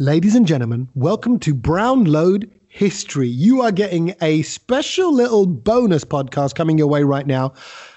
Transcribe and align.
Ladies 0.00 0.34
and 0.34 0.44
gentlemen, 0.44 0.88
welcome 0.96 1.38
to 1.38 1.54
Brown 1.54 2.06
Load 2.06 2.50
History. 2.66 3.28
You 3.28 3.62
are 3.62 3.70
getting 3.70 4.16
a 4.20 4.42
special 4.42 5.14
little 5.14 5.46
bonus 5.46 6.04
podcast 6.04 6.56
coming 6.56 6.78
your 6.78 6.88
way 6.88 7.04
right 7.04 7.28
now 7.28 7.52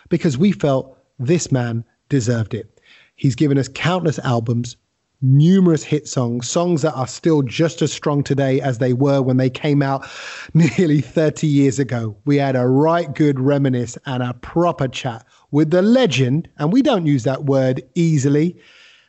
because 0.10 0.38
we 0.38 0.52
felt 0.52 0.96
this 1.18 1.52
man 1.52 1.84
deserved 2.08 2.54
it. 2.54 2.80
He's 3.16 3.34
given 3.34 3.58
us 3.58 3.68
countless 3.68 4.20
albums, 4.20 4.78
numerous 5.24 5.84
hit 5.84 6.08
songs, 6.08 6.48
songs 6.48 6.84
that 6.84 6.94
are 6.94 7.08
still 7.08 7.42
just 7.42 7.82
as 7.82 7.92
strong 7.92 8.24
today 8.24 8.62
as 8.62 8.78
they 8.78 8.94
were 8.94 9.24
when 9.24 9.38
they 9.38 9.50
came 9.50 9.82
out 9.82 10.08
nearly 10.54 11.02
30 11.02 11.48
years 11.48 11.80
ago. 11.80 12.16
We 12.26 12.36
had 12.36 12.56
a 12.56 12.68
right 12.68 13.12
good 13.12 13.40
reminisce 13.40 13.98
and 14.06 14.22
a 14.22 14.36
proper 14.36 14.88
chat 14.88 15.26
with 15.50 15.72
the 15.72 15.82
legend, 15.82 16.48
and 16.60 16.72
we 16.72 16.84
don't 16.84 17.08
use 17.08 17.24
that 17.24 17.46
word 17.46 17.82
easily, 17.96 18.56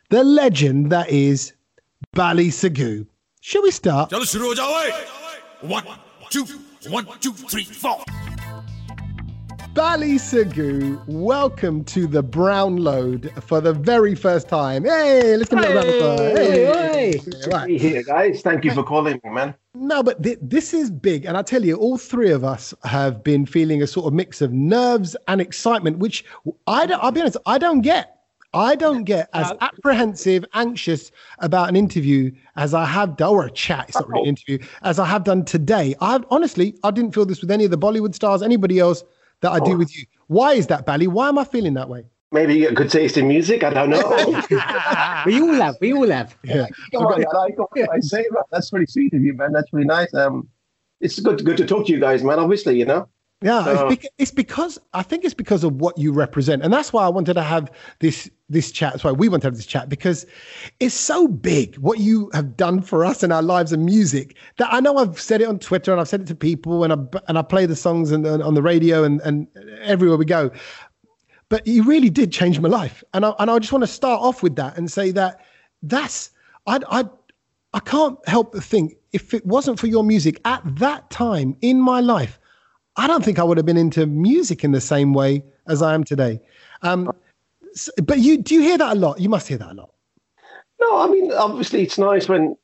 the 0.09 0.23
legend 0.23 0.91
that 0.91 1.07
is 1.11 1.53
Bally 2.13 2.47
Sagoo. 2.47 3.05
Shall 3.41 3.61
we 3.61 3.69
start? 3.69 4.11
One, 5.61 5.85
two, 6.29 6.45
one, 6.89 7.07
two, 7.19 7.31
three, 7.33 7.63
four. 7.63 8.03
Bally 9.75 10.15
Sagoo, 10.15 11.01
welcome 11.07 11.83
to 11.85 12.07
the 12.07 12.23
Brown 12.23 12.77
Load 12.77 13.31
for 13.43 13.61
the 13.61 13.73
very 13.73 14.15
first 14.15 14.49
time. 14.49 14.85
Hey, 14.85 15.37
let's 15.37 15.51
give 15.51 15.59
hey, 15.59 15.71
a 15.71 15.75
little 15.75 16.07
round 16.07 16.19
of 16.19 16.37
Hey, 16.37 17.17
hey. 17.17 17.21
Right. 17.47 17.79
hey 17.79 18.03
guys. 18.03 18.41
Thank 18.41 18.65
you 18.65 18.73
for 18.73 18.83
calling 18.83 19.21
me, 19.23 19.29
man. 19.29 19.53
No, 19.75 20.01
but 20.01 20.23
th- 20.23 20.39
this 20.41 20.73
is 20.73 20.89
big. 20.89 21.25
And 21.25 21.37
I 21.37 21.43
tell 21.43 21.63
you, 21.63 21.75
all 21.75 21.99
three 21.99 22.31
of 22.31 22.43
us 22.43 22.73
have 22.85 23.23
been 23.23 23.45
feeling 23.45 23.83
a 23.83 23.87
sort 23.87 24.07
of 24.07 24.13
mix 24.13 24.41
of 24.41 24.51
nerves 24.51 25.15
and 25.27 25.39
excitement, 25.39 25.99
which 25.99 26.25
I 26.65 26.87
don't, 26.87 27.01
I'll 27.03 27.11
be 27.11 27.21
honest, 27.21 27.37
I 27.45 27.59
don't 27.59 27.81
get 27.81 28.18
I 28.53 28.75
don't 28.75 29.03
get 29.03 29.29
as 29.33 29.53
apprehensive, 29.61 30.43
anxious 30.53 31.11
about 31.39 31.69
an 31.69 31.75
interview 31.75 32.31
as 32.55 32.73
I 32.73 32.85
have 32.85 33.15
done, 33.15 33.29
or 33.29 33.45
a 33.45 33.51
chat, 33.51 33.89
it's 33.89 33.99
not 33.99 34.09
really 34.09 34.21
an 34.21 34.27
interview, 34.29 34.57
as 34.81 34.97
I 34.97 35.05
have 35.05 35.23
done 35.23 35.45
today. 35.45 35.95
I 36.01 36.19
honestly, 36.31 36.75
I 36.83 36.91
didn't 36.91 37.13
feel 37.13 37.25
this 37.25 37.41
with 37.41 37.51
any 37.51 37.65
of 37.65 37.71
the 37.71 37.77
Bollywood 37.77 38.15
stars, 38.15 38.41
anybody 38.41 38.79
else 38.79 39.03
that 39.41 39.51
I 39.51 39.59
do 39.59 39.77
with 39.77 39.95
you. 39.95 40.05
Why 40.27 40.53
is 40.53 40.67
that, 40.67 40.85
Bally? 40.85 41.07
Why 41.07 41.29
am 41.29 41.37
I 41.37 41.43
feeling 41.43 41.75
that 41.75 41.89
way? 41.89 42.05
Maybe 42.31 42.55
you 42.55 42.61
get 42.61 42.75
good 42.75 42.89
taste 42.91 43.17
in 43.17 43.27
music. 43.27 43.63
I 43.63 43.71
don't 43.71 43.89
know. 43.89 44.07
we 45.25 45.41
all 45.41 45.53
have. 45.53 45.77
We 45.81 45.93
all 45.93 46.09
have. 46.09 46.37
Yeah. 46.43 46.67
Come 46.93 47.07
on, 47.07 47.25
I 47.25 47.37
like 47.39 47.57
I 47.91 47.99
say. 47.99 48.25
man. 48.31 48.43
That's 48.51 48.69
pretty 48.69 48.85
sweet 48.85 49.13
of 49.13 49.21
you, 49.23 49.33
man. 49.33 49.51
That's 49.51 49.71
really 49.73 49.87
nice. 49.87 50.13
Um, 50.13 50.47
it's 51.01 51.19
good, 51.19 51.43
good 51.43 51.57
to 51.57 51.65
talk 51.65 51.87
to 51.87 51.91
you 51.91 51.99
guys, 51.99 52.23
man. 52.23 52.37
Obviously, 52.37 52.77
you 52.77 52.85
know. 52.85 53.07
Yeah, 53.41 53.63
So- 53.63 53.87
it's, 53.87 54.01
bec- 54.01 54.11
it's 54.17 54.31
because 54.31 54.77
I 54.93 55.01
think 55.01 55.23
it's 55.23 55.33
because 55.33 55.63
of 55.63 55.75
what 55.75 55.97
you 55.97 56.11
represent, 56.11 56.61
and 56.61 56.73
that's 56.73 56.91
why 56.91 57.05
I 57.05 57.09
wanted 57.09 57.35
to 57.35 57.41
have 57.41 57.71
this 57.99 58.29
this 58.49 58.71
chat. 58.71 58.93
That's 58.93 59.03
why 59.03 59.11
we 59.13 59.29
want 59.29 59.43
to 59.43 59.47
have 59.47 59.55
this 59.55 59.65
chat 59.65 59.87
because 59.87 60.25
it's 60.81 60.95
so 60.95 61.27
big 61.27 61.77
what 61.77 61.99
you 61.99 62.29
have 62.33 62.57
done 62.57 62.81
for 62.81 63.05
us 63.05 63.23
in 63.23 63.31
our 63.31 63.41
lives 63.43 63.71
and 63.71 63.85
music 63.85 64.35
that 64.57 64.67
I 64.73 64.79
know 64.81 64.97
I've 64.97 65.21
said 65.21 65.39
it 65.41 65.47
on 65.47 65.59
Twitter 65.59 65.91
and 65.91 66.01
I've 66.01 66.07
said 66.09 66.21
it 66.21 66.27
to 66.27 66.35
people 66.35 66.83
and 66.83 66.91
I 66.91 66.97
and 67.27 67.37
I 67.37 67.41
play 67.43 67.65
the 67.65 67.75
songs 67.77 68.11
and, 68.11 68.25
and 68.25 68.43
on 68.43 68.55
the 68.55 68.61
radio 68.61 69.03
and 69.05 69.21
and 69.21 69.47
everywhere 69.81 70.17
we 70.17 70.25
go. 70.25 70.51
But 71.47 71.65
you 71.65 71.83
really 71.83 72.09
did 72.09 72.31
change 72.33 72.59
my 72.59 72.69
life, 72.69 73.03
and 73.13 73.25
I 73.25 73.33
and 73.39 73.49
I 73.49 73.57
just 73.59 73.71
want 73.71 73.83
to 73.83 73.87
start 73.87 74.21
off 74.21 74.43
with 74.43 74.55
that 74.57 74.77
and 74.77 74.91
say 74.91 75.11
that 75.11 75.39
that's 75.83 76.31
I 76.67 76.79
I 76.89 77.05
I 77.73 77.79
can't 77.79 78.17
help 78.27 78.51
but 78.51 78.63
think 78.63 78.95
if 79.13 79.33
it 79.33 79.45
wasn't 79.45 79.79
for 79.79 79.87
your 79.87 80.03
music 80.03 80.41
at 80.43 80.61
that 80.77 81.09
time 81.09 81.55
in 81.61 81.79
my 81.79 82.01
life. 82.01 82.38
I 82.95 83.07
don't 83.07 83.23
think 83.23 83.39
I 83.39 83.43
would 83.43 83.57
have 83.57 83.65
been 83.65 83.77
into 83.77 84.05
music 84.05 84.63
in 84.63 84.71
the 84.71 84.81
same 84.81 85.13
way 85.13 85.43
as 85.67 85.81
I 85.81 85.93
am 85.93 86.03
today. 86.03 86.41
Um, 86.81 87.11
s- 87.73 87.89
but 88.03 88.19
you 88.19 88.37
do 88.37 88.55
you 88.55 88.61
hear 88.61 88.77
that 88.77 88.95
a 88.95 88.99
lot? 88.99 89.19
You 89.19 89.29
must 89.29 89.47
hear 89.47 89.57
that 89.57 89.71
a 89.71 89.73
lot. 89.73 89.91
No, 90.79 90.97
I 90.99 91.07
mean, 91.07 91.31
obviously, 91.31 91.83
it's 91.83 91.97
nice 91.97 92.27
when 92.29 92.55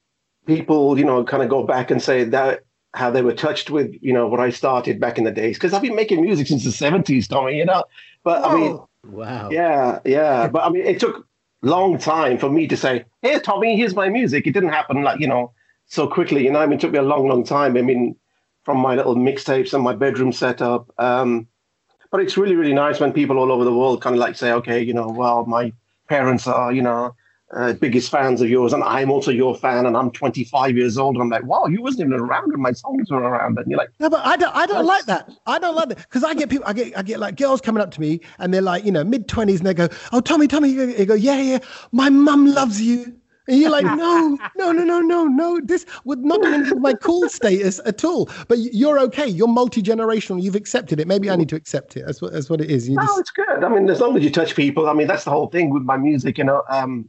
people, 0.46 0.98
you 0.98 1.06
know, 1.06 1.24
kind 1.24 1.44
of 1.44 1.50
go 1.50 1.64
back 1.64 1.92
and 1.92 2.02
say 2.02 2.24
that 2.24 2.62
how 2.94 3.12
they 3.12 3.22
were 3.22 3.34
touched 3.34 3.70
with, 3.70 3.94
you 4.02 4.14
know, 4.14 4.26
what 4.28 4.40
I 4.40 4.50
started 4.50 5.00
back 5.02 5.18
in 5.18 5.26
the 5.26 5.32
days. 5.32 5.58
Because 5.58 5.74
I've 5.74 5.82
been 5.82 5.96
making 5.96 6.22
music 6.22 6.48
since 6.48 6.64
the 6.64 6.72
seventies, 6.72 7.28
Tommy. 7.28 7.58
You 7.58 7.66
know, 7.66 7.84
but 8.24 8.44
I 8.46 8.54
mean, 8.54 8.80
Wow. 9.08 9.50
Yeah, 9.52 10.00
yeah. 10.06 10.48
But 10.48 10.64
I 10.64 10.70
mean, 10.70 10.86
it 10.86 11.00
took 11.00 11.28
long 11.62 11.98
time 11.98 12.38
for 12.38 12.50
me 12.50 12.68
to 12.68 12.78
say, 12.78 13.06
"Hey, 13.22 13.40
Tommy, 13.40 13.78
here's 13.78 13.96
my 13.96 14.10
music." 14.10 14.48
It 14.48 14.52
didn't 14.52 14.70
happen 14.70 15.04
like 15.04 15.20
you 15.20 15.28
know 15.28 15.52
so 15.86 16.08
quickly. 16.08 16.44
You 16.44 16.52
know, 16.52 16.60
I 16.60 16.66
mean, 16.66 16.78
it 16.78 16.82
took 16.82 16.92
me 16.92 17.00
a 17.00 17.04
long, 17.04 17.28
long 17.28 17.44
time. 17.44 17.78
I 17.78 17.82
mean, 17.82 18.16
from 18.66 18.80
my 18.80 18.96
little 18.96 19.16
mixtapes 19.16 19.74
and 19.74 19.84
my 19.84 19.96
bedroom 19.96 20.34
setup. 20.34 20.92
Um, 20.98 21.48
but 22.12 22.20
it's 22.20 22.38
really, 22.38 22.56
really 22.56 22.74
nice 22.74 23.00
when 23.00 23.14
people 23.14 23.38
all 23.38 23.52
over 23.52 23.64
the 23.64 23.74
world 23.74 24.02
kind 24.02 24.16
of 24.16 24.20
like 24.20 24.36
say, 24.36 24.52
"Okay, 24.52 24.82
you 24.82 24.94
know, 24.94 25.08
well, 25.08 25.46
my 25.46 25.72
parents 26.10 26.48
are, 26.48 26.74
you 26.74 26.82
know." 26.82 27.16
Uh, 27.56 27.74
biggest 27.74 28.10
fans 28.10 28.42
of 28.42 28.50
yours, 28.50 28.74
and 28.74 28.84
I'm 28.84 29.12
also 29.12 29.30
your 29.30 29.56
fan, 29.56 29.86
and 29.86 29.96
I'm 29.96 30.10
25 30.10 30.76
years 30.76 30.98
old. 30.98 31.16
And 31.16 31.22
I'm 31.22 31.30
like, 31.30 31.46
wow, 31.46 31.68
you 31.68 31.80
wasn't 31.80 32.08
even 32.08 32.20
around 32.20 32.52
when 32.52 32.60
my 32.60 32.72
songs 32.72 33.12
were 33.12 33.20
around. 33.20 33.60
And 33.60 33.70
you're 33.70 33.78
like, 33.78 33.92
No, 34.00 34.10
but 34.10 34.26
I 34.26 34.36
don't. 34.36 34.54
I 34.56 34.66
don't 34.66 34.86
like 34.86 35.06
that. 35.06 35.30
I 35.46 35.60
don't 35.60 35.76
like 35.76 35.90
that 35.90 35.98
because 36.00 36.24
I 36.24 36.34
get 36.34 36.50
people. 36.50 36.66
I 36.68 36.74
get. 36.74 36.98
I 36.98 37.04
get 37.04 37.20
like 37.20 37.36
girls 37.38 37.62
coming 37.62 37.84
up 37.84 37.92
to 37.92 38.02
me 38.02 38.20
and 38.40 38.52
they're 38.52 38.64
like, 38.64 38.84
you 38.84 38.92
know, 38.92 39.04
mid 39.04 39.28
twenties, 39.28 39.60
and 39.60 39.68
they 39.68 39.76
go, 39.76 39.88
"Oh, 40.12 40.22
Tommy, 40.22 40.48
Tommy," 40.48 40.70
you 40.70 41.06
go, 41.06 41.14
yeah, 41.14 41.40
yeah. 41.40 41.60
My 41.92 42.10
mum 42.10 42.48
loves 42.48 42.82
you. 42.82 43.16
And 43.48 43.60
you're 43.60 43.70
like, 43.70 43.86
no, 43.86 44.38
no, 44.56 44.72
no, 44.72 44.84
no, 44.84 45.02
no, 45.02 45.26
no. 45.26 45.60
This 45.64 45.86
would 46.06 46.24
not 46.24 46.42
with 46.42 46.80
my 46.80 46.94
cool 46.94 47.30
status 47.30 47.80
at 47.86 48.04
all. 48.04 48.30
But 48.48 48.58
you're 48.60 49.00
okay. 49.02 49.28
You're 49.28 49.48
multi 49.48 49.82
generational. 49.82 50.42
You've 50.42 50.56
accepted 50.56 51.00
it. 51.00 51.08
Maybe 51.08 51.30
I 51.30 51.36
need 51.36 51.50
to 51.50 51.56
accept 51.56 51.96
it. 51.98 52.06
That's 52.06 52.22
what. 52.22 52.34
That's 52.34 52.50
what 52.50 52.62
it 52.62 52.72
is. 52.72 52.90
You 52.90 52.96
No, 52.96 53.04
just, 53.04 53.20
it's 53.20 53.32
good. 53.32 53.64
I 53.64 53.70
mean, 53.70 53.90
as 53.90 54.02
long 54.02 54.18
as 54.18 54.24
you 54.24 54.32
touch 54.32 54.56
people, 54.56 54.90
I 54.90 54.94
mean, 54.94 55.08
that's 55.08 55.24
the 55.24 55.32
whole 55.32 55.48
thing 55.48 55.70
with 55.70 55.84
my 55.84 55.98
music. 55.98 56.38
You 56.38 56.44
know, 56.44 56.64
um, 56.70 57.08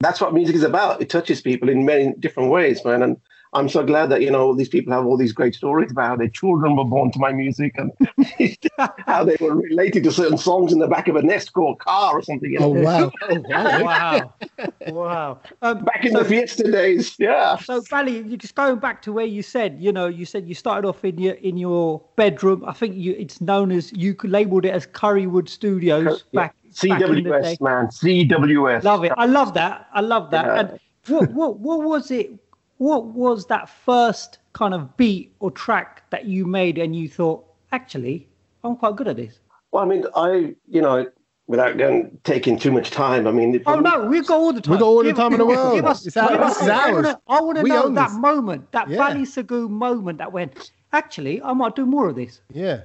that's 0.00 0.20
what 0.20 0.34
music 0.34 0.56
is 0.56 0.62
about. 0.62 1.00
It 1.00 1.10
touches 1.10 1.40
people 1.40 1.68
in 1.68 1.84
many 1.84 2.14
different 2.18 2.50
ways, 2.50 2.84
man. 2.84 3.02
And 3.02 3.16
I'm 3.54 3.68
so 3.68 3.82
glad 3.82 4.10
that 4.10 4.20
you 4.20 4.30
know 4.30 4.54
these 4.54 4.68
people 4.68 4.92
have 4.92 5.06
all 5.06 5.16
these 5.16 5.32
great 5.32 5.54
stories 5.54 5.90
about 5.90 6.08
how 6.08 6.16
their 6.16 6.28
children 6.28 6.76
were 6.76 6.84
born 6.84 7.10
to 7.12 7.18
my 7.18 7.32
music 7.32 7.74
and 7.76 7.90
how 9.06 9.24
they 9.24 9.36
were 9.40 9.54
related 9.54 10.04
to 10.04 10.12
certain 10.12 10.36
songs 10.36 10.72
in 10.72 10.78
the 10.78 10.86
back 10.86 11.08
of 11.08 11.16
a 11.16 11.22
Nest 11.22 11.52
called 11.54 11.78
car 11.78 12.18
or 12.18 12.22
something. 12.22 12.50
You 12.50 12.58
know? 12.60 12.76
oh 12.76 12.82
wow. 12.82 13.12
Oh, 13.22 13.40
wow. 13.48 14.34
Wow. 14.88 14.92
wow. 14.92 15.40
Um, 15.62 15.84
Back 15.84 16.04
in 16.04 16.12
so, 16.12 16.22
the 16.22 16.24
Fiesta 16.24 16.70
days, 16.70 17.14
yeah. 17.18 17.56
so 17.58 17.82
Bally, 17.90 18.18
you 18.18 18.36
just 18.36 18.54
going 18.54 18.78
back 18.78 19.02
to 19.02 19.12
where 19.12 19.24
you 19.24 19.42
said, 19.42 19.76
you 19.78 19.92
know, 19.92 20.06
you 20.06 20.24
said 20.24 20.48
you 20.48 20.54
started 20.54 20.86
off 20.86 21.04
in 21.04 21.18
your 21.18 21.34
in 21.34 21.56
your 21.56 22.02
bedroom. 22.16 22.64
I 22.66 22.72
think 22.72 22.96
you 22.96 23.12
it's 23.12 23.40
known 23.40 23.70
as 23.72 23.92
you 23.92 24.16
labeled 24.24 24.64
it 24.64 24.70
as 24.70 24.86
Currywood 24.86 25.48
Studios 25.48 26.24
back, 26.34 26.54
back 26.54 27.00
in 27.00 27.14
the 27.14 27.22
day. 27.22 27.56
CWS, 27.56 27.60
man, 27.60 27.86
CWS. 27.86 28.82
Love 28.82 29.04
it. 29.04 29.12
I 29.16 29.26
love 29.26 29.54
that. 29.54 29.88
I 29.92 30.00
love 30.00 30.30
that. 30.30 30.46
Yeah. 30.46 30.60
And 30.60 30.80
what 31.08 31.30
what 31.30 31.58
what 31.58 31.82
was 31.82 32.10
it? 32.10 32.32
What 32.78 33.06
was 33.06 33.46
that 33.46 33.68
first 33.68 34.38
kind 34.52 34.72
of 34.74 34.96
beat 34.96 35.32
or 35.40 35.50
track 35.50 36.08
that 36.10 36.24
you 36.26 36.46
made 36.46 36.78
and 36.78 36.94
you 36.94 37.08
thought, 37.08 37.44
actually, 37.72 38.28
I'm 38.64 38.76
quite 38.76 38.96
good 38.96 39.08
at 39.08 39.16
this? 39.16 39.40
Well, 39.72 39.82
I 39.82 39.86
mean, 39.86 40.04
I, 40.16 40.54
you 40.68 40.80
know, 40.80 41.06
without 41.48 41.76
going 41.76 42.18
taking 42.24 42.58
too 42.58 42.70
much 42.70 42.90
time, 42.90 43.26
I 43.26 43.32
mean, 43.32 43.60
Oh 43.66 43.80
no, 43.80 44.04
we've 44.06 44.26
got 44.26 44.38
all 44.38 44.52
the 44.52 44.60
time. 44.60 44.70
We've 44.72 44.80
got 44.80 44.86
all 44.86 44.98
the 44.98 45.04
Give- 45.10 45.16
time 45.16 45.32
in 45.32 45.38
the 45.38 45.46
world. 45.46 45.74
Give 45.74 45.84
us, 45.86 46.06
It's 46.06 46.14
give 46.14 46.28
this 46.28 46.38
us- 46.40 46.62
is 46.62 46.68
I 46.68 46.90
ours. 46.92 46.94
wanna- 46.94 47.20
I 47.28 47.40
want 47.40 47.56
to 47.58 47.62
We 47.64 47.70
know 47.70 47.88
that 47.90 48.08
this. 48.10 48.18
moment, 48.18 48.70
that 48.72 48.88
Yeah. 48.88 48.96
Bally 48.98 49.22
Sagoo 49.24 49.68
moment 49.68 50.18
that 50.18 50.32
went. 50.32 50.72
Actually, 50.92 51.42
I 51.42 51.52
might 51.52 51.74
do 51.74 51.84
more 51.84 52.08
of 52.08 52.14
this. 52.16 52.40
Yeah. 52.52 52.82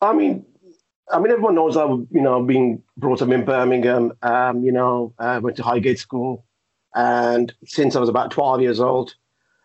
I 0.00 0.12
mean, 0.12 0.44
I 1.12 1.18
mean, 1.18 1.30
everyone 1.32 1.54
knows 1.54 1.76
I, 1.76 1.84
was, 1.84 2.06
you 2.10 2.22
know, 2.22 2.42
being 2.42 2.82
brought 2.96 3.20
up 3.20 3.28
in 3.28 3.44
Birmingham. 3.44 4.12
Um, 4.22 4.64
you 4.64 4.72
know, 4.72 5.12
uh, 5.18 5.38
went 5.42 5.56
to 5.58 5.62
Highgate 5.62 5.98
School, 5.98 6.44
and 6.94 7.52
since 7.64 7.96
I 7.96 8.00
was 8.00 8.08
about 8.08 8.30
twelve 8.30 8.60
years 8.60 8.80
old, 8.80 9.14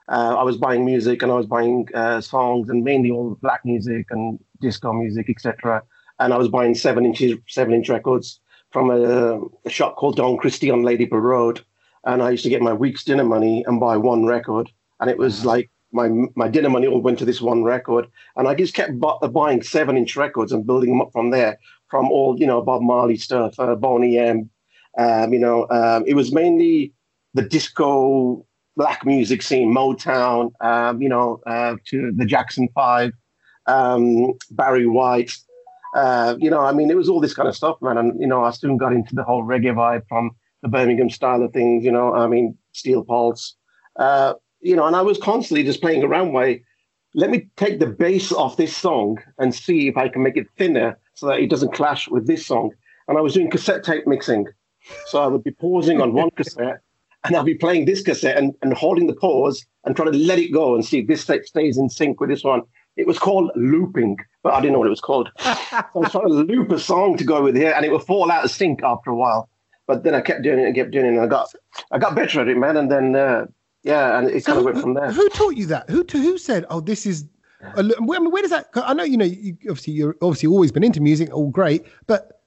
uh, 0.09 0.35
I 0.38 0.44
was 0.44 0.57
buying 0.57 0.85
music 0.85 1.21
and 1.21 1.31
I 1.31 1.35
was 1.35 1.45
buying 1.45 1.88
uh, 1.94 2.21
songs 2.21 2.69
and 2.69 2.83
mainly 2.83 3.12
all 3.12 3.38
black 3.41 3.65
music 3.65 4.07
and 4.09 4.39
disco 4.62 4.94
music, 4.94 5.29
etc. 5.29 5.83
And 6.19 6.33
I 6.33 6.38
was 6.38 6.47
buying 6.47 6.75
seven 6.75 7.06
inches, 7.06 7.38
seven 7.47 7.74
inch 7.74 7.89
records 7.89 8.39
from 8.71 8.89
a, 8.89 9.41
a 9.65 9.69
shop 9.69 9.95
called 9.95 10.18
Don 10.18 10.38
Christie 10.38 10.71
on 10.71 10.81
Ladypool 10.81 11.21
Road, 11.21 11.62
and 12.06 12.21
I 12.21 12.31
used 12.31 12.44
to 12.44 12.50
get 12.50 12.62
my 12.62 12.74
week's 12.74 13.03
dinner 13.03 13.24
money 13.24 13.63
and 13.68 13.80
buy 13.80 13.97
one 13.97 14.25
record, 14.25 14.69
and 15.00 15.09
it 15.09 15.18
was 15.18 15.45
like 15.45 15.69
my 15.91 16.09
my 16.35 16.47
dinner 16.47 16.69
money 16.69 16.88
all 16.88 17.01
went 17.01 17.19
to 17.19 17.25
this 17.25 17.41
one 17.41 17.63
record, 17.63 18.07
and 18.35 18.47
I 18.47 18.56
just 18.56 18.73
kept 18.73 19.00
bu- 19.00 19.27
buying 19.30 19.62
seven 19.62 19.97
inch 19.97 20.15
records 20.15 20.51
and 20.51 20.65
building 20.65 20.89
them 20.89 21.01
up 21.01 21.12
from 21.12 21.31
there, 21.31 21.57
from 21.89 22.09
all 22.09 22.39
you 22.39 22.47
know 22.47 22.62
Bob 22.62 22.81
Marley 22.81 23.18
stuff, 23.18 23.59
uh, 23.59 23.75
Boney 23.75 24.18
M. 24.18 24.50
Um, 24.97 25.31
you 25.31 25.39
know, 25.39 25.68
um, 25.69 26.03
it 26.07 26.15
was 26.15 26.31
mainly 26.31 26.94
the 27.37 27.47
disco 27.47 28.45
black 28.75 29.05
music 29.05 29.41
scene, 29.41 29.73
Motown, 29.73 30.51
um, 30.59 31.01
you 31.01 31.07
know, 31.07 31.39
uh, 31.47 31.75
to 31.85 32.11
the 32.15 32.25
Jackson 32.25 32.67
Five, 32.73 33.11
um, 33.67 34.33
Barry 34.51 34.87
White. 34.87 35.31
Uh, 35.95 36.35
you 36.39 36.49
know, 36.49 36.59
I 36.59 36.73
mean, 36.73 36.91
it 36.91 36.97
was 36.97 37.09
all 37.09 37.21
this 37.21 37.33
kind 37.33 37.47
of 37.47 37.55
stuff, 37.55 37.77
man. 37.81 37.97
And 37.97 38.19
you 38.19 38.27
know, 38.27 38.43
I 38.43 38.51
soon 38.51 38.77
got 38.77 38.91
into 38.91 39.15
the 39.15 39.23
whole 39.23 39.43
reggae 39.43 39.73
vibe 39.73 40.03
from 40.09 40.31
the 40.61 40.67
Birmingham 40.67 41.09
style 41.09 41.43
of 41.43 41.53
things. 41.53 41.85
You 41.85 41.91
know, 41.91 42.13
I 42.13 42.27
mean, 42.27 42.57
Steel 42.73 43.03
Pulse. 43.03 43.55
Uh, 43.95 44.33
you 44.61 44.75
know, 44.75 44.85
and 44.85 44.95
I 44.95 45.01
was 45.01 45.17
constantly 45.17 45.63
just 45.63 45.81
playing 45.81 46.03
around. 46.03 46.33
Way, 46.33 46.63
let 47.13 47.29
me 47.29 47.49
take 47.55 47.79
the 47.79 47.87
bass 47.87 48.31
off 48.31 48.57
this 48.57 48.75
song 48.75 49.19
and 49.37 49.53
see 49.53 49.87
if 49.87 49.95
I 49.95 50.09
can 50.09 50.23
make 50.23 50.37
it 50.37 50.47
thinner 50.57 50.99
so 51.13 51.27
that 51.27 51.39
it 51.39 51.49
doesn't 51.49 51.73
clash 51.73 52.07
with 52.07 52.27
this 52.27 52.45
song. 52.45 52.71
And 53.07 53.17
I 53.17 53.21
was 53.21 53.33
doing 53.33 53.49
cassette 53.49 53.83
tape 53.83 54.05
mixing, 54.05 54.47
so 55.05 55.19
I 55.19 55.27
would 55.27 55.43
be 55.43 55.51
pausing 55.51 56.01
on 56.01 56.13
one 56.13 56.29
cassette 56.35 56.81
and 57.27 57.35
I'll 57.35 57.44
be 57.44 57.56
playing 57.56 57.85
this 57.85 58.01
cassette 58.01 58.38
and, 58.38 58.53
and 58.62 58.74
holding 58.74 59.07
the 59.07 59.13
pause 59.13 59.65
and 59.85 59.95
trying 59.95 60.12
to 60.12 60.18
let 60.18 60.39
it 60.39 60.51
go 60.51 60.75
and 60.75 60.83
see 60.83 61.00
if 61.00 61.07
this 61.07 61.25
tape 61.25 61.45
stays 61.45 61.77
in 61.77 61.89
sync 61.89 62.19
with 62.19 62.29
this 62.29 62.44
one. 62.44 62.62
It 62.95 63.06
was 63.06 63.19
called 63.19 63.51
looping, 63.56 64.18
but 64.41 64.53
I 64.53 64.59
didn't 64.59 64.74
know 64.74 64.79
what 64.79 64.88
it 64.88 64.91
was 64.91 65.01
called. 65.01 65.29
so 65.39 65.51
I 65.51 65.85
was 65.94 66.12
trying 66.12 66.27
to 66.29 66.33
loop 66.33 66.71
a 66.71 66.79
song 66.79 67.15
to 67.18 67.24
go 67.24 67.44
with 67.44 67.56
here, 67.56 67.74
and 67.75 67.85
it 67.85 67.91
would 67.91 68.01
fall 68.03 68.31
out 68.31 68.44
of 68.44 68.50
sync 68.50 68.81
after 68.83 69.12
a 69.12 69.15
while. 69.15 69.50
But 69.85 70.03
then 70.03 70.15
I 70.15 70.21
kept 70.21 70.41
doing 70.41 70.59
it 70.59 70.65
and 70.65 70.75
kept 70.75 70.91
doing 70.91 71.06
it, 71.06 71.09
and 71.09 71.21
I 71.21 71.27
got 71.27 71.47
I 71.91 72.00
got 72.00 72.15
better 72.15 72.41
at 72.41 72.47
it, 72.47 72.57
man. 72.57 72.75
And 72.75 72.91
then 72.91 73.15
uh, 73.15 73.45
yeah, 73.83 74.18
and 74.18 74.30
it 74.30 74.44
kind 74.44 74.57
of 74.57 74.65
went 74.65 74.80
from 74.80 74.95
there. 74.95 75.12
Who 75.12 75.30
taught 75.30 75.56
you 75.56 75.65
that? 75.68 75.89
Who 75.89 76.06
who 76.12 76.38
said, 76.38 76.65
"Oh, 76.69 76.81
this 76.81 77.06
is"? 77.06 77.25
A, 77.75 77.83
where, 78.01 78.21
where 78.30 78.41
does 78.41 78.51
that? 78.51 78.68
I 78.75 78.94
know 78.94 79.03
you 79.03 79.18
know. 79.18 79.25
You, 79.25 79.56
obviously, 79.69 79.94
you're 79.94 80.15
obviously 80.21 80.47
always 80.47 80.71
been 80.71 80.83
into 80.83 81.00
music, 81.00 81.33
all 81.33 81.50
great, 81.50 81.85
but 82.06 82.41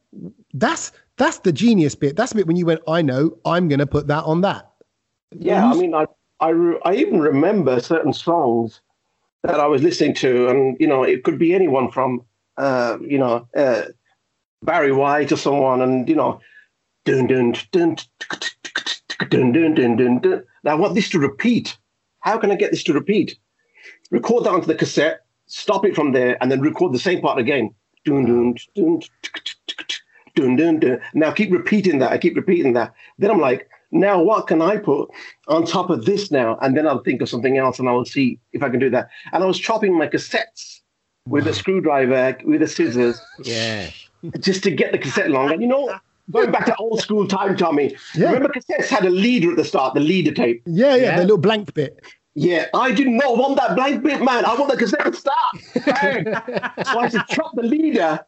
that's 0.52 0.92
that's 1.16 1.38
the 1.38 1.52
genius 1.52 1.94
bit. 1.94 2.16
That's 2.16 2.32
the 2.32 2.36
bit 2.36 2.46
when 2.46 2.56
you 2.56 2.66
went, 2.66 2.80
"I 2.86 3.00
know, 3.02 3.38
I'm 3.44 3.68
going 3.68 3.78
to 3.78 3.86
put 3.86 4.06
that 4.08 4.24
on 4.24 4.42
that." 4.42 4.69
Yeah, 5.32 5.70
I 5.70 5.74
mean, 5.74 5.94
I 5.94 6.06
I, 6.40 6.50
I 6.84 6.94
even 6.94 7.20
remember 7.20 7.80
certain 7.80 8.12
songs 8.12 8.80
that 9.42 9.60
I 9.60 9.66
was 9.66 9.82
listening 9.82 10.14
to, 10.16 10.48
and 10.48 10.76
you 10.80 10.86
know, 10.86 11.02
it 11.02 11.24
could 11.24 11.38
be 11.38 11.54
anyone 11.54 11.90
from 11.90 12.24
uh, 12.56 12.98
you 13.00 13.18
know 13.18 13.46
uh, 13.56 13.82
Barry 14.62 14.92
White 14.92 15.32
or 15.32 15.36
someone, 15.36 15.80
and 15.82 16.08
you 16.08 16.16
know, 16.16 16.40
dun 17.04 17.26
dun 17.26 17.54
dun 17.72 17.96
dun 19.30 19.52
dun 19.52 19.74
dun 19.74 19.96
dun 19.96 20.18
dun. 20.18 20.44
Now 20.64 20.72
I 20.72 20.74
want 20.74 20.94
this 20.94 21.08
to 21.10 21.18
repeat. 21.18 21.76
How 22.20 22.36
can 22.38 22.50
I 22.50 22.56
get 22.56 22.70
this 22.70 22.84
to 22.84 22.92
repeat? 22.92 23.38
Record 24.10 24.44
that 24.44 24.52
onto 24.52 24.66
the 24.66 24.74
cassette, 24.74 25.20
stop 25.46 25.84
it 25.86 25.94
from 25.94 26.12
there, 26.12 26.36
and 26.42 26.50
then 26.50 26.60
record 26.60 26.92
the 26.92 26.98
same 26.98 27.20
part 27.20 27.38
again. 27.38 27.74
Dun 28.04 28.24
dun 28.24 28.56
dun 28.74 29.00
dun 30.34 30.56
dun 30.56 30.80
dun. 30.80 31.00
Now 31.14 31.30
keep 31.32 31.52
repeating 31.52 31.98
that. 32.00 32.12
I 32.12 32.18
keep 32.18 32.36
repeating 32.36 32.72
that. 32.74 32.92
Then 33.18 33.30
I'm 33.30 33.40
like, 33.40 33.68
now 33.92 34.22
what 34.22 34.46
can 34.46 34.62
I 34.62 34.76
put 34.76 35.10
on 35.48 35.66
top 35.66 35.90
of 35.90 36.04
this 36.04 36.30
now? 36.30 36.58
And 36.62 36.76
then 36.76 36.86
I'll 36.86 37.02
think 37.02 37.22
of 37.22 37.28
something 37.28 37.58
else 37.58 37.78
and 37.78 37.88
I 37.88 37.92
will 37.92 38.04
see 38.04 38.38
if 38.52 38.62
I 38.62 38.68
can 38.68 38.78
do 38.78 38.90
that. 38.90 39.08
And 39.32 39.42
I 39.42 39.46
was 39.46 39.58
chopping 39.58 39.96
my 39.96 40.06
cassettes 40.06 40.80
with 41.26 41.46
a 41.46 41.54
screwdriver, 41.54 42.38
with 42.44 42.60
the 42.60 42.68
scissors. 42.68 43.20
Yeah. 43.42 43.90
Just 44.38 44.62
to 44.64 44.70
get 44.70 44.92
the 44.92 44.98
cassette 44.98 45.30
long. 45.30 45.50
And 45.50 45.62
you 45.62 45.68
know, 45.68 45.94
going 46.30 46.50
back 46.50 46.66
to 46.66 46.76
old 46.76 47.00
school 47.00 47.26
time, 47.26 47.56
Tommy, 47.56 47.96
yeah. 48.14 48.32
remember 48.32 48.48
cassettes 48.48 48.88
had 48.88 49.04
a 49.04 49.10
leader 49.10 49.50
at 49.50 49.56
the 49.56 49.64
start, 49.64 49.94
the 49.94 50.00
leader 50.00 50.32
tape. 50.32 50.62
Yeah, 50.66 50.94
yeah, 50.94 51.02
yeah. 51.02 51.16
the 51.16 51.22
little 51.22 51.38
blank 51.38 51.74
bit. 51.74 52.00
Yeah, 52.34 52.66
I 52.74 52.92
did 52.92 53.08
not 53.08 53.36
want 53.36 53.56
that 53.56 53.74
blank 53.74 54.04
bit, 54.04 54.22
man. 54.22 54.44
I 54.44 54.54
want 54.54 54.70
the 54.70 54.76
cassette 54.76 55.04
to 55.04 55.12
start. 55.12 55.36
so 56.86 56.98
I 56.98 57.08
had 57.08 57.12
to 57.12 57.24
chop 57.28 57.54
the 57.56 57.62
leader. 57.62 58.24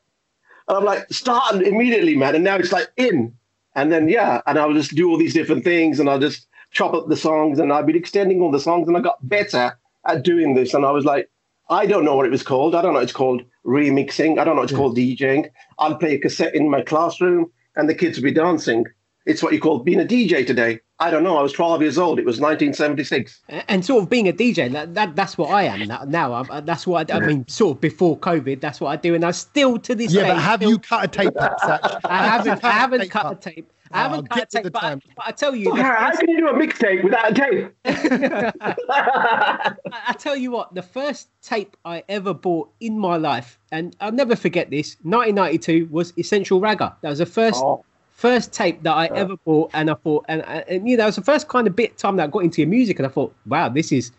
And 0.68 0.78
I'm 0.78 0.84
like, 0.84 1.12
start 1.12 1.56
immediately, 1.56 2.16
man. 2.16 2.34
And 2.34 2.44
now 2.44 2.56
it's 2.56 2.72
like 2.72 2.88
in. 2.96 3.34
And 3.74 3.90
then 3.92 4.08
yeah, 4.08 4.42
and 4.46 4.58
I 4.58 4.66
would 4.66 4.76
just 4.76 4.94
do 4.94 5.08
all 5.10 5.18
these 5.18 5.34
different 5.34 5.64
things, 5.64 5.98
and 5.98 6.08
I'll 6.08 6.18
just 6.18 6.46
chop 6.70 6.94
up 6.94 7.08
the 7.08 7.16
songs, 7.16 7.58
and 7.58 7.72
I'd 7.72 7.86
be 7.86 7.96
extending 7.96 8.40
all 8.40 8.50
the 8.50 8.60
songs, 8.60 8.88
and 8.88 8.96
I 8.96 9.00
got 9.00 9.26
better 9.28 9.78
at 10.06 10.22
doing 10.22 10.54
this. 10.54 10.74
And 10.74 10.84
I 10.84 10.90
was 10.90 11.04
like, 11.04 11.30
I 11.70 11.86
don't 11.86 12.04
know 12.04 12.16
what 12.16 12.26
it 12.26 12.32
was 12.32 12.42
called. 12.42 12.74
I 12.74 12.82
don't 12.82 12.94
know. 12.94 13.00
It's 13.00 13.12
called 13.12 13.42
remixing. 13.64 14.38
I 14.38 14.44
don't 14.44 14.56
know. 14.56 14.62
It's 14.62 14.72
yeah. 14.72 14.78
called 14.78 14.96
DJing. 14.96 15.50
I'd 15.78 16.00
play 16.00 16.14
a 16.14 16.18
cassette 16.18 16.54
in 16.54 16.70
my 16.70 16.82
classroom, 16.82 17.50
and 17.76 17.88
the 17.88 17.94
kids 17.94 18.18
would 18.18 18.24
be 18.24 18.32
dancing. 18.32 18.84
It's 19.24 19.42
what 19.42 19.52
you 19.52 19.60
call 19.60 19.78
being 19.78 20.00
a 20.00 20.04
DJ 20.04 20.46
today. 20.46 20.80
I 21.02 21.10
don't 21.10 21.24
know. 21.24 21.36
I 21.36 21.42
was 21.42 21.52
12 21.52 21.82
years 21.82 21.98
old. 21.98 22.20
It 22.20 22.24
was 22.24 22.40
1976. 22.40 23.40
And 23.48 23.84
sort 23.84 24.04
of 24.04 24.08
being 24.08 24.28
a 24.28 24.32
DJ, 24.32 24.70
that, 24.70 24.94
that 24.94 25.16
that's 25.16 25.36
what 25.36 25.50
I 25.50 25.64
am 25.64 25.88
now. 26.08 26.32
I'm, 26.32 26.48
uh, 26.48 26.60
that's 26.60 26.86
what 26.86 27.10
I, 27.10 27.16
I, 27.16 27.20
mean. 27.20 27.44
Sort 27.48 27.76
of 27.76 27.80
before 27.80 28.16
COVID, 28.16 28.60
that's 28.60 28.80
what 28.80 28.90
I 28.90 28.96
do, 28.96 29.16
and 29.16 29.24
I 29.24 29.32
still 29.32 29.78
to 29.78 29.96
this 29.96 30.12
yeah, 30.12 30.22
day. 30.22 30.28
Yeah, 30.28 30.34
but 30.34 30.42
have 30.42 30.60
still, 30.60 30.70
you 30.70 30.78
cut 30.78 31.04
a 31.04 31.08
tape? 31.08 31.34
Satch? 31.34 32.00
I 32.04 32.26
haven't. 32.28 32.64
I 32.64 32.70
haven't 32.70 33.10
cut 33.10 33.32
a 33.32 33.50
tape. 33.50 33.72
I 33.90 34.02
haven't 34.02 34.28
oh, 34.30 34.34
cut 34.34 34.54
a 34.54 34.62
tape, 34.62 34.72
but 34.72 34.82
I, 34.82 34.94
but 34.94 35.26
I, 35.26 35.32
tell 35.32 35.56
you, 35.56 35.72
oh, 35.72 35.74
how 35.74 36.12
can 36.16 36.30
you 36.30 36.38
do 36.38 36.48
a 36.48 36.54
mixtape 36.54 37.02
without 37.02 37.32
a 37.32 37.34
tape? 37.34 37.74
I, 37.84 39.74
I 40.06 40.12
tell 40.14 40.36
you 40.36 40.52
what, 40.52 40.72
the 40.74 40.82
first 40.82 41.28
tape 41.42 41.76
I 41.84 42.04
ever 42.08 42.32
bought 42.32 42.70
in 42.80 42.96
my 42.96 43.16
life, 43.16 43.58
and 43.72 43.96
I'll 44.00 44.12
never 44.12 44.36
forget 44.36 44.70
this. 44.70 44.96
1992 45.02 45.88
was 45.90 46.14
Essential 46.16 46.60
Ragga. 46.60 46.94
That 47.02 47.10
was 47.10 47.18
the 47.18 47.26
first. 47.26 47.60
Oh 47.60 47.84
first 48.22 48.52
tape 48.52 48.80
that 48.84 48.92
I 48.92 49.06
ever 49.06 49.36
bought, 49.36 49.72
and 49.74 49.90
I 49.90 49.94
thought, 49.94 50.24
and, 50.28 50.42
and 50.46 50.88
you 50.88 50.96
know, 50.96 51.02
it 51.02 51.06
was 51.06 51.16
the 51.16 51.22
first 51.22 51.48
kind 51.48 51.66
of 51.66 51.74
bit 51.74 51.98
time 51.98 52.14
that 52.16 52.22
I 52.22 52.26
got 52.28 52.44
into 52.44 52.60
your 52.60 52.68
music, 52.68 53.00
and 53.00 53.06
I 53.06 53.10
thought, 53.10 53.34
wow, 53.46 53.68
this 53.68 53.90
is 53.90 54.12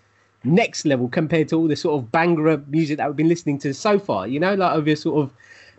next 0.43 0.83
level 0.83 1.07
compared 1.07 1.47
to 1.47 1.55
all 1.55 1.69
the 1.69 1.77
sort 1.77 1.97
of 1.97 2.11
banger 2.11 2.61
music 2.67 2.97
that 2.97 3.07
we've 3.07 3.15
been 3.15 3.29
listening 3.29 3.59
to 3.59 3.73
so 3.73 3.97
far, 3.97 4.27
you 4.27 4.41
know, 4.41 4.55
like 4.55 4.75
over 4.75 4.93
sort 4.97 5.23
of 5.23 5.33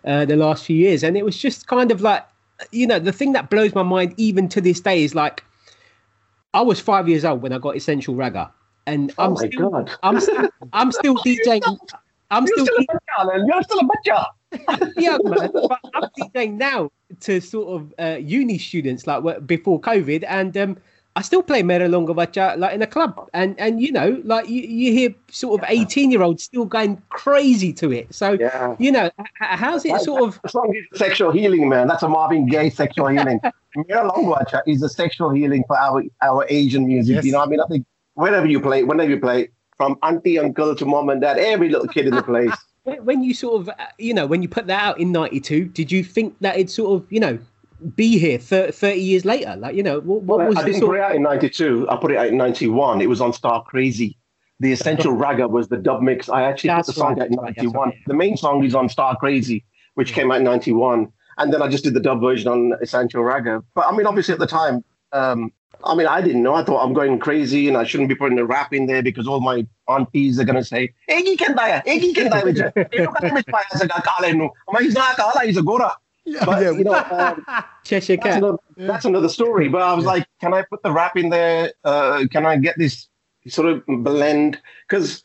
uh, 0.05 0.25
the 0.25 0.35
last 0.35 0.65
few 0.65 0.75
years, 0.75 1.03
and 1.03 1.15
it 1.15 1.23
was 1.23 1.37
just 1.37 1.67
kind 1.67 1.91
of 1.91 2.01
like, 2.01 2.25
you 2.71 2.87
know, 2.87 2.97
the 2.97 3.11
thing 3.11 3.33
that 3.33 3.51
blows 3.51 3.75
my 3.75 3.83
mind 3.83 4.15
even 4.17 4.49
to 4.49 4.59
this 4.59 4.79
day 4.79 5.03
is 5.03 5.13
like, 5.13 5.43
I 6.55 6.61
was 6.61 6.79
five 6.79 7.07
years 7.07 7.25
old 7.25 7.43
when 7.43 7.53
I 7.53 7.59
got 7.59 7.75
Essential 7.75 8.15
Ragga, 8.15 8.49
and 8.87 9.13
oh 9.19 9.25
I'm 9.25 9.35
still, 9.35 9.87
I'm 10.01 10.19
still, 10.19 10.49
I'm 10.73 10.91
still 10.91 11.15
DJing. 11.25 11.61
I'm 12.31 12.45
you're 12.47 12.65
still, 12.65 12.65
still 12.65 13.45
You're 13.45 13.61
still 13.61 13.79
a 13.81 13.83
butcher. 13.83 14.25
yeah, 14.97 15.17
man. 15.23 15.49
But 15.53 15.79
I'm 15.93 16.09
DJing 16.17 16.53
now 16.53 16.91
to 17.21 17.39
sort 17.39 17.81
of 17.81 17.93
uh, 17.99 18.17
uni 18.17 18.57
students 18.57 19.07
like 19.07 19.45
before 19.45 19.79
COVID, 19.79 20.23
and 20.27 20.55
um, 20.57 20.77
I 21.17 21.21
still 21.21 21.41
play 21.41 21.63
Mera 21.63 21.87
Laung 21.87 22.07
Gawacha 22.07 22.57
like 22.57 22.73
in 22.73 22.81
a 22.81 22.87
club, 22.87 23.29
and 23.33 23.59
and 23.59 23.81
you 23.81 23.91
know, 23.91 24.21
like 24.23 24.49
you, 24.49 24.61
you 24.61 24.91
hear 24.91 25.15
sort 25.31 25.61
of 25.61 25.69
eighteen 25.69 26.11
year 26.11 26.21
olds 26.21 26.43
still 26.43 26.65
going 26.65 27.01
crazy 27.09 27.71
to 27.73 27.91
it. 27.91 28.13
So 28.13 28.33
yeah. 28.33 28.75
you 28.79 28.91
know, 28.91 29.09
how's 29.39 29.85
it 29.85 29.99
sort 30.01 30.23
of? 30.23 30.39
The 30.43 30.49
song 30.49 30.73
is 30.75 30.99
sexual 30.99 31.31
healing, 31.31 31.69
man. 31.69 31.87
That's 31.87 32.03
a 32.03 32.09
Marvin 32.09 32.47
Gaye 32.47 32.69
sexual 32.69 33.07
healing. 33.07 33.39
Mera 33.75 34.09
Laung 34.09 34.25
Gawacha 34.25 34.61
is 34.67 34.83
a 34.83 34.89
sexual 34.89 35.31
healing 35.31 35.63
for 35.67 35.77
our 35.77 36.03
our 36.21 36.45
Asian 36.49 36.87
music. 36.87 37.15
Yes. 37.15 37.25
You 37.25 37.31
know, 37.31 37.41
I 37.41 37.45
mean, 37.45 37.61
I 37.61 37.67
think 37.67 37.85
whenever 38.15 38.47
you 38.47 38.59
play, 38.59 38.83
whenever 38.83 39.09
you 39.09 39.19
play, 39.19 39.49
from 39.77 39.97
auntie, 40.03 40.39
uncle 40.39 40.75
to 40.75 40.85
mom 40.85 41.09
and 41.09 41.21
dad, 41.21 41.37
every 41.37 41.69
little 41.69 41.87
kid 41.87 42.07
in 42.07 42.15
the 42.15 42.23
place. 42.23 42.55
When 42.85 43.23
you 43.23 43.33
sort 43.33 43.61
of, 43.61 43.69
uh, 43.69 43.85
you 43.97 44.13
know, 44.13 44.25
when 44.25 44.41
you 44.41 44.47
put 44.47 44.67
that 44.67 44.81
out 44.81 44.99
in 44.99 45.11
'92, 45.11 45.65
did 45.65 45.91
you 45.91 46.03
think 46.03 46.35
that 46.41 46.55
it'd 46.55 46.69
sort 46.69 47.01
of, 47.01 47.11
you 47.11 47.19
know, 47.19 47.39
be 47.95 48.17
here 48.17 48.37
30 48.37 48.95
years 48.95 49.25
later? 49.25 49.55
Like, 49.57 49.75
you 49.75 49.83
know, 49.83 49.99
what, 50.01 50.21
what 50.23 50.39
well, 50.39 50.47
was 50.47 50.57
I 50.57 50.65
didn't 50.65 50.81
put 50.81 50.95
it 50.95 51.01
out 51.01 51.15
in 51.15 51.23
92. 51.23 51.89
I 51.89 51.97
put 51.97 52.11
it 52.11 52.17
out 52.17 52.27
in 52.27 52.37
91. 52.37 53.01
It 53.01 53.09
was 53.09 53.21
on 53.21 53.33
Star 53.33 53.63
Crazy. 53.63 54.17
The 54.59 54.71
Essential 54.71 55.13
Ragga 55.17 55.49
was 55.49 55.67
the 55.67 55.77
dub 55.77 56.01
mix. 56.01 56.29
I 56.29 56.43
actually 56.43 56.69
That's 56.69 56.87
put 56.87 56.95
the 56.95 56.99
song 56.99 57.15
right. 57.15 57.23
out 57.23 57.27
in 57.27 57.35
91. 57.35 57.89
Right. 57.89 57.97
The 58.07 58.13
main 58.13 58.37
song 58.37 58.63
is 58.63 58.75
on 58.75 58.87
Star 58.87 59.17
Crazy, 59.17 59.65
which 59.95 60.13
came 60.13 60.31
out 60.31 60.37
in 60.37 60.43
91. 60.43 61.11
And 61.37 61.53
then 61.53 61.61
I 61.61 61.67
just 61.67 61.83
did 61.83 61.93
the 61.93 61.99
dub 61.99 62.21
version 62.21 62.47
on 62.47 62.73
Essential 62.81 63.21
Ragga. 63.21 63.63
But 63.73 63.87
I 63.87 63.95
mean, 63.95 64.05
obviously 64.05 64.33
at 64.33 64.39
the 64.39 64.47
time, 64.47 64.83
um, 65.15 65.51
I 65.83 65.95
mean, 65.95 66.07
I 66.07 66.21
didn't 66.21 66.41
know. 66.41 66.55
I 66.55 66.63
thought 66.63 66.83
I'm 66.83 66.93
going 66.93 67.19
crazy 67.19 67.67
and 67.67 67.77
I 67.77 67.83
shouldn't 67.83 68.09
be 68.09 68.15
putting 68.15 68.37
the 68.37 68.45
rap 68.45 68.73
in 68.73 68.87
there 68.87 69.03
because 69.03 69.27
all 69.27 69.39
my 69.39 69.65
aunties 69.87 70.39
are 70.39 70.43
going 70.43 70.55
to 70.55 70.63
say, 70.63 70.93
Egi 71.09 71.37
Kendaya, 71.37 71.85
Egi 71.85 72.13
Kendaya. 72.13 72.43
He's 75.45 75.57
a 75.57 75.61
Gora. 75.61 75.91
Yeah, 76.25 76.43
but, 76.43 76.63
yeah. 76.63 76.71
you 76.71 76.83
know, 76.83 76.93
um, 77.11 77.45
that's, 77.87 78.09
another, 78.09 78.57
that's 78.77 79.05
another 79.05 79.29
story. 79.29 79.67
But 79.69 79.83
I 79.83 79.93
was 79.93 80.05
like, 80.05 80.25
can 80.41 80.55
I 80.55 80.63
put 80.63 80.81
the 80.81 80.91
rap 80.91 81.15
in 81.17 81.29
there? 81.29 81.71
Uh, 81.83 82.25
can 82.31 82.47
I 82.47 82.57
get 82.57 82.75
this 82.79 83.07
sort 83.47 83.69
of 83.69 83.83
blend? 83.85 84.59
Because 84.89 85.23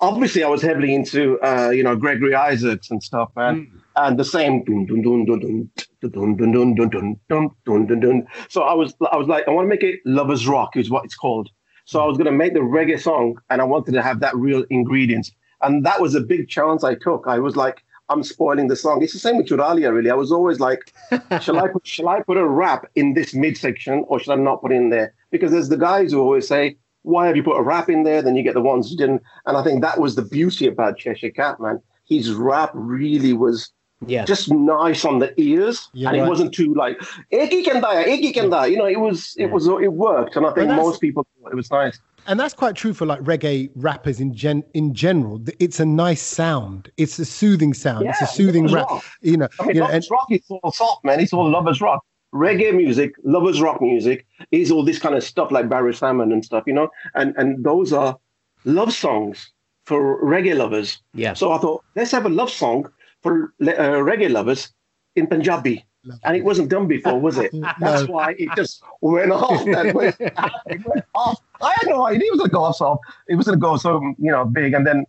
obviously 0.00 0.42
I 0.42 0.48
was 0.48 0.62
heavily 0.62 0.94
into, 0.94 1.38
uh, 1.40 1.70
you 1.70 1.82
know, 1.82 1.96
Gregory 1.96 2.34
Isaacs 2.34 2.90
and 2.90 3.02
stuff. 3.02 3.30
And 3.36 3.66
mm 3.66 3.80
and 3.96 4.18
the 4.18 4.24
same 4.24 4.64
dun 4.64 4.86
dun 4.86 5.02
dun 5.02 5.24
dun 5.24 5.70
dun 6.00 6.10
dun 6.10 6.36
dun 6.36 6.52
dun 6.52 6.74
dun 6.74 6.90
dun 6.90 7.16
dun 7.28 7.50
dun 7.66 7.86
dun 7.86 8.00
dun. 8.00 8.26
So 8.48 8.62
I 8.62 8.72
was 8.72 8.94
I 9.12 9.16
was 9.16 9.28
like, 9.28 9.46
I 9.48 9.50
want 9.50 9.66
to 9.66 9.68
make 9.68 9.82
it 9.82 10.00
lovers 10.04 10.46
rock 10.46 10.76
is 10.76 10.90
what 10.90 11.04
it's 11.04 11.14
called. 11.14 11.48
So 11.84 12.00
I 12.00 12.06
was 12.06 12.16
gonna 12.16 12.32
make 12.32 12.54
the 12.54 12.60
reggae 12.60 13.00
song, 13.00 13.38
and 13.50 13.60
I 13.60 13.64
wanted 13.64 13.92
to 13.92 14.02
have 14.02 14.20
that 14.20 14.36
real 14.36 14.64
ingredients, 14.70 15.32
and 15.62 15.84
that 15.84 16.00
was 16.00 16.14
a 16.14 16.20
big 16.20 16.48
chance 16.48 16.84
I 16.84 16.94
took. 16.94 17.24
I 17.26 17.40
was 17.40 17.56
like, 17.56 17.82
I'm 18.08 18.22
spoiling 18.22 18.68
the 18.68 18.76
song. 18.76 19.02
It's 19.02 19.12
the 19.12 19.18
same 19.18 19.36
with 19.36 19.46
Churaliya, 19.46 19.92
really. 19.92 20.10
I 20.10 20.14
was 20.14 20.32
always 20.32 20.60
like, 20.60 20.92
shall 21.40 21.58
I 21.58 21.68
put 21.68 21.86
shall 21.86 22.08
I 22.08 22.20
put 22.20 22.36
a 22.36 22.46
rap 22.46 22.88
in 22.94 23.14
this 23.14 23.34
midsection, 23.34 24.04
or 24.08 24.20
should 24.20 24.32
I 24.32 24.36
not 24.36 24.62
put 24.62 24.72
it 24.72 24.76
in 24.76 24.90
there? 24.90 25.14
Because 25.30 25.50
there's 25.50 25.68
the 25.68 25.76
guys 25.76 26.12
who 26.12 26.20
always 26.20 26.46
say, 26.46 26.76
why 27.02 27.26
have 27.26 27.36
you 27.36 27.42
put 27.42 27.56
a 27.56 27.62
rap 27.62 27.88
in 27.88 28.02
there? 28.04 28.22
Then 28.22 28.36
you 28.36 28.42
get 28.42 28.54
the 28.54 28.60
ones 28.60 28.90
who 28.90 28.96
didn't. 28.96 29.22
And 29.46 29.56
I 29.56 29.62
think 29.62 29.82
that 29.82 30.00
was 30.00 30.14
the 30.14 30.22
beauty 30.22 30.66
about 30.66 30.98
Cheshire 30.98 31.30
Cat, 31.30 31.60
man. 31.60 31.80
His 32.04 32.32
rap 32.32 32.70
really 32.74 33.32
was 33.32 33.72
yeah. 34.06 34.24
just 34.24 34.50
nice 34.50 35.04
on 35.04 35.18
the 35.18 35.38
ears, 35.40 35.90
and 35.94 36.04
right. 36.04 36.16
it 36.16 36.26
wasn't 36.26 36.54
too 36.54 36.74
like 36.74 36.98
"Eki 37.32 37.64
Kendaya, 37.64 38.04
Eki 38.04 38.50
die. 38.50 38.66
You 38.66 38.78
know, 38.78 38.86
it 38.86 38.98
was 38.98 39.34
it 39.38 39.46
was 39.46 39.66
it 39.66 39.92
worked, 39.92 40.36
and 40.36 40.46
I 40.46 40.52
think 40.52 40.68
most 40.68 41.00
people 41.00 41.26
it 41.50 41.54
was 41.54 41.70
nice. 41.70 42.00
and 42.26 42.40
that's 42.40 42.54
quite 42.54 42.76
true 42.76 42.94
for 42.94 43.06
like 43.06 43.20
reggae 43.20 43.70
rappers 43.74 44.20
in 44.20 44.34
gen 44.34 44.64
in 44.74 44.94
general. 44.94 45.42
It's 45.58 45.80
a 45.80 45.86
nice 45.86 46.22
sound. 46.22 46.90
It's 46.96 47.18
a 47.18 47.24
soothing 47.24 47.74
sound. 47.74 48.04
Yeah, 48.04 48.10
it's 48.10 48.22
a 48.22 48.26
soothing 48.26 48.66
rap. 48.68 48.88
You 49.20 49.36
know, 49.36 49.48
I 49.60 49.66
mean, 49.66 49.76
you 49.76 49.82
know, 49.82 49.88
and, 49.88 50.04
rock 50.10 50.26
is 50.30 50.42
all 50.48 50.72
soft, 50.72 51.04
man. 51.04 51.20
It's 51.20 51.32
all 51.32 51.48
lovers 51.48 51.80
rock. 51.80 52.04
Reggae 52.32 52.74
music, 52.74 53.14
lovers 53.24 53.60
rock 53.60 53.80
music 53.80 54.26
is 54.50 54.70
all 54.70 54.84
this 54.84 54.98
kind 54.98 55.14
of 55.14 55.24
stuff 55.24 55.50
like 55.50 55.68
Barry 55.68 55.94
Salmon 55.94 56.32
and 56.32 56.44
stuff, 56.44 56.64
you 56.66 56.72
know. 56.72 56.88
And 57.14 57.34
and 57.36 57.64
those 57.64 57.92
are 57.92 58.18
love 58.64 58.92
songs 58.92 59.52
for 59.84 60.22
reggae 60.22 60.56
lovers. 60.56 61.02
Yeah. 61.14 61.34
So 61.34 61.52
I 61.52 61.58
thought 61.58 61.84
let's 61.96 62.12
have 62.12 62.26
a 62.26 62.28
love 62.28 62.50
song 62.50 62.88
for 63.22 63.52
uh, 63.62 64.00
reggae 64.06 64.30
lovers 64.30 64.72
in 65.16 65.26
Punjabi. 65.26 65.84
And 66.24 66.34
it 66.34 66.44
wasn't 66.44 66.70
done 66.70 66.86
before, 66.86 67.20
was 67.20 67.36
it? 67.36 67.50
That's 67.80 68.06
no. 68.06 68.12
why 68.12 68.34
it 68.38 68.48
just 68.56 68.82
went 69.02 69.32
off. 69.32 69.64
That 69.66 69.86
it 69.86 70.86
went 70.86 71.04
off. 71.14 71.40
I 71.60 71.74
had 71.76 71.88
no 71.88 72.06
idea 72.06 72.28
it 72.28 72.32
was 72.32 72.38
going 72.38 72.50
to 72.50 72.54
go 72.54 72.64
off 72.64 72.76
so 72.76 72.98
it 73.28 73.34
was 73.34 73.46
going 73.46 73.58
to 73.58 73.60
go 73.60 73.76
so 73.76 74.00
you 74.18 74.30
know 74.30 74.44
big, 74.44 74.72
and 74.72 74.86
then 74.86 75.04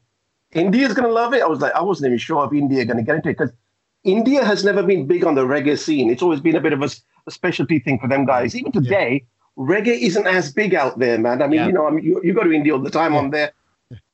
India's 0.54 0.94
going 0.94 1.08
to 1.08 1.14
love 1.14 1.34
it. 1.34 1.42
I 1.42 1.48
was 1.48 1.62
like, 1.62 1.74
I 1.74 1.82
wasn't 1.82 2.08
even 2.08 2.18
sure 2.18 2.46
if 2.46 2.52
India 2.52 2.84
going 2.86 2.98
to 2.98 3.04
get 3.04 3.16
into 3.16 3.30
it 3.30 3.38
because 3.38 3.54
India 4.04 4.44
has 4.44 4.64
never 4.64 4.84
been 4.84 5.08
big 5.08 5.24
on 5.24 5.36
the 5.36 5.46
reggae 5.46 5.78
scene. 5.78 6.10
It's 6.10 6.22
always 6.22 6.42
been 6.42 6.56
a 6.56 6.62
bit 6.62 6.74
of 6.74 6.82
a, 6.82 6.90
a 7.28 7.32
specialty 7.32 7.80
thing 7.80 8.00
for 8.00 8.08
them 8.08 8.26
guys. 8.26 8.56
Even 8.56 8.72
today, 8.72 9.24
yeah. 9.58 9.64
reggae 9.64 10.00
isn't 10.02 10.28
as 10.28 10.52
big 10.52 10.74
out 10.74 11.00
there, 11.00 11.18
man. 11.18 11.42
I 11.42 11.48
mean, 11.48 11.60
yeah. 11.60 11.68
you 11.68 11.74
know, 11.74 11.88
I 11.88 11.92
mean, 11.92 12.04
you, 12.06 12.22
you 12.24 12.34
go 12.34 12.44
to 12.44 12.52
India 12.52 12.74
all 12.74 12.82
the 12.82 12.90
time 12.90 13.14
yeah. 13.14 13.20
on 13.20 13.30
there. 13.32 13.52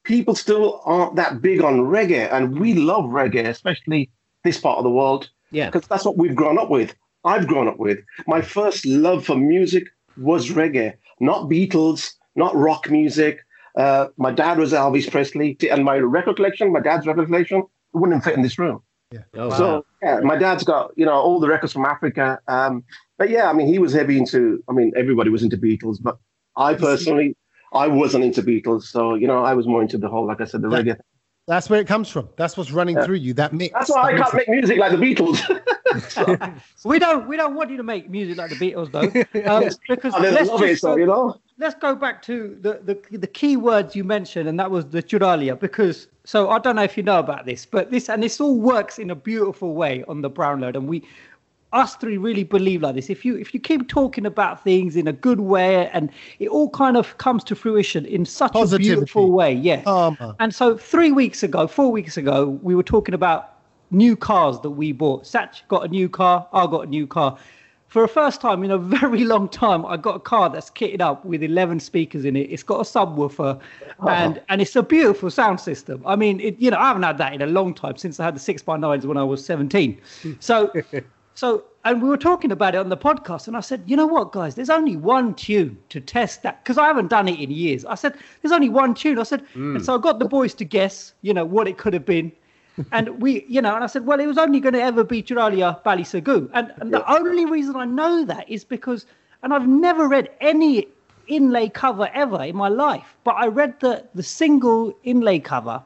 People 0.04 0.36
still 0.36 0.82
aren't 0.86 1.16
that 1.18 1.42
big 1.42 1.62
on 1.62 1.82
reggae, 1.82 2.32
and 2.32 2.60
we 2.60 2.74
love 2.74 3.06
reggae, 3.06 3.46
especially 3.48 4.10
this 4.44 4.60
part 4.60 4.78
of 4.78 4.84
the 4.84 4.90
world. 4.90 5.30
Yeah. 5.52 5.70
Because 5.70 5.88
that's 5.88 6.06
what 6.06 6.18
we've 6.18 6.36
grown 6.36 6.58
up 6.58 6.70
with. 6.70 6.96
I've 7.24 7.48
grown 7.48 7.68
up 7.68 7.78
with. 7.78 8.00
My 8.26 8.42
first 8.42 8.86
love 8.86 9.26
for 9.26 9.36
music 9.36 9.88
was 10.18 10.50
reggae, 10.50 10.94
not 11.20 11.50
Beatles, 11.50 12.14
not 12.36 12.56
rock 12.56 12.90
music. 12.90 13.40
Uh, 13.76 14.08
my 14.18 14.32
dad 14.32 14.58
was 14.58 14.74
Elvis 14.74 15.10
Presley, 15.10 15.58
and 15.70 15.84
my 15.84 15.98
record 15.98 16.38
collection, 16.38 16.72
my 16.72 16.80
dad's 16.80 17.06
record 17.06 17.26
collection, 17.26 17.64
wouldn't 17.94 18.24
fit 18.24 18.36
in 18.36 18.42
this 18.42 18.58
room. 18.58 18.82
Yeah. 19.12 19.20
Oh, 19.36 19.50
so 19.52 19.68
wow. 19.68 19.86
yeah, 20.04 20.20
my 20.20 20.38
dad's 20.38 20.64
got 20.64 20.92
you 20.98 21.06
know 21.06 21.14
all 21.14 21.40
the 21.40 21.48
records 21.48 21.72
from 21.72 21.86
Africa. 21.86 22.40
Um, 22.48 22.84
but 23.18 23.30
yeah, 23.30 23.50
I 23.50 23.54
mean, 23.54 23.68
he 23.68 23.80
was 23.80 23.94
heavy 23.94 24.18
into. 24.18 24.64
I 24.70 24.74
mean, 24.74 24.92
everybody 24.98 25.30
was 25.30 25.44
into 25.44 25.58
Beatles, 25.58 25.98
but 26.02 26.18
I 26.58 26.74
personally, 26.74 27.36
I 27.74 27.88
wasn't 27.88 28.26
into 28.26 28.44
Beatles. 28.44 28.84
So 28.84 29.16
you 29.16 29.28
know, 29.28 29.44
I 29.44 29.54
was 29.54 29.66
more 29.66 29.82
into 29.82 29.98
the 29.98 30.10
whole, 30.10 30.28
like 30.28 30.42
I 30.42 30.46
said, 30.46 30.62
the 30.62 30.70
yeah. 30.70 30.78
reggae. 30.78 30.98
That's 31.48 31.70
where 31.70 31.80
it 31.80 31.88
comes 31.88 32.10
from. 32.10 32.28
That's 32.36 32.58
what's 32.58 32.72
running 32.72 32.98
yeah. 32.98 33.06
through 33.06 33.16
you. 33.16 33.34
That 33.34 33.54
mix. 33.54 33.74
That's 33.74 33.90
why 33.90 34.14
I 34.14 34.18
can't 34.18 34.34
make 34.34 34.50
music 34.50 34.78
like 34.78 34.92
the 34.92 34.98
Beatles. 34.98 36.62
we 36.84 37.00
don't. 37.00 37.26
We 37.30 37.38
don't 37.38 37.56
want 37.56 37.72
you 37.72 37.78
to 37.78 37.84
make 37.84 38.10
music 38.10 38.38
like 38.38 38.50
the 38.50 38.58
Beatles, 38.58 38.92
though, 38.92 39.50
um, 39.50 39.70
because 39.88 40.14
oh, 40.14 40.20
let's, 40.20 40.50
love 40.50 40.62
it, 40.64 40.80
so, 40.80 40.98
you 40.98 41.06
know? 41.06 41.40
let's 41.58 41.76
go 41.76 41.96
back 41.96 42.22
to 42.24 42.58
the, 42.60 42.82
the 42.84 43.18
the 43.18 43.28
key 43.28 43.56
words 43.56 43.96
you 43.96 44.04
mentioned, 44.04 44.50
and 44.50 44.60
that 44.60 44.70
was 44.70 44.88
the 44.88 45.02
Churaliya. 45.02 45.58
Because 45.58 46.10
so 46.28 46.50
I 46.50 46.60
don't 46.60 46.76
know 46.76 46.84
if 46.84 46.98
you 46.98 47.04
know 47.04 47.20
about 47.20 47.46
this, 47.46 47.66
but 47.66 47.90
this 47.90 48.10
and 48.10 48.22
this 48.22 48.42
all 48.42 48.58
works 48.60 49.00
in 49.00 49.10
a 49.10 49.16
beautiful 49.16 49.76
way 49.76 50.04
on 50.10 50.20
the 50.22 50.30
Brownload, 50.30 50.76
and 50.76 50.86
we 50.86 51.02
us 51.72 51.96
three 51.96 52.18
really 52.18 52.44
believe 52.44 52.82
like 52.82 52.96
this. 52.96 53.10
If 53.10 53.24
you 53.24 53.38
if 53.38 53.54
you 53.54 53.62
keep 53.62 53.88
talking 53.88 54.26
about 54.26 54.62
things 54.62 54.98
in 54.98 55.08
a 55.08 55.14
good 55.14 55.40
way 55.40 55.90
and 55.94 56.10
it 56.40 56.50
all 56.50 56.70
kind 56.70 56.98
of 56.98 57.18
comes 57.18 57.46
to 57.46 57.56
fruition 57.56 58.06
in 58.06 58.26
such 58.26 58.52
Positivity. 58.52 58.90
a 58.90 58.96
beautiful 58.96 59.32
way, 59.32 59.54
yeah. 59.54 60.12
And 60.42 60.54
so 60.54 60.76
three 60.76 61.14
weeks 61.14 61.44
ago, 61.44 61.66
four 61.66 61.94
weeks 61.94 62.18
ago, 62.18 62.60
we 62.62 62.76
were 62.76 62.84
talking 62.84 63.16
about 63.16 63.54
new 63.92 64.18
cars 64.18 64.60
that 64.60 64.72
we 64.72 64.92
bought. 64.92 65.24
Satch 65.24 65.66
got 65.70 65.86
a 65.86 65.88
new 65.88 66.10
car, 66.10 66.46
I 66.52 66.66
got 66.66 66.88
a 66.88 66.90
new 66.90 67.08
car. 67.08 67.38
For 67.98 68.02
the 68.02 68.14
first 68.14 68.42
time 68.42 68.64
in 68.64 68.70
a 68.70 68.78
very 69.00 69.24
long 69.24 69.50
time, 69.50 69.84
I 69.84 69.98
got 69.98 70.18
a 70.18 70.20
car 70.20 70.52
that's 70.52 70.70
kitted 70.70 71.02
up 71.02 71.26
with 71.26 71.42
11 71.42 71.80
speakers 71.80 72.26
in 72.26 72.36
it. 72.36 72.42
It's 72.42 72.62
got 72.62 72.80
a 72.80 72.84
subwoofer, 72.84 73.60
oh. 74.00 74.08
and 74.08 74.40
and 74.50 74.62
it's 74.62 74.76
a 74.76 74.84
beautiful 74.84 75.32
sound 75.32 75.60
system. 75.60 76.04
I 76.06 76.16
mean, 76.16 76.40
it, 76.40 76.60
you 76.60 76.70
know, 76.70 76.78
I 76.78 76.90
haven't 76.90 77.02
had 77.02 77.18
that 77.18 77.34
in 77.34 77.42
a 77.42 77.48
long 77.48 77.74
time 77.74 77.98
since 77.98 78.20
I 78.20 78.26
had 78.26 78.36
the 78.36 78.40
six 78.40 78.62
by 78.62 78.78
nines 78.78 79.08
when 79.08 79.18
I 79.18 79.24
was 79.24 79.44
17. 79.44 80.00
So 80.40 80.72
So, 81.34 81.66
and 81.86 82.02
we 82.02 82.08
were 82.08 82.18
talking 82.18 82.52
about 82.52 82.76
it 82.76 82.78
on 82.78 82.90
the 82.90 82.98
podcast, 82.98 83.48
and 83.48 83.58
I 83.58 83.62
said, 83.62 83.82
you 83.88 83.96
know 83.96 84.06
what, 84.06 84.32
guys, 84.32 84.54
there's 84.54 84.70
only 84.70 84.96
one 84.96 85.34
tune 85.34 85.76
to 85.90 86.00
test 86.00 86.44
that 86.44 86.64
because 86.64 86.78
I 86.78 86.86
haven't 86.86 87.08
done 87.08 87.28
it 87.28 87.40
in 87.40 87.50
years. 87.50 87.84
I 87.84 87.96
said, 87.96 88.14
there's 88.42 88.52
only 88.52 88.70
one 88.70 88.94
tune. 88.94 89.18
I 89.18 89.24
said, 89.24 89.44
mm. 89.56 89.76
and 89.76 89.84
so 89.84 89.96
I 89.96 89.98
got 90.00 90.20
the 90.20 90.28
boys 90.28 90.54
to 90.56 90.66
guess, 90.66 91.14
you 91.24 91.34
know, 91.34 91.46
what 91.46 91.68
it 91.68 91.80
could 91.80 91.94
have 91.94 92.06
been. 92.06 92.32
And 92.92 93.22
we, 93.22 93.46
you 93.48 93.62
know, 93.62 93.76
and 93.76 93.84
I 93.84 93.88
said, 93.88 94.06
well, 94.06 94.20
it 94.20 94.28
was 94.28 94.38
only 94.38 94.60
going 94.60 94.74
to 94.74 94.82
ever 94.82 95.04
be 95.04 95.24
Churaliya 95.24 95.84
Balisagu. 95.84 96.50
And, 96.54 96.74
and 96.78 96.94
the 96.94 97.10
only 97.12 97.46
reason 97.46 97.76
I 97.76 97.86
know 97.86 98.26
that 98.26 98.50
is 98.50 98.64
because, 98.64 99.06
and 99.44 99.54
I've 99.54 99.68
never 99.68 100.08
read 100.08 100.30
any 100.42 100.88
inlay 101.28 101.70
cover 101.70 102.10
ever 102.14 102.44
in 102.44 102.56
my 102.56 102.70
life, 102.70 103.18
but 103.24 103.32
I 103.32 103.48
read 103.48 103.80
the, 103.80 104.06
the 104.16 104.24
single 104.24 104.94
inlay 105.04 105.40
cover 105.40 105.82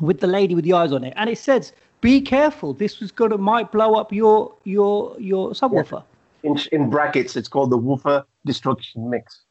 with 0.00 0.20
the 0.20 0.26
lady 0.26 0.54
with 0.54 0.64
the 0.64 0.72
eyes 0.72 0.92
on 0.92 1.04
it, 1.04 1.12
and 1.16 1.28
it 1.28 1.38
says, 1.38 1.72
be 2.00 2.20
careful. 2.20 2.72
This 2.72 3.00
was 3.00 3.12
gonna 3.12 3.36
might 3.36 3.70
blow 3.70 3.94
up 3.94 4.12
your 4.12 4.54
your 4.64 5.14
your 5.18 5.50
subwoofer. 5.50 6.02
In, 6.42 6.58
in 6.72 6.88
brackets, 6.88 7.36
it's 7.36 7.48
called 7.48 7.70
the 7.70 7.76
woofer 7.76 8.24
destruction 8.46 9.10
mix. 9.10 9.42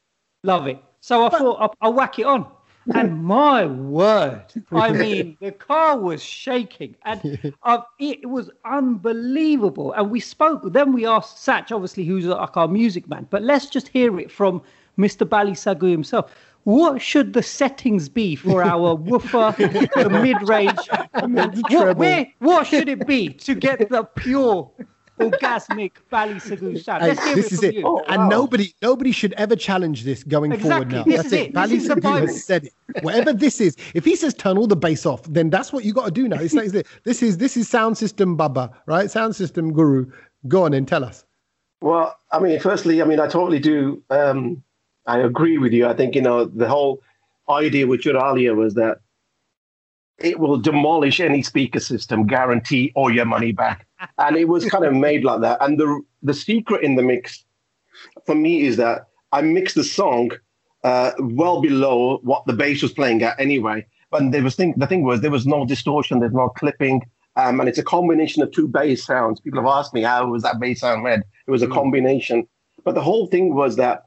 Love 0.44 0.68
it. 0.68 0.80
So 1.02 1.26
I 1.26 1.30
thought 1.30 1.58
I'll, 1.62 1.76
I'll 1.82 1.94
whack 1.94 2.18
it 2.18 2.26
on. 2.26 2.48
And 2.94 3.24
my 3.24 3.66
word, 3.66 4.46
I 4.72 4.92
mean, 4.92 5.38
the 5.40 5.52
car 5.52 5.98
was 5.98 6.24
shaking, 6.24 6.96
and 7.04 7.54
uh, 7.64 7.82
it 8.00 8.30
was 8.30 8.50
unbelievable. 8.66 9.94
And 9.94 10.10
we 10.10 10.20
spoke. 10.20 10.62
Then 10.74 10.94
we 10.94 11.06
asked 11.06 11.38
Satch, 11.38 11.72
obviously, 11.72 12.06
who's 12.06 12.26
like 12.26 12.58
our 12.58 12.68
music 12.68 13.08
man. 13.08 13.28
But 13.30 13.44
let's 13.44 13.68
just 13.68 13.88
hear 13.88 14.20
it 14.20 14.32
from 14.32 14.62
Mr. 14.98 15.28
Bally 15.28 15.54
Sagoo 15.54 15.92
himself 15.92 16.32
what 16.64 17.02
should 17.02 17.34
the 17.34 17.42
settings 17.42 18.10
be 18.10 18.36
for 18.36 18.64
our 18.64 18.96
woofer, 19.08 19.56
the 19.58 20.10
mid 20.10 20.48
range? 20.48 20.78
What, 21.70 21.98
where, 21.98 22.28
what 22.40 22.68
should 22.68 22.90
it 22.90 23.08
be 23.08 23.30
to 23.30 23.56
get 23.56 23.90
the 23.90 24.04
pure 24.04 24.70
orgasmic 25.20 25.92
Bally 26.10 26.36
Sagoo 26.36 26.82
sound? 26.82 27.04
Let's 27.04 27.24
hey, 27.24 27.36
this 27.36 27.48
it 27.48 27.52
is 27.54 27.64
it. 27.64 27.84
Oh, 27.84 28.04
and 28.08 28.24
wow. 28.24 28.30
nobody 28.30 28.74
nobody 28.82 29.12
should 29.12 29.34
ever 29.34 29.56
challenge 29.56 30.04
this 30.04 30.24
going 30.24 30.52
exactly. 30.52 30.70
forward 30.70 30.92
now. 30.92 31.04
This 31.04 31.24
that's 31.24 31.34
it. 31.34 31.48
it. 31.48 31.54
Bally 31.54 31.78
Sagoo 31.78 32.22
has 32.22 32.44
said 32.44 32.66
it. 32.66 33.04
Whatever 33.04 33.34
this 33.34 33.62
is, 33.62 33.76
if 33.94 34.06
he 34.06 34.16
says 34.16 34.34
turn 34.34 34.58
all 34.58 34.68
the 34.68 34.76
bass 34.76 35.06
off, 35.06 35.24
then 35.24 35.50
that's 35.50 35.72
what 35.72 35.86
you 35.86 35.94
got 35.94 36.06
to 36.06 36.12
do 36.12 36.28
now. 36.28 36.40
It's 36.40 36.54
like 36.54 36.72
this 37.04 37.22
is 37.22 37.38
this 37.38 37.58
is 37.58 37.70
sound 37.70 37.98
system 37.98 38.36
Baba, 38.36 38.72
right? 38.86 39.10
Sound 39.10 39.36
system 39.36 39.74
guru. 39.74 40.12
Go 40.48 40.64
on 40.64 40.74
and 40.74 40.88
tell 40.88 41.04
us. 41.04 41.26
Well, 41.82 42.18
I 42.32 42.40
mean, 42.40 42.60
firstly, 42.60 43.02
I 43.02 43.06
mean, 43.06 43.20
I 43.20 43.28
totally 43.28 43.60
do 43.60 44.04
um, 44.10 44.64
I 45.06 45.20
agree 45.20 45.58
with 45.58 45.74
you. 45.74 45.88
I 45.88 45.94
think 45.94 46.16
you 46.16 46.22
know 46.22 46.46
the 46.46 46.68
whole 46.68 47.02
idea 47.50 47.88
with 47.88 48.02
Churaliya 48.02 48.56
was 48.56 48.76
that 48.76 49.00
it 50.22 50.40
will 50.40 50.58
demolish 50.58 51.20
any 51.20 51.42
speaker 51.42 51.80
system, 51.80 52.28
guarantee 52.28 52.92
all 52.96 53.14
your 53.14 53.26
money 53.26 53.52
back, 53.52 53.88
and 54.18 54.36
it 54.38 54.48
was 54.48 54.66
kind 54.66 54.86
of 54.86 54.94
made 54.94 55.24
like 55.24 55.42
that. 55.42 55.58
And 55.62 55.80
the 55.80 56.02
the 56.24 56.34
secret 56.34 56.84
in 56.84 56.96
the 56.96 57.04
mix 57.04 57.46
for 58.26 58.36
me 58.36 58.66
is 58.66 58.78
that 58.78 59.08
I 59.32 59.42
mixed 59.42 59.76
the 59.76 59.84
song 59.84 60.32
uh, 60.84 61.12
well 61.20 61.62
below 61.62 62.20
what 62.24 62.46
the 62.46 62.54
bass 62.54 62.82
was 62.82 62.94
playing 62.94 63.22
at 63.24 63.40
anyway. 63.40 63.86
But 64.12 64.32
there 64.32 64.44
was 64.44 64.56
thing, 64.56 64.74
the 64.78 64.88
thing 64.88 65.04
was 65.04 65.22
there 65.22 65.32
was 65.32 65.46
no 65.46 65.66
distortion, 65.66 66.20
there's 66.20 66.34
no 66.34 66.50
clipping, 66.50 67.04
um, 67.36 67.60
and 67.60 67.70
it's 67.70 67.78
a 67.78 67.84
combination 67.84 68.42
of 68.42 68.52
two 68.52 68.68
bass 68.68 69.06
sounds. 69.06 69.40
People 69.40 69.62
have 69.62 69.70
asked 69.70 69.94
me 69.94 70.02
how 70.02 70.26
was 70.28 70.44
that 70.44 70.60
bass 70.60 70.80
sound 70.80 71.04
read. 71.04 71.22
It 71.48 71.52
was 71.52 71.62
a 71.62 71.68
mm. 71.68 71.74
combination, 71.74 72.48
but 72.84 72.96
the 72.96 73.02
whole 73.02 73.28
thing 73.28 73.54
was 73.54 73.76
that 73.76 74.06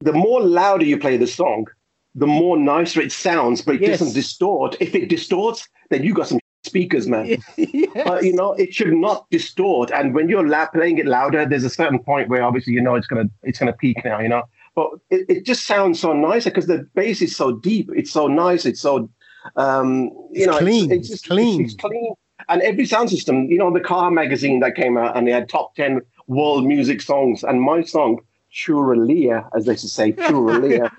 the 0.00 0.12
more 0.12 0.40
louder 0.40 0.84
you 0.84 0.98
play 0.98 1.16
the 1.16 1.26
song, 1.26 1.66
the 2.14 2.26
more 2.26 2.56
nicer 2.56 3.00
it 3.00 3.12
sounds, 3.12 3.62
but 3.62 3.76
it 3.76 3.82
yes. 3.82 3.98
doesn't 3.98 4.14
distort. 4.14 4.76
If 4.80 4.94
it 4.94 5.08
distorts, 5.08 5.68
then 5.90 6.02
you 6.02 6.14
got 6.14 6.28
some 6.28 6.40
speakers, 6.64 7.06
man. 7.06 7.26
yes. 7.56 7.90
But 7.94 8.24
you 8.24 8.32
know, 8.32 8.52
it 8.54 8.74
should 8.74 8.92
not 8.92 9.28
distort. 9.30 9.90
And 9.90 10.14
when 10.14 10.28
you're 10.28 10.46
la- 10.46 10.68
playing 10.68 10.98
it 10.98 11.06
louder, 11.06 11.46
there's 11.46 11.64
a 11.64 11.70
certain 11.70 11.98
point 11.98 12.28
where 12.28 12.42
obviously 12.42 12.72
you 12.72 12.80
know 12.80 12.94
it's 12.94 13.06
gonna 13.06 13.28
it's 13.42 13.58
gonna 13.58 13.72
peak 13.72 14.04
now, 14.04 14.20
you 14.20 14.28
know. 14.28 14.42
But 14.74 14.90
it, 15.10 15.26
it 15.28 15.46
just 15.46 15.66
sounds 15.66 16.00
so 16.00 16.12
nicer 16.12 16.50
because 16.50 16.66
the 16.66 16.88
bass 16.94 17.22
is 17.22 17.36
so 17.36 17.52
deep. 17.52 17.90
It's 17.94 18.12
so 18.12 18.26
nice. 18.26 18.64
It's 18.64 18.80
so 18.80 19.10
um, 19.56 20.04
you 20.32 20.44
it's 20.44 20.46
know, 20.46 20.58
clean. 20.58 20.92
It's, 20.92 21.00
it's 21.00 21.08
just 21.08 21.26
clean. 21.26 21.62
It's, 21.62 21.74
it's 21.74 21.80
clean. 21.80 22.14
And 22.48 22.62
every 22.62 22.86
sound 22.86 23.10
system, 23.10 23.46
you 23.46 23.58
know, 23.58 23.72
the 23.72 23.80
car 23.80 24.10
magazine 24.10 24.60
that 24.60 24.74
came 24.74 24.96
out 24.96 25.16
and 25.16 25.26
they 25.26 25.32
had 25.32 25.48
top 25.48 25.74
ten 25.74 26.00
world 26.26 26.66
music 26.66 27.00
songs, 27.00 27.42
and 27.42 27.60
my 27.60 27.82
song 27.82 28.20
Churalia, 28.52 29.48
as 29.54 29.66
they 29.66 29.76
should 29.76 29.90
say, 29.90 30.12
Churalia, 30.12 30.90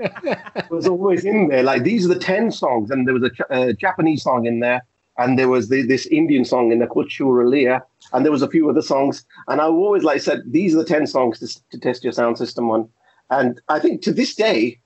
was 0.70 0.88
always 0.88 1.26
in 1.26 1.48
there. 1.48 1.64
Like 1.64 1.84
these 1.84 2.06
are 2.06 2.14
the 2.14 2.20
10 2.20 2.52
songs, 2.52 2.92
and 2.92 3.08
there 3.08 3.14
was 3.14 3.24
a, 3.24 3.32
a 3.50 3.74
Japanese 3.74 4.24
song 4.24 4.46
in 4.46 4.60
there, 4.60 4.84
and 5.18 5.38
there 5.38 5.50
was 5.50 5.70
the, 5.70 5.82
this 5.82 6.06
Indian 6.08 6.46
song 6.46 6.72
in 6.72 6.80
there 6.80 6.88
called 6.88 7.10
Churalia, 7.10 7.82
and 8.14 8.26
there 8.26 8.32
was 8.32 8.42
a 8.42 8.50
few 8.50 8.70
other 8.70 8.82
songs. 8.82 9.26
And 9.48 9.62
I 9.62 9.66
always 9.66 10.04
like 10.04 10.22
said, 10.22 10.42
these 10.48 10.76
are 10.76 10.80
the 10.80 10.86
10 10.86 11.08
songs 11.08 11.40
to, 11.40 11.62
to 11.72 11.80
test 11.80 12.04
your 12.04 12.14
sound 12.14 12.38
system 12.38 12.70
on. 12.70 12.90
And 13.30 13.60
I 13.68 13.80
think 13.80 14.02
to 14.04 14.14
this 14.14 14.34
day, 14.36 14.80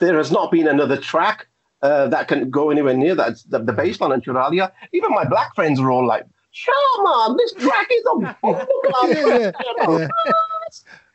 there 0.00 0.16
has 0.16 0.30
not 0.32 0.50
been 0.50 0.68
another 0.68 0.96
track 0.96 1.46
uh, 1.82 2.08
that 2.08 2.28
can 2.28 2.50
go 2.50 2.70
anywhere 2.70 2.94
near 2.94 3.14
that. 3.14 3.36
The, 3.48 3.58
the 3.58 3.72
bass 3.72 4.00
line 4.00 4.20
Churalia. 4.20 4.72
Even 4.92 5.10
my 5.10 5.24
black 5.24 5.54
friends 5.54 5.80
were 5.80 5.90
all 5.90 6.06
like, 6.06 6.24
Shaman, 6.50 7.36
this 7.36 7.52
track 7.54 7.88
is 7.90 8.04
a 8.06 8.36
yeah, 8.44 9.52
yeah, 9.52 9.52
yeah. 9.88 10.08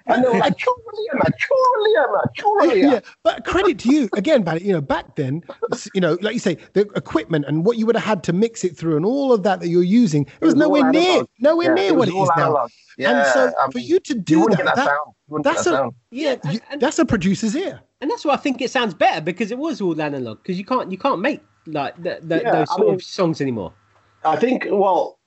And 0.10 0.24
they 0.24 0.30
were 0.30 0.38
like, 0.40 0.58
Churaliana, 0.58 1.30
Churaliana, 1.40 2.22
Churaliana. 2.38 2.92
yeah, 2.94 3.00
but 3.24 3.46
credit 3.46 3.78
to 3.80 3.94
you 3.94 4.10
again, 4.16 4.44
Barry. 4.44 4.62
You 4.64 4.74
know, 4.74 4.82
back 4.82 5.16
then, 5.16 5.44
you 5.94 6.02
know, 6.02 6.18
like 6.22 6.34
you 6.34 6.40
say, 6.40 6.58
the 6.74 6.82
equipment 6.96 7.46
and 7.48 7.64
what 7.66 7.78
you 7.78 7.86
would 7.86 7.96
have 7.96 8.04
had 8.06 8.24
to 8.26 8.34
mix 8.34 8.64
it 8.64 8.76
through, 8.78 8.96
and 8.98 9.06
all 9.06 9.32
of 9.32 9.44
that 9.44 9.60
that 9.60 9.68
you're 9.70 9.84
using, 9.84 10.24
it 10.24 10.46
was, 10.46 10.56
was 10.56 10.64
all 10.64 10.70
nowhere 10.70 10.92
near, 10.92 11.10
analog. 11.12 11.28
nowhere 11.40 11.68
Yeah, 11.68 11.74
near 11.76 11.86
it 11.86 11.96
what 11.96 12.00
was 12.00 12.10
it 12.10 12.16
all 12.16 12.24
is 12.24 12.30
now. 12.36 12.44
analog. 12.46 12.70
and 13.00 13.28
so, 13.34 13.52
I 13.60 13.72
for 13.72 13.80
you 13.80 14.00
to 14.00 14.14
do 14.16 14.40
wouldn't 14.42 14.58
that, 14.58 14.66
get 14.66 14.76
that 14.76 14.76
that- 14.78 14.88
sound. 14.88 15.14
You 15.30 15.38
get 15.38 15.44
that's 15.44 15.64
that 15.66 15.74
a 15.74 15.78
sound. 15.78 15.94
Yeah, 16.12 16.36
and, 16.44 16.54
you- 16.54 16.60
and, 16.72 16.82
that's 16.82 16.98
a 17.00 17.06
producer's 17.06 17.56
ear. 17.56 17.80
and 18.02 18.10
that's 18.10 18.26
why 18.26 18.34
I 18.34 18.38
think 18.38 18.62
it 18.62 18.72
sounds 18.72 18.94
better 18.96 19.22
because 19.22 19.52
it 19.52 19.58
was 19.60 19.80
all 19.82 20.02
analog. 20.02 20.42
Because 20.42 20.58
you 20.58 20.66
can't 20.66 20.92
you 20.92 20.98
can't 20.98 21.22
make 21.22 21.42
like 21.68 21.96
the, 22.02 22.20
the, 22.24 22.38
Yeah, 22.44 22.52
those 22.52 22.68
I 22.72 22.76
sort 22.76 22.86
mean- 22.88 22.96
of 22.96 23.04
songs 23.04 23.40
anymore. 23.42 23.74
I 24.26 24.36
think, 24.36 24.66
well, 24.70 25.20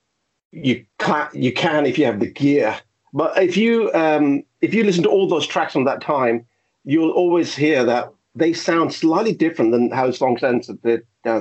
you 0.50 0.84
can 0.98 1.28
you 1.32 1.52
can 1.52 1.86
if 1.86 1.96
you 1.98 2.04
have 2.06 2.18
the 2.20 2.26
gear, 2.30 2.76
but 3.12 3.40
if 3.42 3.56
you 3.56 3.92
um, 3.92 4.42
if 4.60 4.72
you 4.74 4.84
listen 4.84 5.02
to 5.04 5.10
all 5.10 5.28
those 5.28 5.46
tracks 5.46 5.72
from 5.72 5.84
that 5.84 6.00
time, 6.00 6.46
you'll 6.84 7.10
always 7.10 7.54
hear 7.54 7.84
that 7.84 8.12
they 8.34 8.52
sound 8.52 8.92
slightly 8.92 9.34
different 9.34 9.72
than 9.72 9.90
how 9.90 10.10
songs 10.10 10.40
sound. 10.40 10.64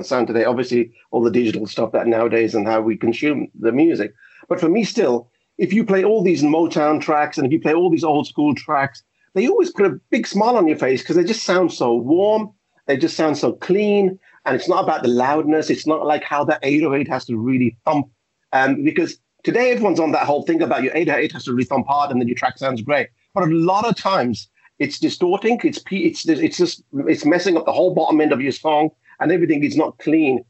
Sound 0.04 0.26
today. 0.26 0.44
Obviously, 0.44 0.92
all 1.10 1.22
the 1.22 1.30
digital 1.30 1.66
stuff 1.66 1.92
that 1.92 2.06
nowadays 2.06 2.54
and 2.54 2.66
how 2.66 2.80
we 2.80 2.96
consume 2.96 3.48
the 3.58 3.72
music. 3.72 4.14
But 4.48 4.60
for 4.60 4.68
me, 4.68 4.84
still, 4.84 5.28
if 5.58 5.72
you 5.72 5.84
play 5.84 6.04
all 6.04 6.22
these 6.22 6.42
Motown 6.42 7.00
tracks 7.00 7.38
and 7.38 7.46
if 7.46 7.52
you 7.52 7.60
play 7.60 7.74
all 7.74 7.90
these 7.90 8.04
old 8.04 8.26
school 8.26 8.54
tracks, 8.54 9.02
they 9.34 9.48
always 9.48 9.70
put 9.70 9.86
a 9.86 9.98
big 10.10 10.26
smile 10.26 10.56
on 10.56 10.68
your 10.68 10.76
face 10.76 11.02
because 11.02 11.16
they 11.16 11.24
just 11.24 11.44
sound 11.44 11.72
so 11.72 11.94
warm. 11.94 12.52
They 12.86 12.96
just 12.96 13.16
sound 13.16 13.38
so 13.38 13.52
clean. 13.54 14.18
And 14.44 14.54
it's 14.54 14.68
not 14.68 14.84
about 14.84 15.02
the 15.02 15.08
loudness. 15.08 15.70
It's 15.70 15.86
not 15.86 16.06
like 16.06 16.22
how 16.22 16.44
that 16.44 16.60
808 16.62 17.08
has 17.08 17.24
to 17.26 17.36
really 17.36 17.76
thump. 17.84 18.08
Um, 18.52 18.84
because 18.84 19.18
today 19.42 19.70
everyone's 19.70 20.00
on 20.00 20.12
that 20.12 20.26
whole 20.26 20.42
thing 20.42 20.62
about 20.62 20.82
your 20.82 20.96
808 20.96 21.32
has 21.32 21.44
to 21.44 21.52
really 21.52 21.64
thump 21.64 21.86
hard 21.86 22.10
and 22.10 22.20
then 22.20 22.28
your 22.28 22.36
track 22.36 22.58
sounds 22.58 22.80
great. 22.82 23.08
But 23.34 23.44
a 23.44 23.46
lot 23.46 23.86
of 23.86 23.96
times 23.96 24.48
it's 24.78 24.98
distorting. 24.98 25.60
It's 25.64 25.82
it's 25.90 26.26
it's 26.28 26.56
just 26.56 26.84
it's 27.08 27.24
messing 27.24 27.56
up 27.56 27.66
the 27.66 27.72
whole 27.72 27.94
bottom 27.94 28.20
end 28.20 28.32
of 28.32 28.40
your 28.40 28.52
song 28.52 28.90
and 29.20 29.32
everything 29.32 29.62
is 29.64 29.76
not 29.76 29.98
clean. 29.98 30.44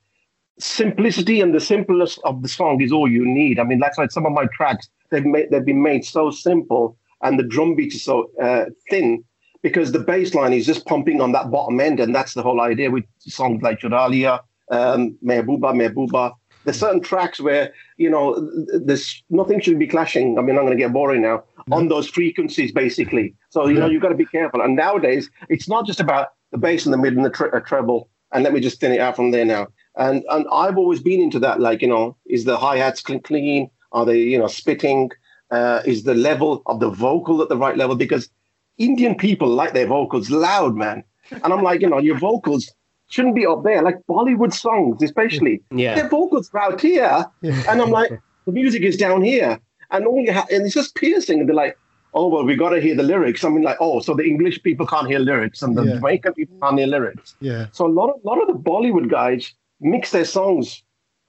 Simplicity 0.58 1.40
and 1.40 1.54
the 1.54 1.60
simplest 1.60 2.20
of 2.24 2.42
the 2.42 2.48
song 2.48 2.80
is 2.82 2.92
all 2.92 3.08
you 3.10 3.24
need. 3.24 3.58
I 3.58 3.64
mean, 3.64 3.78
that's 3.78 3.98
why 3.98 4.06
some 4.08 4.26
of 4.26 4.32
my 4.32 4.46
tracks 4.52 4.88
they've 5.10 5.24
made 5.24 5.50
they've 5.50 5.64
been 5.64 5.82
made 5.82 6.04
so 6.04 6.30
simple 6.30 6.96
and 7.22 7.38
the 7.38 7.44
drum 7.44 7.74
beat 7.74 7.94
is 7.94 8.04
so 8.04 8.30
uh, 8.40 8.66
thin 8.90 9.24
because 9.62 9.92
the 9.92 10.00
bass 10.00 10.34
line 10.34 10.52
is 10.52 10.66
just 10.66 10.84
pumping 10.86 11.20
on 11.20 11.32
that 11.32 11.50
bottom 11.50 11.80
end, 11.80 12.00
and 12.00 12.14
that's 12.14 12.34
the 12.34 12.42
whole 12.42 12.60
idea 12.60 12.90
with 12.90 13.04
songs 13.18 13.62
like 13.62 13.78
Churaliya, 13.78 14.40
um, 14.70 15.16
Mehbuba, 15.24 15.72
Mehbuba. 15.72 16.32
There's 16.64 16.78
certain 16.78 17.00
tracks 17.00 17.40
where 17.40 17.72
you 17.96 18.10
know 18.10 18.38
there's 18.72 19.22
nothing 19.30 19.60
should 19.60 19.78
be 19.78 19.86
clashing. 19.86 20.38
I 20.38 20.42
mean, 20.42 20.56
I'm 20.56 20.64
going 20.64 20.76
to 20.76 20.82
get 20.82 20.92
boring 20.92 21.22
now 21.22 21.44
on 21.70 21.88
those 21.88 22.08
frequencies, 22.08 22.72
basically. 22.72 23.34
So 23.50 23.66
you 23.66 23.78
know 23.78 23.86
you've 23.86 24.02
got 24.02 24.10
to 24.10 24.14
be 24.14 24.26
careful. 24.26 24.60
And 24.60 24.76
nowadays, 24.76 25.30
it's 25.48 25.68
not 25.68 25.86
just 25.86 26.00
about 26.00 26.28
the 26.50 26.58
bass 26.58 26.84
and 26.84 26.92
the 26.92 26.98
mid 26.98 27.16
and 27.16 27.24
the 27.24 27.30
tre- 27.30 27.50
uh, 27.52 27.60
treble. 27.60 28.08
And 28.32 28.44
let 28.44 28.52
me 28.52 28.60
just 28.60 28.80
thin 28.80 28.92
it 28.92 29.00
out 29.00 29.16
from 29.16 29.30
there 29.30 29.44
now. 29.44 29.68
And 29.96 30.24
and 30.30 30.46
I've 30.52 30.78
always 30.78 31.00
been 31.00 31.20
into 31.20 31.38
that. 31.40 31.60
Like 31.60 31.82
you 31.82 31.88
know, 31.88 32.16
is 32.26 32.44
the 32.44 32.56
hi 32.56 32.78
hats 32.78 33.02
clean, 33.02 33.20
clean? 33.20 33.70
Are 33.92 34.06
they 34.06 34.18
you 34.18 34.38
know 34.38 34.46
spitting? 34.46 35.10
Uh, 35.50 35.82
is 35.84 36.04
the 36.04 36.14
level 36.14 36.62
of 36.64 36.80
the 36.80 36.88
vocal 36.88 37.42
at 37.42 37.50
the 37.50 37.58
right 37.58 37.76
level? 37.76 37.94
Because 37.94 38.30
Indian 38.78 39.14
people 39.14 39.48
like 39.48 39.74
their 39.74 39.86
vocals 39.86 40.30
loud, 40.30 40.74
man. 40.74 41.04
And 41.30 41.52
I'm 41.52 41.62
like, 41.62 41.82
you 41.82 41.88
know, 41.88 41.98
your 41.98 42.18
vocals 42.18 42.70
shouldn't 43.12 43.34
be 43.34 43.46
up 43.46 43.62
there, 43.62 43.82
like 43.82 43.98
Bollywood 44.08 44.54
songs, 44.54 45.02
especially. 45.02 45.60
Yeah. 45.70 45.94
Their 45.94 46.08
vocals 46.08 46.50
are 46.54 46.60
out 46.60 46.80
here. 46.80 47.26
And 47.42 47.82
I'm 47.82 47.90
like, 47.90 48.10
the 48.46 48.52
music 48.52 48.82
is 48.82 48.96
down 48.96 49.20
here. 49.22 49.60
And 49.90 50.06
all 50.06 50.18
you 50.18 50.32
ha- 50.32 50.46
and 50.50 50.64
it's 50.64 50.74
just 50.74 50.94
piercing. 50.94 51.40
And 51.40 51.48
they're 51.48 51.54
like, 51.54 51.76
oh, 52.14 52.28
well, 52.28 52.44
we 52.44 52.56
got 52.56 52.70
to 52.70 52.80
hear 52.80 52.94
the 52.96 53.02
lyrics. 53.02 53.44
I 53.44 53.50
mean, 53.50 53.62
like, 53.62 53.76
oh, 53.80 54.00
so 54.00 54.14
the 54.14 54.24
English 54.24 54.62
people 54.62 54.86
can't 54.86 55.06
hear 55.08 55.18
lyrics 55.18 55.60
and 55.62 55.76
the 55.76 55.82
Yeah. 55.84 55.94
Jamaican 55.96 56.32
people 56.32 56.56
can't 56.62 56.78
hear 56.78 56.86
lyrics. 56.86 57.36
Yeah. 57.40 57.66
So 57.72 57.86
a 57.86 57.92
lot 58.00 58.08
of, 58.08 58.16
lot 58.24 58.40
of 58.40 58.48
the 58.48 58.54
Bollywood 58.70 59.10
guys 59.10 59.52
mix 59.80 60.10
their 60.12 60.24
songs 60.24 60.82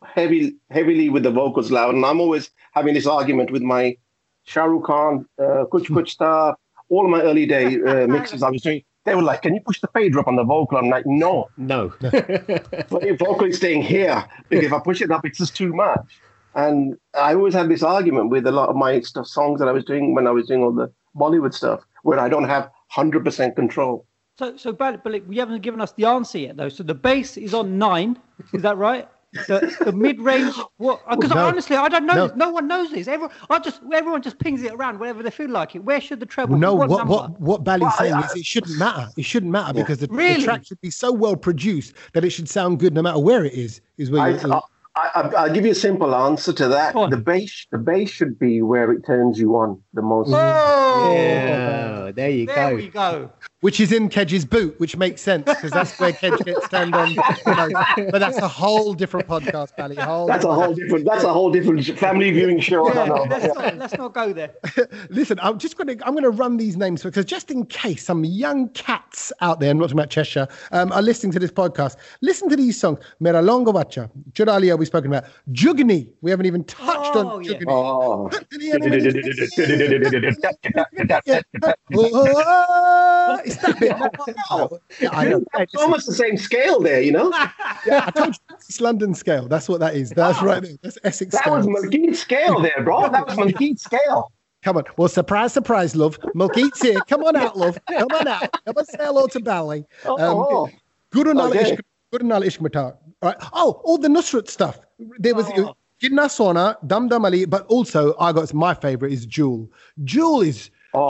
heavy, 0.05 0.53
heavily 0.71 1.09
with 1.09 1.23
the 1.23 1.31
vocals 1.31 1.69
loud. 1.69 1.95
And 1.95 2.05
I'm 2.05 2.21
always 2.21 2.49
having 2.71 2.93
this 2.93 3.07
argument 3.07 3.51
with 3.51 3.61
my 3.61 3.97
Shah 4.45 4.63
Rukh 4.65 4.85
Khan, 4.85 5.25
uh, 5.37 5.65
Kuch 5.71 5.87
Kuch 5.87 6.07
stuff, 6.17 6.55
all 6.89 7.05
of 7.05 7.11
my 7.11 7.21
early 7.21 7.45
day 7.45 7.81
uh, 7.87 8.07
mixes 8.07 8.43
I 8.43 8.49
was 8.49 8.61
doing. 8.61 8.83
They 9.05 9.15
were 9.15 9.21
like, 9.21 9.41
"Can 9.41 9.53
you 9.53 9.61
push 9.61 9.81
the 9.81 9.87
fader 9.93 10.19
up 10.19 10.27
on 10.27 10.35
the 10.35 10.43
vocal?" 10.43 10.77
I'm 10.77 10.89
like, 10.89 11.05
"No, 11.05 11.49
No. 11.57 11.93
but 11.99 13.03
your 13.03 13.17
vocal 13.17 13.47
is 13.47 13.57
staying 13.57 13.83
here 13.83 14.23
because 14.49 14.65
if 14.65 14.73
I 14.73 14.79
push 14.79 15.01
it 15.01 15.11
up, 15.11 15.25
it's 15.25 15.37
just 15.37 15.55
too 15.55 15.73
much." 15.73 16.21
And 16.55 16.95
I 17.15 17.33
always 17.33 17.53
had 17.53 17.67
this 17.67 17.83
argument 17.83 18.29
with 18.29 18.45
a 18.45 18.51
lot 18.51 18.69
of 18.69 18.75
my 18.75 19.01
stuff, 19.01 19.27
songs 19.27 19.59
that 19.59 19.67
I 19.67 19.71
was 19.71 19.83
doing 19.83 20.13
when 20.13 20.27
I 20.27 20.31
was 20.31 20.47
doing 20.47 20.61
all 20.63 20.71
the 20.71 20.91
Bollywood 21.15 21.53
stuff, 21.53 21.81
where 22.03 22.19
I 22.19 22.29
don't 22.29 22.47
have 22.47 22.69
hundred 22.89 23.25
percent 23.25 23.55
control. 23.55 24.05
So, 24.37 24.57
so, 24.57 24.71
but, 24.71 25.03
but 25.03 25.31
you 25.31 25.39
haven't 25.39 25.61
given 25.61 25.79
us 25.79 25.91
the 25.91 26.05
answer 26.05 26.39
yet, 26.39 26.57
though. 26.57 26.69
So 26.69 26.83
the 26.83 26.95
bass 26.95 27.37
is 27.37 27.53
on 27.53 27.77
nine. 27.77 28.17
Is 28.51 28.63
that 28.63 28.77
right? 28.77 29.07
The, 29.47 29.75
the 29.85 29.91
mid 29.91 30.19
range. 30.19 30.53
What? 30.77 31.01
Oh, 31.09 31.15
because 31.15 31.31
No. 31.33 31.45
honestly, 31.45 31.75
I 31.75 31.89
don't 31.89 32.05
know. 32.05 32.27
No. 32.27 32.33
No 32.35 32.49
one 32.51 32.67
knows 32.67 32.91
this. 32.91 33.07
Everyone, 33.07 33.35
I 33.49 33.59
just 33.59 33.81
everyone 33.93 34.21
just 34.21 34.37
pings 34.39 34.61
it 34.63 34.71
around 34.73 34.99
wherever 34.99 35.23
they 35.23 35.31
feel 35.31 35.49
like 35.49 35.75
it. 35.75 35.83
Where 35.83 35.99
should 35.99 36.19
the 36.19 36.25
treble? 36.25 36.57
No, 36.57 36.73
be? 36.73 36.87
what 36.87 36.97
number? 36.99 37.13
what 37.13 37.39
what 37.41 37.63
Bally's 37.63 37.81
Well, 37.81 37.91
saying 37.97 38.13
I- 38.13 38.25
is 38.25 38.35
it 38.35 38.45
shouldn't 38.45 38.77
matter. 38.77 39.09
It 39.17 39.23
shouldn't 39.25 39.51
matter 39.51 39.73
because 39.73 39.97
the, 39.97 40.07
the 40.07 40.41
track 40.43 40.65
should 40.65 40.79
be 40.81 40.89
so 40.91 41.11
well 41.11 41.35
produced 41.35 41.95
that 42.13 42.23
it 42.23 42.29
should 42.29 42.47
sound 42.47 42.79
good 42.79 42.93
no 42.93 43.01
matter 43.01 43.19
where 43.19 43.43
it 43.43 43.53
is. 43.53 43.81
Is 43.97 44.11
where 44.11 44.21
I, 44.21 44.29
you 44.29 44.53
I, 44.95 45.09
I, 45.15 45.21
I'll 45.37 45.51
give 45.53 45.65
you 45.65 45.71
a 45.71 45.75
simple 45.75 46.13
answer 46.13 46.53
to 46.53 46.67
that. 46.67 46.93
The 46.93 47.17
bass, 47.17 47.65
the 47.71 47.79
bass 47.79 48.11
should 48.11 48.37
be 48.37 48.61
where 48.61 48.91
it 48.91 49.03
turns 49.05 49.39
you 49.39 49.55
on 49.55 49.81
the 49.93 50.03
most. 50.03 50.29
Oh, 50.31 51.13
Yeah, 51.15 52.11
there 52.11 52.29
you 52.29 52.45
there 52.45 52.69
go. 52.69 52.75
we 52.75 52.87
go. 52.89 53.31
Which 53.63 53.79
is 53.79 53.93
in 53.93 54.09
Kedge's 54.09 54.43
boot, 54.43 54.77
which 54.77 54.97
makes 54.97 55.21
sense 55.21 55.45
because 55.45 55.71
that's 55.71 55.97
where 55.97 56.11
Kedge 56.11 56.37
gets 56.43 56.67
turned 56.67 56.93
on. 56.93 57.15
But 57.15 58.19
that's 58.19 58.37
a 58.37 58.47
whole 58.47 58.93
different 58.93 59.25
podcast, 59.27 59.73
Bally. 59.77 59.95
Whole 59.95 60.27
That's 60.27 60.43
a 60.43 60.53
whole 60.53 60.73
different. 60.73 61.05
That's 61.05 61.23
a 61.23 61.31
whole 61.31 61.49
different 61.49 61.85
family 61.97 62.29
viewing 62.31 62.59
show. 62.59 62.89
I 62.89 62.93
Yeah, 62.93 63.05
don't 63.05 63.29
know. 63.29 63.37
let's, 63.37 63.55
not, 63.55 63.77
let's 63.77 63.93
not 63.93 64.13
go 64.13 64.33
there. 64.33 64.51
Listen, 65.09 65.39
I'm 65.41 65.57
just 65.59 65.77
going 65.77 65.97
to 65.97 66.05
I'm 66.05 66.11
going 66.13 66.23
to 66.23 66.29
run 66.29 66.57
these 66.57 66.75
names 66.75 67.03
because 67.03 67.23
just 67.23 67.51
in 67.51 67.65
case 67.67 68.03
some 68.03 68.25
young 68.25 68.67
cats 68.69 69.31
out 69.39 69.61
there, 69.61 69.71
I'm 69.71 69.77
not 69.77 69.85
talking 69.85 69.99
about 69.99 70.09
Cheshire, 70.09 70.47
um, 70.73 70.91
are 70.91 71.01
listening 71.01 71.31
to 71.31 71.39
this 71.39 71.51
podcast. 71.51 71.95
Listen 72.21 72.49
to 72.49 72.57
these 72.57 72.77
songs: 72.77 72.99
Mera 73.21 73.41
Laung 73.41 73.65
Gawacha, 73.65 74.09
Churaliya, 74.33 74.77
we've 74.77 74.87
spoken 74.89 75.09
about, 75.13 75.29
Jugni. 75.53 76.09
We 76.21 76.31
haven't 76.31 76.47
even 76.47 76.65
touched 76.65 77.15
Oh, 77.15 77.29
on 77.37 77.43
yeah. 77.45 77.53
Jugni. 77.53 77.67
Oh. 81.95 83.23
Oh, 83.25 83.39
it's 83.53 83.61
that 83.61 83.79
bit. 83.79 84.81
Yeah, 85.01 85.09
I 85.11 85.25
know. 85.29 85.43
It's 85.59 85.75
almost 85.75 86.07
the 86.07 86.13
same 86.13 86.37
scale 86.37 86.79
there, 86.79 87.01
you 87.01 87.11
know. 87.11 87.29
yeah, 87.85 88.05
I 88.07 88.11
told 88.11 88.35
you, 88.35 88.55
it's 88.55 88.79
London 88.81 89.13
scale. 89.13 89.47
That's 89.47 89.67
what 89.69 89.79
that 89.79 89.95
is. 89.95 90.09
That's 90.11 90.41
right. 90.41 90.61
There. 90.61 90.71
That's 90.81 90.97
Essex 91.03 91.31
That 91.33 91.41
scale. 91.41 91.57
was 91.57 91.67
Malkeet 91.67 92.15
scale 92.15 92.61
there, 92.61 92.83
bro. 92.83 93.09
That 93.09 93.27
was 93.27 93.37
Malkeet 93.37 93.79
scale. 93.79 94.31
Come 94.63 94.77
on. 94.77 94.83
Well, 94.97 95.09
surprise, 95.09 95.51
surprise, 95.53 95.95
love. 95.95 96.17
Malkeet's 96.35 96.81
here. 96.81 96.99
Come 97.07 97.23
on 97.23 97.35
out, 97.35 97.57
love. 97.57 97.77
Come 97.89 98.07
on 98.11 98.27
out. 98.27 98.49
Come 98.65 98.75
and 98.77 98.87
say 98.87 98.97
hello 98.99 99.27
to 99.27 99.39
Bally. 99.39 99.85
Um, 100.05 100.15
Oh, 100.19 100.69
Gurunal 101.11 101.49
Okay. 101.49 101.73
Ishq, 101.73 101.79
Gurunal 102.13 102.45
Ishmatar. 102.45 102.95
All 103.21 103.29
right. 103.29 103.37
Oh, 103.53 103.81
all 103.83 103.97
the 103.97 104.07
Nusrat 104.07 104.49
stuff. 104.49 104.79
There 105.19 105.35
was 105.35 105.47
Oh. 105.57 105.75
Gidna 106.01 106.27
Sona, 106.29 106.77
Dum 106.85 107.07
Dum 107.07 107.23
Ali, 107.23 107.45
but 107.45 107.65
also 107.67 108.13
I 108.19 108.33
got 108.33 108.53
my 108.53 108.73
favorite 108.73 109.13
is 109.13 109.25
Jewel. 109.25 109.69
Jewel 110.03 110.03
Jewel 110.03 110.41
is, 110.41 110.69
oh. 110.93 111.09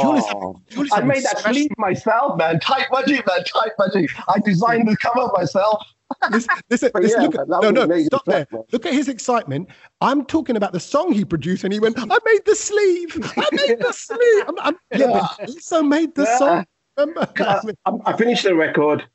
Jewel 0.69 0.86
is 0.86 0.91
I 0.93 1.02
made 1.02 1.24
that 1.24 1.39
special. 1.39 1.54
sleeve 1.54 1.72
myself, 1.78 2.38
man. 2.38 2.60
Tight 2.60 2.88
budget, 2.91 3.26
man. 3.28 3.43
Tight 3.46 3.72
budget. 3.78 4.10
I 4.28 4.39
designed 4.39 4.88
the 4.88 4.96
cover 4.98 5.30
myself. 5.36 5.84
Listen, 6.32 6.50
listen, 6.69 6.91
listen, 6.96 7.22
yeah, 7.22 7.28
look 7.28 7.36
at, 7.39 7.50
no, 7.50 7.72
no, 7.72 7.86
stop 8.04 8.22
stuff, 8.22 8.24
there. 8.26 8.48
man. 8.52 8.63
Look 8.72 8.86
at 8.86 8.93
his 8.93 9.10
excitement. 9.10 9.69
I'm 10.02 10.26
talking 10.26 10.56
about 10.58 10.72
the 10.72 10.80
song 10.80 11.12
he 11.12 11.26
produced, 11.26 11.63
and 11.63 11.74
he 11.74 11.80
went, 11.80 11.98
"I 11.98 12.06
made 12.06 12.41
the 12.46 12.56
sleeve. 12.56 13.15
I 13.38 13.48
made 13.52 13.80
the 13.80 13.91
sleeve. 13.93 14.43
I'm, 14.48 14.60
I'm, 14.60 14.78
yeah, 14.96 15.08
but 15.08 15.48
he 15.48 15.54
also 15.54 15.82
made 15.82 16.13
the 16.13 16.24
Yeah. 16.24 16.38
song. 16.38 16.65
Remember? 16.98 17.28
I, 17.39 17.91
I 18.06 18.15
finished 18.17 18.43
the 18.43 18.54
record. 18.54 19.08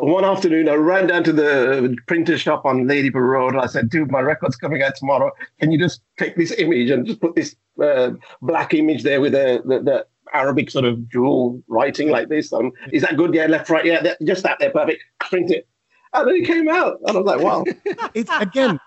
One 0.00 0.24
afternoon, 0.24 0.68
I 0.68 0.74
ran 0.74 1.08
down 1.08 1.24
to 1.24 1.32
the 1.32 1.94
printer 2.06 2.38
shop 2.38 2.64
on 2.64 2.86
Ladypool 2.86 3.20
Road. 3.20 3.54
I 3.54 3.66
said, 3.66 3.90
dude, 3.90 4.10
my 4.10 4.20
record's 4.20 4.56
coming 4.56 4.82
out 4.82 4.94
tomorrow. 4.96 5.30
Can 5.60 5.70
you 5.70 5.78
just 5.78 6.00
take 6.18 6.36
this 6.36 6.52
image 6.52 6.88
and 6.88 7.06
just 7.06 7.20
put 7.20 7.34
this 7.34 7.54
uh, 7.82 8.12
black 8.40 8.72
image 8.72 9.02
there 9.02 9.20
with 9.20 9.32
the, 9.32 9.62
the, 9.66 9.82
the 9.82 10.06
Arabic 10.32 10.70
sort 10.70 10.86
of 10.86 11.06
jewel 11.10 11.62
writing 11.68 12.08
like 12.08 12.30
this? 12.30 12.50
Um, 12.50 12.72
is 12.92 13.02
that 13.02 13.18
good? 13.18 13.34
Yeah, 13.34 13.46
left, 13.46 13.68
right. 13.68 13.84
Yeah, 13.84 14.00
that, 14.00 14.16
just 14.24 14.42
that 14.44 14.58
there. 14.58 14.70
Perfect. 14.70 15.02
Print 15.18 15.50
it. 15.50 15.68
And 16.14 16.26
then 16.26 16.36
it 16.36 16.46
came 16.46 16.68
out. 16.68 16.98
And 17.06 17.16
I 17.16 17.20
was 17.20 17.26
like, 17.26 17.40
wow. 17.40 17.64
it's 18.14 18.30
again, 18.40 18.80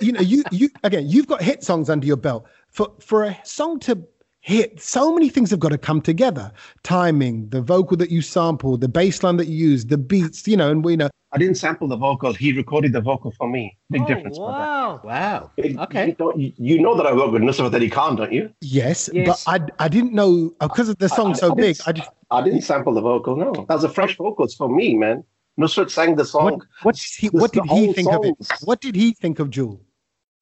you 0.00 0.12
know, 0.12 0.20
you 0.20 0.42
you 0.50 0.68
again, 0.82 1.08
you've 1.08 1.26
got 1.26 1.42
hit 1.42 1.62
songs 1.62 1.88
under 1.88 2.06
your 2.06 2.16
belt. 2.16 2.46
For 2.70 2.92
for 3.00 3.24
a 3.24 3.38
song 3.44 3.78
to 3.80 4.04
hit. 4.46 4.80
So 4.80 5.12
many 5.12 5.28
things 5.28 5.50
have 5.50 5.58
got 5.58 5.70
to 5.70 5.78
come 5.78 6.00
together. 6.00 6.52
Timing, 6.84 7.48
the 7.48 7.60
vocal 7.60 7.96
that 7.96 8.10
you 8.10 8.22
sample, 8.22 8.76
the 8.76 8.88
bass 8.88 9.22
line 9.24 9.36
that 9.38 9.48
you 9.48 9.56
use, 9.70 9.84
the 9.86 9.98
beats, 9.98 10.46
you 10.46 10.56
know, 10.56 10.70
and 10.70 10.84
we 10.84 10.94
know. 10.96 11.08
I 11.32 11.38
didn't 11.38 11.56
sample 11.56 11.88
the 11.88 11.96
vocal. 11.96 12.32
He 12.32 12.52
recorded 12.52 12.92
the 12.92 13.00
vocal 13.00 13.32
for 13.32 13.48
me. 13.48 13.76
Big 13.90 14.02
Oh, 14.02 14.06
difference. 14.06 14.38
wow. 14.38 15.00
Wow. 15.04 15.50
It- 15.56 15.76
Okay. 15.76 16.06
You, 16.08 16.14
don't- 16.14 16.38
you- 16.40 16.52
you 16.56 16.80
know 16.80 16.96
that 16.96 17.06
I 17.06 17.12
work 17.12 17.32
with 17.32 17.42
Nusrat 17.42 17.74
Ali 17.74 17.90
Khan, 17.90 18.14
don't 18.16 18.32
you? 18.32 18.48
Yes, 18.60 19.10
Yes. 19.12 19.26
but 19.44 19.52
I 19.54 19.84
I 19.84 19.88
didn't 19.88 20.12
know 20.20 20.54
uh, 20.60 20.68
because 20.68 20.88
of 20.88 20.96
the 20.98 21.08
song 21.08 21.34
so 21.34 21.50
I 21.50 21.54
big. 21.54 21.76
I 21.88 21.92
just 21.92 22.08
I 22.30 22.40
didn't 22.46 22.62
sample 22.62 22.94
the 22.94 23.00
vocal. 23.12 23.34
No, 23.36 23.52
that 23.68 23.74
was 23.74 23.84
a 23.84 23.88
fresh 23.98 24.16
vocals 24.16 24.54
for 24.54 24.68
me, 24.68 24.94
man. 24.94 25.24
Nusrat 25.60 25.90
sang 25.90 26.14
the 26.14 26.24
song. 26.24 26.44
what 26.44 26.62
what 26.86 26.94
did 26.94 27.14
he, 27.20 27.26
what 27.40 27.52
did 27.52 27.64
he 27.64 27.68
whole 27.74 27.92
think 27.98 28.08
of 28.16 28.24
it? 28.30 28.36
What 28.68 28.80
did 28.80 28.94
he 28.94 29.12
think 29.22 29.40
of 29.40 29.50
Jewel? 29.50 29.80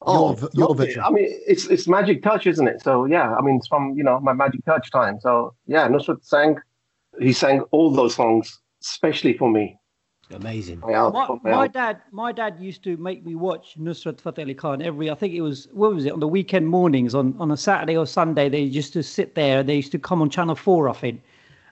Oh, 0.07 0.29
Your 0.29 0.37
v- 0.37 0.47
your 0.53 0.69
lovely. 0.69 0.87
version. 0.87 1.03
I 1.03 1.11
mean, 1.11 1.27
it's 1.47 1.67
it's 1.67 1.89
magic 1.89 2.23
touch, 2.23 2.47
isn't 2.47 2.69
it? 2.69 2.83
So 2.83 3.05
yeah, 3.07 3.35
I 3.35 3.41
mean, 3.43 3.57
it's 3.57 3.69
from 3.69 3.95
you 3.97 4.05
know 4.05 4.21
my 4.21 4.33
magic 4.33 4.65
touch 4.65 4.91
time. 4.91 5.19
So 5.21 5.55
yeah, 5.67 5.89
Nusrat 5.89 6.25
sang. 6.25 6.59
He 7.21 7.33
sang 7.33 7.61
all 7.71 7.91
those 7.93 8.15
songs, 8.15 8.61
especially 8.83 9.37
for 9.39 9.49
me. 9.51 9.79
Amazing. 10.33 10.81
My 10.81 10.95
album, 10.95 11.41
My, 11.45 11.51
my 11.51 11.57
my 11.59 11.69
dad, 11.69 12.01
my 12.11 12.33
dad 12.33 12.57
used 12.59 12.83
to 12.85 12.97
make 12.97 13.25
me 13.25 13.35
watch 13.35 13.77
Nusrat 13.79 14.21
Fateh 14.21 14.43
Ali 14.43 14.55
Khan 14.55 14.83
every. 14.83 15.11
I 15.11 15.15
think 15.15 15.35
it 15.35 15.43
was 15.43 15.69
what 15.73 15.95
was 15.95 16.07
it 16.07 16.13
on 16.13 16.21
the 16.21 16.29
weekend 16.29 16.67
mornings 16.69 17.15
on 17.15 17.35
on 17.39 17.51
a 17.51 17.57
Saturday 17.57 17.97
or 17.97 18.07
Sunday. 18.07 18.49
They 18.49 18.61
used 18.63 18.93
to 18.95 19.03
sit 19.03 19.35
there. 19.35 19.63
They 19.63 19.77
used 19.77 19.93
to 19.93 19.99
come 19.99 20.23
on 20.23 20.31
Channel 20.31 20.57
Four, 20.57 20.89
I 20.89 20.95
think, 20.95 21.23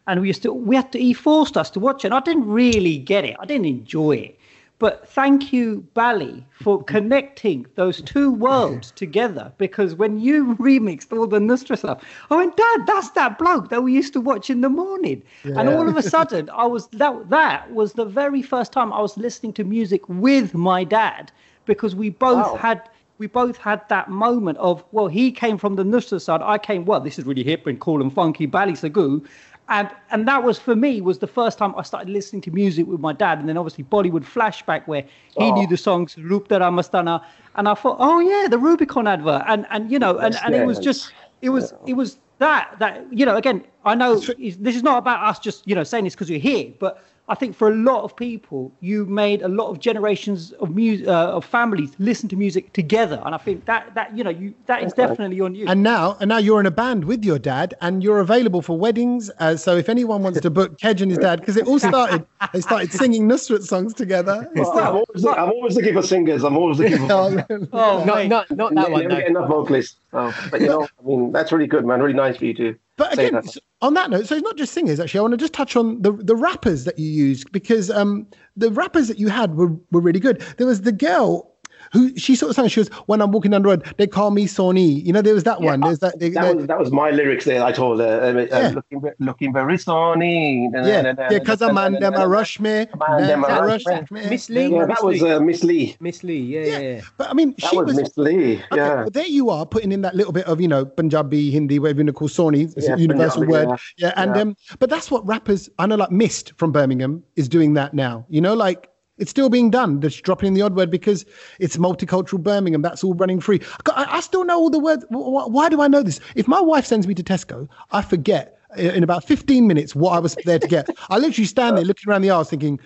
and 0.07 0.21
we 0.21 0.29
used 0.29 0.43
to. 0.43 0.53
We 0.53 0.77
had 0.77 0.93
to. 0.93 0.99
He 0.99 1.13
forced 1.13 1.57
us 1.57 1.71
to 1.71 1.81
watch 1.81 2.05
it. 2.05 2.09
And 2.09 2.15
I 2.15 2.21
didn't 2.21 2.47
really 2.49 2.99
get 2.99 3.25
it. 3.25 3.37
I 3.41 3.47
didn't 3.47 3.67
enjoy 3.67 4.17
it. 4.17 4.39
But 4.83 5.07
thank 5.09 5.53
you, 5.53 5.87
Bally, 5.95 6.45
for 6.51 6.83
connecting 6.83 7.67
those 7.77 8.03
two 8.03 8.33
worlds 8.33 8.91
together. 9.05 9.53
Because 9.57 9.95
when 9.95 10.19
you 10.19 10.57
remixed 10.59 11.17
all 11.17 11.29
the 11.29 11.39
Nusra 11.39 11.79
stuff, 11.79 12.03
I 12.31 12.35
went, 12.35 12.57
Dad, 12.57 12.81
that's 12.85 13.11
that 13.11 13.39
bloke 13.39 13.69
that 13.69 13.85
we 13.85 13.93
used 13.93 14.13
to 14.15 14.21
watch 14.21 14.51
in 14.51 14.61
the 14.61 14.69
morning. 14.69 15.23
And 15.45 15.69
all 15.69 15.89
of 15.89 15.97
a 15.97 16.03
sudden, 16.17 16.51
I 16.51 16.67
was 16.67 16.89
that 16.89 17.31
that 17.31 17.71
was 17.73 17.93
the 17.93 18.05
very 18.05 18.43
first 18.43 18.73
time 18.73 18.93
I 18.93 19.01
was 19.01 19.17
listening 19.17 19.53
to 19.53 19.63
music 19.63 20.03
with 20.09 20.53
my 20.53 20.83
dad 20.83 21.31
because 21.65 21.95
we 21.95 22.11
both 22.11 22.45
Wow. 22.45 22.57
had 22.57 22.89
we 23.19 23.29
both 23.29 23.57
had 23.57 23.89
that 23.89 24.11
moment 24.11 24.59
of 24.59 24.85
well, 24.91 25.07
he 25.07 25.31
came 25.31 25.59
from 25.59 25.77
the 25.77 25.85
Nusra 25.85 26.21
side, 26.21 26.43
I 26.43 26.59
came 26.59 26.85
well, 26.87 26.99
this 26.99 27.21
is 27.21 27.25
really 27.25 27.45
hip 27.45 27.69
and 27.69 27.79
cool 27.79 28.03
and 28.03 28.13
funky, 28.13 28.47
Bally 28.47 28.73
Sagoo. 28.73 29.25
And 29.69 29.89
and 30.11 30.27
that 30.29 30.43
was 30.43 30.59
for 30.59 30.75
me 30.75 31.01
was 31.01 31.19
the 31.19 31.27
first 31.27 31.57
time 31.57 31.75
I 31.77 31.83
started 31.83 32.11
listening 32.11 32.43
to 32.43 32.51
music 32.51 32.87
with 32.87 33.01
my 33.01 33.13
dad, 33.13 33.39
and 33.39 33.49
then 33.49 33.57
obviously 33.57 33.85
Bollywood 33.85 34.25
flashback 34.25 34.87
where 34.87 35.05
he 35.39 35.51
knew 35.53 35.65
oh. 35.65 35.71
the 35.71 35.77
songs 35.77 36.19
Roop 36.19 36.49
Tera 36.49 36.71
Mastana, 36.71 37.25
and 37.55 37.69
I 37.69 37.75
thought, 37.75 37.97
oh 38.01 38.19
yeah, 38.21 38.49
the 38.49 38.59
Rubicon 38.59 39.07
advert, 39.07 39.45
and 39.47 39.67
and 39.71 39.91
you 39.91 39.99
know, 39.99 40.19
and, 40.19 40.37
and 40.45 40.55
it 40.55 40.67
was 40.67 40.79
just 40.79 41.13
it 41.43 41.51
was 41.51 41.75
it 41.87 41.95
was 41.95 42.19
that 42.39 42.75
that 42.81 43.07
you 43.13 43.25
know 43.25 43.37
again 43.37 43.65
I 43.85 43.95
know 43.95 44.17
this 44.19 44.77
is 44.77 44.83
not 44.83 44.99
about 44.99 45.25
us 45.25 45.39
just 45.39 45.67
you 45.67 45.75
know 45.75 45.85
saying 45.85 46.05
this 46.05 46.15
because 46.15 46.29
you're 46.29 46.41
here, 46.41 46.73
but 46.79 47.03
I 47.29 47.37
think 47.37 47.55
for 47.55 47.69
a 47.69 47.75
lot 47.75 48.03
of 48.03 48.17
people 48.17 48.73
you 48.81 49.07
made 49.07 49.43
a 49.43 49.49
lot 49.49 49.69
of 49.69 49.79
generations 49.79 50.53
of 50.53 50.75
music 50.75 51.07
uh, 51.07 51.37
of 51.37 51.45
families 51.45 51.91
listen 51.99 52.29
to 52.31 52.37
music 52.37 52.73
together, 52.73 53.23
and 53.25 53.33
I 53.35 53.39
think 53.39 53.65
that 53.67 53.95
that 53.95 54.17
you 54.17 54.25
know 54.25 54.31
you 54.31 54.55
that 54.67 54.83
is 54.83 54.93
definitely 54.93 55.41
on 55.41 55.55
you. 55.55 55.67
And 55.69 55.85
now, 55.85 56.17
and 56.19 56.29
now 56.29 56.39
you're 56.39 56.59
in 56.59 56.67
a 56.67 56.73
band 56.73 57.05
with 57.05 57.25
your 57.25 57.39
dad, 57.39 57.75
and 57.81 58.03
you're 58.03 58.19
available 58.19 58.61
for 58.61 58.77
weddings. 58.77 59.31
Uh, 59.39 59.57
so 59.57 59.77
if 59.77 59.89
anyone 59.89 60.25
wants 60.25 60.41
to 60.41 60.51
book 60.51 60.79
Kedge 60.81 61.01
and 61.01 61.13
his 61.13 61.19
dad, 61.19 61.39
because 61.39 61.57
it 61.57 61.67
all 61.67 61.79
started, 61.79 62.27
they 62.53 62.61
started 62.61 62.93
singing 62.93 63.29
Nusrat 63.29 63.63
songs 63.63 63.95
together. 63.95 64.49
Well, 64.57 64.79
I'm, 64.79 64.97
always, 64.97 65.25
I'm 65.25 65.51
always 65.51 65.77
looking 65.77 65.95
for 65.95 66.03
singers. 66.03 66.43
I'm 66.43 66.57
always 66.57 66.81
looking 66.81 66.99
for. 66.99 67.13
oh, 67.73 68.05
Not, 68.05 68.27
not, 68.29 68.51
not 68.51 68.75
that 68.75 68.91
never 68.91 68.91
one, 68.91 69.09
get 69.09 69.29
enough 69.29 69.49
vocalists. 69.49 69.97
So, 70.11 70.33
but 70.51 70.61
you 70.61 70.67
know, 70.67 70.83
I 70.83 71.07
mean, 71.07 71.33
that's 71.33 71.53
really 71.53 71.69
good, 71.69 71.87
man. 71.87 72.01
Really 72.01 72.15
nice 72.15 72.37
for 72.37 72.47
you 72.47 72.55
to 72.55 72.77
But 72.97 73.15
again, 73.15 73.35
that. 73.35 73.57
on 73.81 73.95
that 73.95 74.11
note, 74.11 74.27
so 74.27 74.35
it's 74.35 74.45
not 74.45 74.57
just 74.57 74.73
singers. 74.73 75.01
Actually, 75.01 75.19
I 75.19 75.23
want 75.23 75.33
to 75.33 75.39
just 75.39 75.55
touch 75.55 75.77
on 75.77 76.03
the 76.03 76.13
the 76.13 76.37
rappers 76.37 76.85
that 76.85 76.99
you 76.99 77.09
used 77.09 77.51
because 77.53 77.91
um 77.91 78.27
the 78.57 78.71
rappers 78.71 79.09
that 79.09 79.19
you 79.19 79.29
had 79.29 79.57
were 79.57 79.73
were 79.91 80.01
really 80.01 80.21
good. 80.21 80.41
There 80.59 80.67
was 80.67 80.83
the 80.83 80.93
girl. 80.93 81.52
Who 81.93 82.17
she 82.17 82.35
sort 82.37 82.51
of 82.51 82.57
sang? 82.57 82.69
She 82.69 82.81
was 82.81 82.89
when 83.07 83.21
I'm 83.21 83.33
walking 83.33 83.51
down 83.51 83.63
the 83.63 83.69
road. 83.69 83.95
They 83.99 84.07
call 84.07 84.31
me 84.31 84.47
Sony. 84.47 85.05
You 85.05 85.13
know, 85.13 85.21
there 85.23 85.35
was 85.35 85.45
that 85.45 85.61
one. 85.61 85.81
There's 85.81 85.99
that. 85.99 86.19
That 86.19 86.57
was, 86.57 86.67
that 86.67 86.79
was 86.79 86.91
my 86.91 87.11
lyrics 87.11 87.45
there. 87.45 87.63
I 87.63 87.73
told 87.73 88.01
her, 88.01 88.21
uh, 88.23 88.33
uh, 88.33 88.47
Yeah. 88.63 88.69
looking, 88.71 89.03
looking 89.19 89.53
very 89.53 89.77
sunny. 89.79 90.71
yeah, 90.73 91.13
yeah, 91.19 91.29
because 91.29 91.61
a 91.63 91.73
man 91.73 91.95
them 91.95 92.15
a 92.15 92.27
rush 92.27 92.59
me, 92.61 92.87
Man, 92.99 93.27
them 93.27 93.45
a 93.45 93.63
rush 93.63 93.85
rush 93.87 94.11
me. 94.11 94.23
me. 94.23 94.31
Miss 94.31 94.49
Lee? 94.49 94.69
Yeah, 94.69 94.87
that 94.87 95.03
was 95.05 95.23
uh, 95.23 95.41
Miss 95.41 95.63
Lee. 95.65 95.97
Miss 96.01 96.23
Lee, 96.25 96.39
yeah, 96.41 96.61
yeah. 96.65 96.79
yeah. 96.79 97.01
But 97.19 97.31
I 97.31 97.35
mean, 97.35 97.55
That 97.59 97.71
she 97.71 97.77
was, 97.77 97.87
was. 97.87 97.97
Miss 97.97 98.17
Lee. 98.17 98.55
Okay, 98.73 98.77
Yeah. 98.77 99.05
but 99.05 99.13
there 99.13 99.27
you 99.27 99.51
are 99.51 99.67
putting 99.67 99.93
in 99.93 100.01
that 100.03 100.15
little 100.15 100.33
bit 100.33 100.47
of 100.47 100.61
you 100.61 100.69
know 100.69 100.85
Punjabi, 100.85 101.51
Hindi, 101.51 101.79
whatever 101.79 102.01
you 102.01 102.07
want 102.07 102.09
to 102.09 102.13
call 102.15 102.29
Sony, 102.29 102.75
it's 102.77 102.89
Yeah, 102.89 102.95
a 102.95 102.99
universal 102.99 103.43
Punjabi, 103.43 103.67
word. 103.69 103.79
Yeah, 103.99 104.13
and 104.17 104.35
Yeah. 104.35 104.43
um, 104.43 104.57
but 104.79 104.89
that's 104.91 105.11
what 105.11 105.27
rappers 105.27 105.69
I 105.79 105.87
know, 105.87 105.97
like 105.97 106.11
Mist 106.11 106.53
from 106.57 106.73
Birmingham 106.73 107.23
is 107.37 107.49
doing 107.49 107.75
that 107.75 107.93
now. 107.95 108.25
You 108.29 108.41
know, 108.41 108.55
like 108.55 108.89
it's 109.23 109.31
still 109.31 109.49
being 109.49 109.71
done. 109.71 110.01
Just 110.01 110.23
dropping 110.25 110.49
in 110.49 110.55
the 110.55 110.63
odd 110.63 110.75
word 110.75 110.91
because 110.91 111.25
it's 111.61 111.77
multicultural 111.77 112.43
Birmingham. 112.43 112.83
That's 112.83 113.05
all 113.05 113.15
running 113.15 113.41
free. 113.41 113.61
I, 113.87 114.17
I 114.19 114.21
still 114.21 114.45
know 114.45 114.59
all 114.59 114.69
the 114.69 114.81
words. 114.81 115.05
Wh- 115.11 115.31
wh- 115.47 115.49
Why 115.51 115.69
do 115.69 115.81
I 115.81 115.89
know 115.89 116.03
this? 116.03 116.19
If 116.35 116.49
my 116.49 116.61
wife 116.61 116.85
sends 116.85 117.07
me 117.07 117.15
to 117.15 117.23
Tesco, 117.23 117.69
I 117.93 118.03
forget 118.03 118.59
in 118.77 119.03
about 119.03 119.25
15 119.25 119.67
minutes 119.67 119.95
what 119.95 120.13
I 120.13 120.19
was 120.19 120.37
there 120.45 120.59
to 120.59 120.67
get. 120.67 120.89
I 121.11 121.19
literally 121.19 121.47
stand 121.47 121.77
there 121.77 121.85
looking 121.85 122.11
around 122.11 122.23
the 122.23 122.31
aisles 122.31 122.51
thinking, 122.51 122.81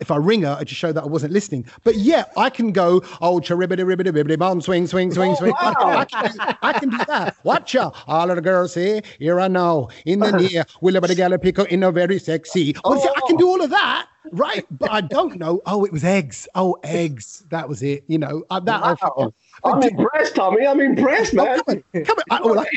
if 0.00 0.10
I 0.10 0.16
ring 0.16 0.42
her, 0.42 0.56
I 0.58 0.64
just 0.64 0.80
show 0.80 0.92
that 0.92 1.02
I 1.02 1.06
wasn't 1.06 1.32
listening. 1.32 1.66
But 1.84 1.96
yeah, 1.96 2.24
I 2.36 2.50
can 2.50 2.72
go, 2.72 3.02
oh, 3.20 3.40
charibbity 3.40 3.84
ribbity 3.84 4.12
ribbity 4.12 4.38
bomb, 4.38 4.60
swing, 4.60 4.86
swing, 4.86 5.12
swing, 5.12 5.34
swing. 5.36 5.52
I, 5.60 5.74
can, 5.74 5.88
I, 5.88 6.04
can 6.04 6.32
do, 6.32 6.38
I 6.62 6.72
can 6.72 6.90
do 6.90 6.98
that. 7.06 7.36
Watch 7.44 7.74
out. 7.74 7.96
All 8.06 8.30
of 8.30 8.36
the 8.36 8.42
girls 8.42 8.74
here, 8.74 9.02
here 9.18 9.40
I 9.40 9.48
know, 9.48 9.90
in 10.04 10.20
the 10.20 10.32
near, 10.32 10.64
will 10.80 10.96
about 10.96 11.08
the 11.08 11.16
gallopicko 11.16 11.66
in 11.66 11.82
a 11.82 11.92
very 11.92 12.18
sexy. 12.18 12.74
Well, 12.84 13.00
see, 13.00 13.08
I 13.08 13.20
can 13.26 13.36
do 13.36 13.48
all 13.48 13.62
of 13.62 13.70
that. 13.70 14.06
Right, 14.30 14.66
but 14.70 14.90
I 14.90 15.00
don't 15.00 15.38
know. 15.38 15.62
Oh, 15.64 15.84
it 15.84 15.92
was 15.92 16.04
eggs. 16.04 16.46
Oh, 16.54 16.76
eggs. 16.84 17.44
That 17.48 17.68
was 17.68 17.82
it. 17.82 18.04
You 18.08 18.18
know 18.18 18.44
that. 18.50 18.68
I 18.68 18.94
I'm 19.64 19.82
impressed, 19.82 20.34
Tommy. 20.36 20.66
I'm 20.66 20.80
impressed, 20.80 21.34
Oh, 21.36 21.44
man. 21.44 21.60
come 21.64 21.76
on, 21.76 22.04
come 22.04 22.18
on. 22.18 22.24
I, 22.30 22.40
oh, 22.42 22.48
like, 22.48 22.68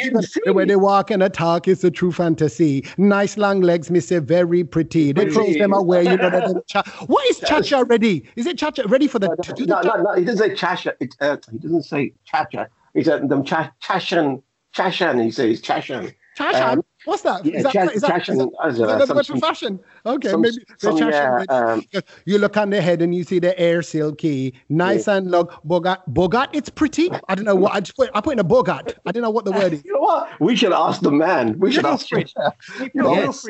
the 0.45 0.53
way 0.53 0.65
they 0.65 0.75
walk 0.75 1.11
and 1.11 1.21
a 1.23 1.29
talk 1.29 1.67
is 1.67 1.83
a 1.83 1.91
true 1.91 2.11
fantasy. 2.11 2.85
Nice 2.97 3.37
long 3.37 3.61
legs, 3.61 3.91
me 3.91 3.99
say 3.99 4.19
very 4.19 4.63
pretty. 4.63 5.11
They 5.11 5.25
close 5.27 5.55
them 5.57 5.73
away, 5.73 6.03
you 6.03 6.17
know. 6.17 6.29
That 6.29 6.63
cha- 6.67 6.83
what 7.07 7.27
is 7.29 7.39
cha-cha 7.39 7.83
ready? 7.87 8.27
Is 8.35 8.45
it 8.45 8.57
cha-cha 8.57 8.83
ready 8.87 9.07
for 9.07 9.19
the 9.19 9.29
to 9.43 9.53
do 9.53 9.65
the 9.65 9.81
No, 9.81 9.95
no, 9.95 10.01
no. 10.01 10.13
He 10.15 10.25
doesn't 10.25 10.47
say 10.47 10.55
chasha. 10.55 10.93
It, 10.99 11.15
uh, 11.21 11.37
he 11.51 11.57
doesn't 11.57 11.83
say 11.83 12.13
chacha. 12.25 12.69
He 12.93 13.03
said 13.03 13.29
them 13.29 13.43
cha- 13.43 13.71
chashan. 13.83 14.41
Chashan. 14.75 15.23
He 15.23 15.31
says 15.31 15.61
chashan. 15.61 16.13
Cha-cha? 16.35 16.71
Um, 16.73 16.83
What's 17.05 17.23
that? 17.23 17.43
yeah, 17.43 17.57
Is 17.57 17.63
that, 17.63 17.73
cha- 17.73 17.83
is 17.85 18.01
that, 18.01 18.07
cha-cha- 18.09 18.31
is 18.33 18.37
that, 18.37 18.67
is 18.67 18.77
don't 18.77 18.87
know, 18.87 19.05
that 19.05 19.15
word 19.15 19.25
for 19.25 19.37
fashion? 19.37 19.79
Okay, 20.05 20.29
some- 20.29 20.41
maybe 20.41 20.57
some, 20.77 20.97
cha-cha 20.99 21.43
yeah, 21.51 21.71
um, 21.71 21.83
you 22.25 22.37
look 22.37 22.57
on 22.57 22.69
the 22.69 22.79
head 22.79 23.01
and 23.01 23.15
you 23.15 23.23
see 23.23 23.39
the 23.39 23.57
air 23.59 23.81
silky, 23.81 24.53
nice 24.69 25.07
and 25.07 25.31
long. 25.31 25.47
Bogat, 25.65 25.97
Bogat, 26.11 26.49
it's 26.53 26.69
pretty. 26.69 27.09
I 27.27 27.33
don't 27.33 27.45
know 27.45 27.55
what 27.55 27.73
I 27.73 27.79
just 27.79 27.95
put. 27.95 28.11
I 28.13 28.21
put 28.21 28.33
in 28.33 28.39
a 28.39 28.43
Bogat. 28.43 28.93
I 29.07 29.11
don't 29.11 29.23
know 29.23 29.31
what 29.31 29.45
the 29.45 29.51
word 29.51 29.73
is. 29.73 29.83
You 29.91 29.93
know 29.93 30.01
what? 30.01 30.39
We 30.39 30.55
should 30.55 30.73
ask 30.73 31.01
the 31.01 31.11
man. 31.11 31.57
We 31.57 31.71
should 31.71 31.85
ask 31.85 32.11
him. 32.11 32.23
Yes. 32.93 33.45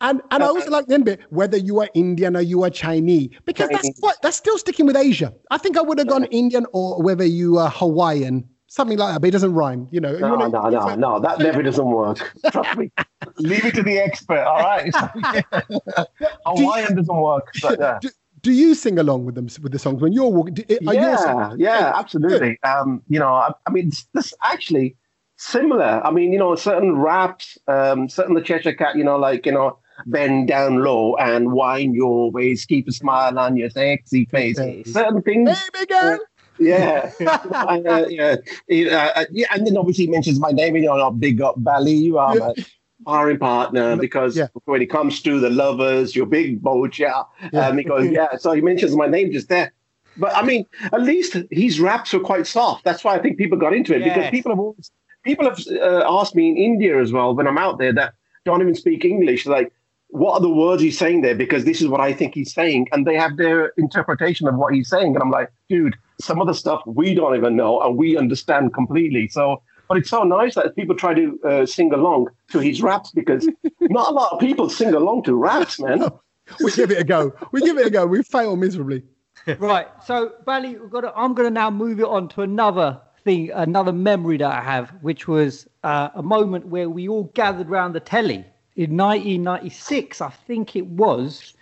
And 0.00 0.20
and 0.30 0.42
I 0.42 0.46
also 0.46 0.70
like 0.70 0.86
the 0.86 0.94
end 0.94 1.04
bit, 1.06 1.20
whether 1.30 1.56
you 1.56 1.80
are 1.80 1.88
Indian 1.94 2.36
or 2.36 2.40
you 2.42 2.62
are 2.64 2.70
Chinese, 2.70 3.30
because 3.46 3.68
that's 3.70 3.90
what 4.00 4.16
that's 4.22 4.36
still 4.36 4.58
sticking 4.58 4.86
with 4.86 4.96
Asia. 4.96 5.32
I 5.50 5.58
think 5.58 5.76
I 5.78 5.80
would 5.80 5.98
have 5.98 6.08
gone 6.08 6.24
Indian 6.24 6.66
or 6.72 7.02
whether 7.02 7.24
you 7.24 7.58
are 7.58 7.70
Hawaiian, 7.70 8.48
something 8.68 8.96
like 8.98 9.14
that, 9.14 9.20
but 9.20 9.28
it 9.28 9.30
doesn't 9.32 9.52
rhyme. 9.54 9.88
You 9.90 10.00
know, 10.00 10.12
you 10.12 10.20
No, 10.20 10.36
wanna- 10.36 10.48
no, 10.48 10.68
no, 10.68 10.94
no. 10.94 11.20
That 11.20 11.38
never 11.40 11.62
doesn't 11.62 11.84
work. 11.86 12.18
Trust 12.52 12.78
me. 12.78 12.90
Leave 13.38 13.64
it 13.64 13.74
to 13.74 13.82
the 13.82 13.98
expert. 13.98 14.38
All 14.44 14.58
right. 14.60 14.92
Hawaiian 16.46 16.94
doesn't 16.96 17.16
work. 17.16 17.52
But, 17.62 17.78
yeah. 17.80 17.98
do, 18.00 18.08
do 18.42 18.52
you 18.52 18.74
sing 18.74 18.98
along 18.98 19.24
with 19.24 19.34
them 19.34 19.48
with 19.62 19.72
the 19.72 19.78
songs 19.78 20.00
when 20.00 20.12
you're 20.12 20.28
walking? 20.28 20.54
do- 20.54 20.78
Are 20.86 20.94
you 20.94 21.00
yeah, 21.00 21.54
yeah, 21.56 21.92
absolutely. 21.94 22.58
Um, 22.62 23.02
you 23.08 23.18
know, 23.18 23.32
I, 23.32 23.52
I 23.66 23.70
mean, 23.70 23.90
this 24.14 24.32
actually 24.44 24.96
similar. 25.36 26.00
I 26.04 26.10
mean, 26.10 26.32
you 26.32 26.38
know, 26.38 26.54
certain 26.54 26.96
raps, 26.98 27.58
um, 27.66 28.08
certain 28.08 28.34
the 28.34 28.40
Cheshire 28.42 28.74
Cat, 28.74 28.96
you 28.96 29.04
know, 29.04 29.16
like 29.16 29.46
you 29.46 29.52
know, 29.52 29.78
bend 30.06 30.48
down 30.48 30.84
low 30.84 31.16
and 31.16 31.52
wind 31.52 31.94
your 31.94 32.30
waist, 32.30 32.68
keep 32.68 32.86
a 32.88 32.92
smile 32.92 33.38
on 33.38 33.56
your 33.56 33.70
sexy 33.70 34.24
face. 34.26 34.58
Face. 34.58 34.92
Certain 34.92 35.22
things. 35.22 35.50
Baby 35.72 35.86
girl. 35.86 36.18
Yeah, 36.58 37.10
uh, 37.26 38.06
yeah, 38.08 38.36
yeah, 38.68 39.12
uh, 39.14 39.24
yeah, 39.30 39.46
and 39.54 39.66
then 39.66 39.76
obviously 39.76 40.06
he 40.06 40.10
mentions 40.10 40.38
my 40.38 40.50
name. 40.50 40.76
You 40.76 40.82
know, 40.82 40.96
not 40.96 41.20
big 41.20 41.40
up 41.40 41.54
Bally. 41.58 41.92
You 41.92 42.18
are 42.18 42.34
my 42.34 42.54
sparring 43.00 43.38
partner 43.38 43.96
because 43.96 44.36
Yeah. 44.36 44.48
when 44.64 44.82
it 44.82 44.86
comes 44.90 45.22
to 45.22 45.40
the 45.40 45.50
lovers, 45.50 46.16
you're 46.16 46.26
big 46.26 46.60
bocha. 46.62 47.26
Um, 47.54 47.78
he 47.78 47.84
goes, 47.84 48.10
yeah. 48.10 48.36
So 48.36 48.52
he 48.52 48.60
mentions 48.60 48.94
my 48.96 49.06
name 49.06 49.32
just 49.32 49.48
there. 49.48 49.72
But 50.16 50.36
I 50.36 50.42
mean, 50.42 50.66
at 50.92 51.02
least 51.02 51.36
his 51.50 51.78
raps 51.80 52.12
were 52.12 52.20
quite 52.20 52.46
soft. 52.46 52.84
That's 52.84 53.04
why 53.04 53.14
I 53.14 53.20
think 53.20 53.38
people 53.38 53.56
got 53.56 53.72
into 53.72 53.94
it 53.94 54.02
because 54.02 54.30
people 54.30 54.50
have 54.50 54.58
always 54.58 54.90
people 55.22 55.44
have 55.48 55.58
uh, 55.70 56.04
asked 56.08 56.34
me 56.34 56.48
in 56.48 56.56
India 56.56 57.00
as 57.00 57.12
well 57.12 57.34
when 57.34 57.46
I'm 57.46 57.58
out 57.58 57.78
there 57.78 57.92
that 57.92 58.14
don't 58.44 58.60
even 58.60 58.74
speak 58.74 59.04
English, 59.04 59.46
like. 59.46 59.72
What 60.10 60.32
are 60.32 60.40
the 60.40 60.48
words 60.48 60.80
he's 60.80 60.96
saying 60.96 61.20
there? 61.20 61.34
Because 61.34 61.66
this 61.66 61.82
is 61.82 61.86
what 61.86 62.00
I 62.00 62.14
think 62.14 62.32
he's 62.32 62.54
saying, 62.54 62.88
and 62.92 63.06
they 63.06 63.14
have 63.14 63.36
their 63.36 63.74
interpretation 63.76 64.48
of 64.48 64.54
what 64.54 64.72
he's 64.72 64.88
saying. 64.88 65.14
And 65.14 65.22
I'm 65.22 65.30
like, 65.30 65.52
dude, 65.68 65.98
some 66.20 66.40
of 66.40 66.46
the 66.46 66.54
stuff 66.54 66.82
we 66.86 67.14
don't 67.14 67.36
even 67.36 67.56
know 67.56 67.80
and 67.80 67.96
we 67.96 68.16
understand 68.16 68.74
completely. 68.74 69.28
So 69.28 69.62
but 69.88 69.96
it's 69.96 70.10
so 70.10 70.22
nice 70.22 70.54
that 70.54 70.76
people 70.76 70.94
try 70.94 71.14
to 71.14 71.40
uh, 71.44 71.66
sing 71.66 71.92
along 71.94 72.28
to 72.50 72.58
his 72.58 72.82
raps 72.82 73.10
because 73.10 73.48
not 73.80 74.10
a 74.10 74.14
lot 74.14 74.32
of 74.32 74.40
people 74.40 74.68
sing 74.68 74.92
along 74.92 75.22
to 75.24 75.34
raps, 75.34 75.80
man. 75.80 76.10
we 76.60 76.70
give 76.72 76.90
it 76.90 76.98
a 76.98 77.04
go. 77.04 77.34
We 77.52 77.62
give 77.62 77.78
it 77.78 77.86
a 77.86 77.90
go. 77.90 78.06
We 78.06 78.22
fail 78.22 78.54
miserably. 78.56 79.02
right. 79.58 79.88
So, 80.04 80.34
Bally, 80.44 80.76
we've 80.76 80.90
got 80.90 81.02
to, 81.02 81.12
I'm 81.16 81.32
going 81.34 81.48
to 81.48 81.54
now 81.54 81.70
move 81.70 82.00
it 82.00 82.06
on 82.06 82.28
to 82.30 82.42
another 82.42 83.00
thing, 83.24 83.50
another 83.52 83.92
memory 83.92 84.36
that 84.36 84.52
I 84.52 84.60
have, 84.60 84.90
which 85.00 85.26
was 85.26 85.66
uh, 85.84 86.10
a 86.14 86.22
moment 86.22 86.66
where 86.66 86.90
we 86.90 87.08
all 87.08 87.24
gathered 87.34 87.70
around 87.70 87.94
the 87.94 88.00
telly 88.00 88.44
in 88.76 88.96
1996, 88.96 90.20
I 90.20 90.30
think 90.30 90.76
it 90.76 90.86
was, 90.86 91.54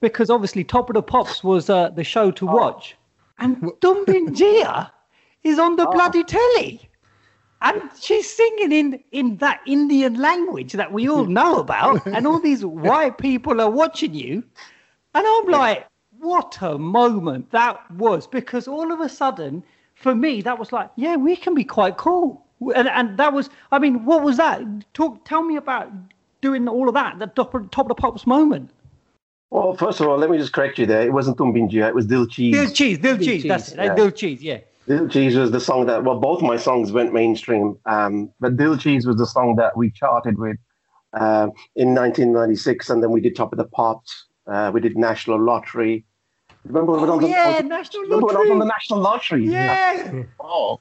because 0.00 0.30
obviously 0.30 0.64
Top 0.64 0.90
of 0.90 0.94
the 0.94 1.02
Pops 1.02 1.44
was 1.44 1.70
uh, 1.70 1.90
the 1.90 2.02
show 2.02 2.32
to 2.32 2.46
watch. 2.46 2.96
And 3.38 3.70
Tum 3.80 4.04
Bin 4.04 4.34
Jiya 4.34 4.90
is 5.44 5.58
on 5.58 5.76
the 5.76 5.88
oh. 5.88 5.92
bloody 5.92 6.24
telly. 6.24 6.88
And 7.62 7.82
she's 8.00 8.28
singing 8.30 8.72
in, 8.72 9.04
in 9.12 9.36
that 9.38 9.60
Indian 9.66 10.14
language 10.14 10.72
that 10.74 10.92
we 10.92 11.08
all 11.08 11.24
know 11.40 11.58
about. 11.58 12.06
and 12.06 12.26
all 12.26 12.40
these 12.40 12.64
white 12.64 13.18
people 13.18 13.60
are 13.60 13.70
watching 13.70 14.14
you. 14.14 14.44
And 15.14 15.26
I'm 15.26 15.46
like, 15.46 15.86
what 16.18 16.58
a 16.60 16.78
moment 16.78 17.50
that 17.52 17.90
was. 17.92 18.26
Because 18.26 18.68
all 18.68 18.92
of 18.92 19.00
a 19.00 19.08
sudden, 19.08 19.62
for 19.94 20.14
me, 20.14 20.42
that 20.42 20.58
was 20.58 20.72
like, 20.72 20.90
yeah, 20.96 21.16
we 21.16 21.36
can 21.36 21.54
be 21.54 21.64
quite 21.64 21.96
cool. 21.96 22.44
And, 22.74 22.88
and 22.88 23.18
that 23.18 23.32
was, 23.32 23.50
I 23.72 23.78
mean, 23.78 24.04
what 24.04 24.22
was 24.22 24.36
that? 24.36 24.62
Talk, 24.94 25.24
tell 25.24 25.42
me 25.42 25.56
about 25.56 25.90
doing 26.40 26.68
all 26.68 26.88
of 26.88 26.94
that, 26.94 27.18
the 27.18 27.26
top, 27.26 27.52
top 27.70 27.86
of 27.86 27.88
the 27.88 27.94
pops 27.94 28.26
moment. 28.26 28.70
Well, 29.56 29.74
first 29.74 30.00
of 30.00 30.06
all, 30.06 30.18
let 30.18 30.28
me 30.28 30.36
just 30.36 30.52
correct 30.52 30.78
you 30.78 30.84
there. 30.84 31.00
It 31.00 31.14
wasn't 31.14 31.38
Tum 31.38 31.54
Bin 31.54 31.66
Jiya, 31.66 31.88
it 31.88 31.94
was 31.94 32.04
Dil 32.04 32.26
Cheez. 32.26 32.52
Dil 32.52 32.66
Cheez, 32.66 33.00
Dil 33.00 33.16
Cheez, 33.16 33.48
that's 33.48 33.72
it. 33.72 33.76
Yeah. 33.78 33.94
Dil 33.94 34.10
Cheez, 34.10 34.38
yeah. 34.42 34.58
Dil 34.86 35.06
Cheez 35.08 35.34
was 35.34 35.50
the 35.50 35.60
song 35.60 35.86
that, 35.86 36.04
well, 36.04 36.20
both 36.20 36.42
my 36.42 36.58
songs 36.58 36.92
went 36.92 37.14
mainstream, 37.14 37.78
um, 37.86 38.30
but 38.38 38.58
Dil 38.58 38.76
Cheez 38.76 39.06
was 39.06 39.16
the 39.16 39.24
song 39.24 39.56
that 39.56 39.74
we 39.74 39.90
charted 39.90 40.38
with 40.38 40.58
uh, 41.14 41.48
in 41.74 41.94
1996, 41.94 42.90
and 42.90 43.02
then 43.02 43.10
we 43.10 43.22
did 43.22 43.34
Top 43.34 43.50
of 43.50 43.56
the 43.56 43.64
Pops. 43.64 44.26
Uh, 44.46 44.70
we 44.74 44.82
did 44.82 44.94
National 44.94 45.40
Lottery. 45.42 46.04
Remember 46.66 46.92
when 46.92 47.00
I 47.00 47.04
was 47.04 47.10
Oh, 47.10 47.14
on 47.14 47.22
the, 47.22 47.28
yeah, 47.28 47.60
National 47.64 48.02
remember 48.02 48.26
when 48.26 48.36
I 48.36 48.40
was 48.40 48.50
on 48.50 48.58
the 48.58 48.66
National 48.66 49.00
Lottery? 49.00 49.46
Yeah. 49.46 50.22
Oh, 50.38 50.80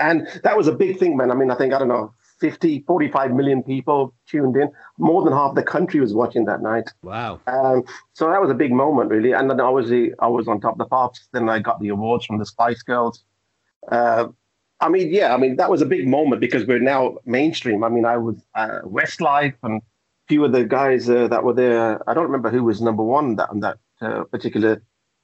and 0.00 0.26
that 0.42 0.56
was 0.56 0.66
a 0.66 0.72
big 0.72 0.98
thing, 0.98 1.16
man. 1.16 1.30
I 1.30 1.34
mean, 1.34 1.52
I 1.52 1.54
think, 1.54 1.72
I 1.72 1.78
don't 1.78 1.86
know, 1.88 2.14
50, 2.40 2.84
45 2.86 3.32
million 3.32 3.62
people 3.62 4.14
tuned 4.28 4.56
in. 4.56 4.70
More 4.98 5.22
than 5.22 5.32
half 5.32 5.54
the 5.54 5.62
country 5.62 6.00
was 6.00 6.14
watching 6.14 6.44
that 6.46 6.62
night. 6.62 6.90
Wow. 7.02 7.40
Um, 7.46 7.84
so 8.12 8.28
that 8.30 8.40
was 8.40 8.50
a 8.50 8.54
big 8.54 8.72
moment, 8.72 9.10
really. 9.10 9.32
And 9.32 9.50
then 9.50 9.60
obviously, 9.60 10.12
I 10.20 10.28
was 10.28 10.48
on 10.48 10.60
top 10.60 10.72
of 10.72 10.78
the 10.78 10.86
pops. 10.86 11.28
Then 11.32 11.48
I 11.48 11.58
got 11.58 11.80
the 11.80 11.88
awards 11.88 12.26
from 12.26 12.38
the 12.38 12.46
Spice 12.46 12.82
Girls. 12.82 13.24
Uh, 13.90 14.28
I 14.80 14.88
mean, 14.88 15.12
yeah, 15.12 15.34
I 15.34 15.38
mean, 15.38 15.56
that 15.56 15.70
was 15.70 15.82
a 15.82 15.86
big 15.86 16.06
moment 16.06 16.40
because 16.40 16.64
we're 16.64 16.78
now 16.78 17.16
mainstream. 17.24 17.82
I 17.82 17.88
mean, 17.88 18.04
I 18.04 18.16
was 18.16 18.36
uh, 18.54 18.80
Westlife 18.84 19.54
and 19.64 19.80
a 19.82 19.84
few 20.28 20.44
of 20.44 20.52
the 20.52 20.64
guys 20.64 21.10
uh, 21.10 21.26
that 21.28 21.42
were 21.42 21.54
there. 21.54 22.08
I 22.08 22.14
don't 22.14 22.24
remember 22.26 22.50
who 22.50 22.62
was 22.62 22.80
number 22.80 23.02
one 23.02 23.36
that, 23.36 23.50
on 23.50 23.60
that 23.60 23.78
uh, 24.00 24.24
particular 24.24 24.80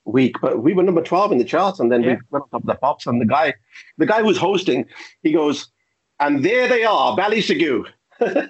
week, 0.06 0.36
but 0.42 0.62
we 0.62 0.74
were 0.74 0.82
number 0.82 1.02
12 1.02 1.32
in 1.32 1.38
the 1.38 1.44
charts. 1.44 1.78
And 1.78 1.92
then 1.92 2.02
Yeah. 2.02 2.08
we 2.14 2.18
went 2.30 2.42
on 2.44 2.50
top 2.50 2.62
of 2.62 2.66
the 2.66 2.74
pops. 2.74 3.06
And 3.06 3.20
the 3.20 3.26
guy, 3.26 3.54
the 3.96 4.06
guy 4.06 4.20
who 4.20 4.26
was 4.26 4.38
hosting, 4.38 4.86
he 5.22 5.30
goes, 5.30 5.70
and 6.20 6.44
there 6.44 6.68
they 6.68 6.84
are, 6.84 7.16
Bally 7.16 7.40
Sagoo. 7.40 7.84
the 8.20 8.48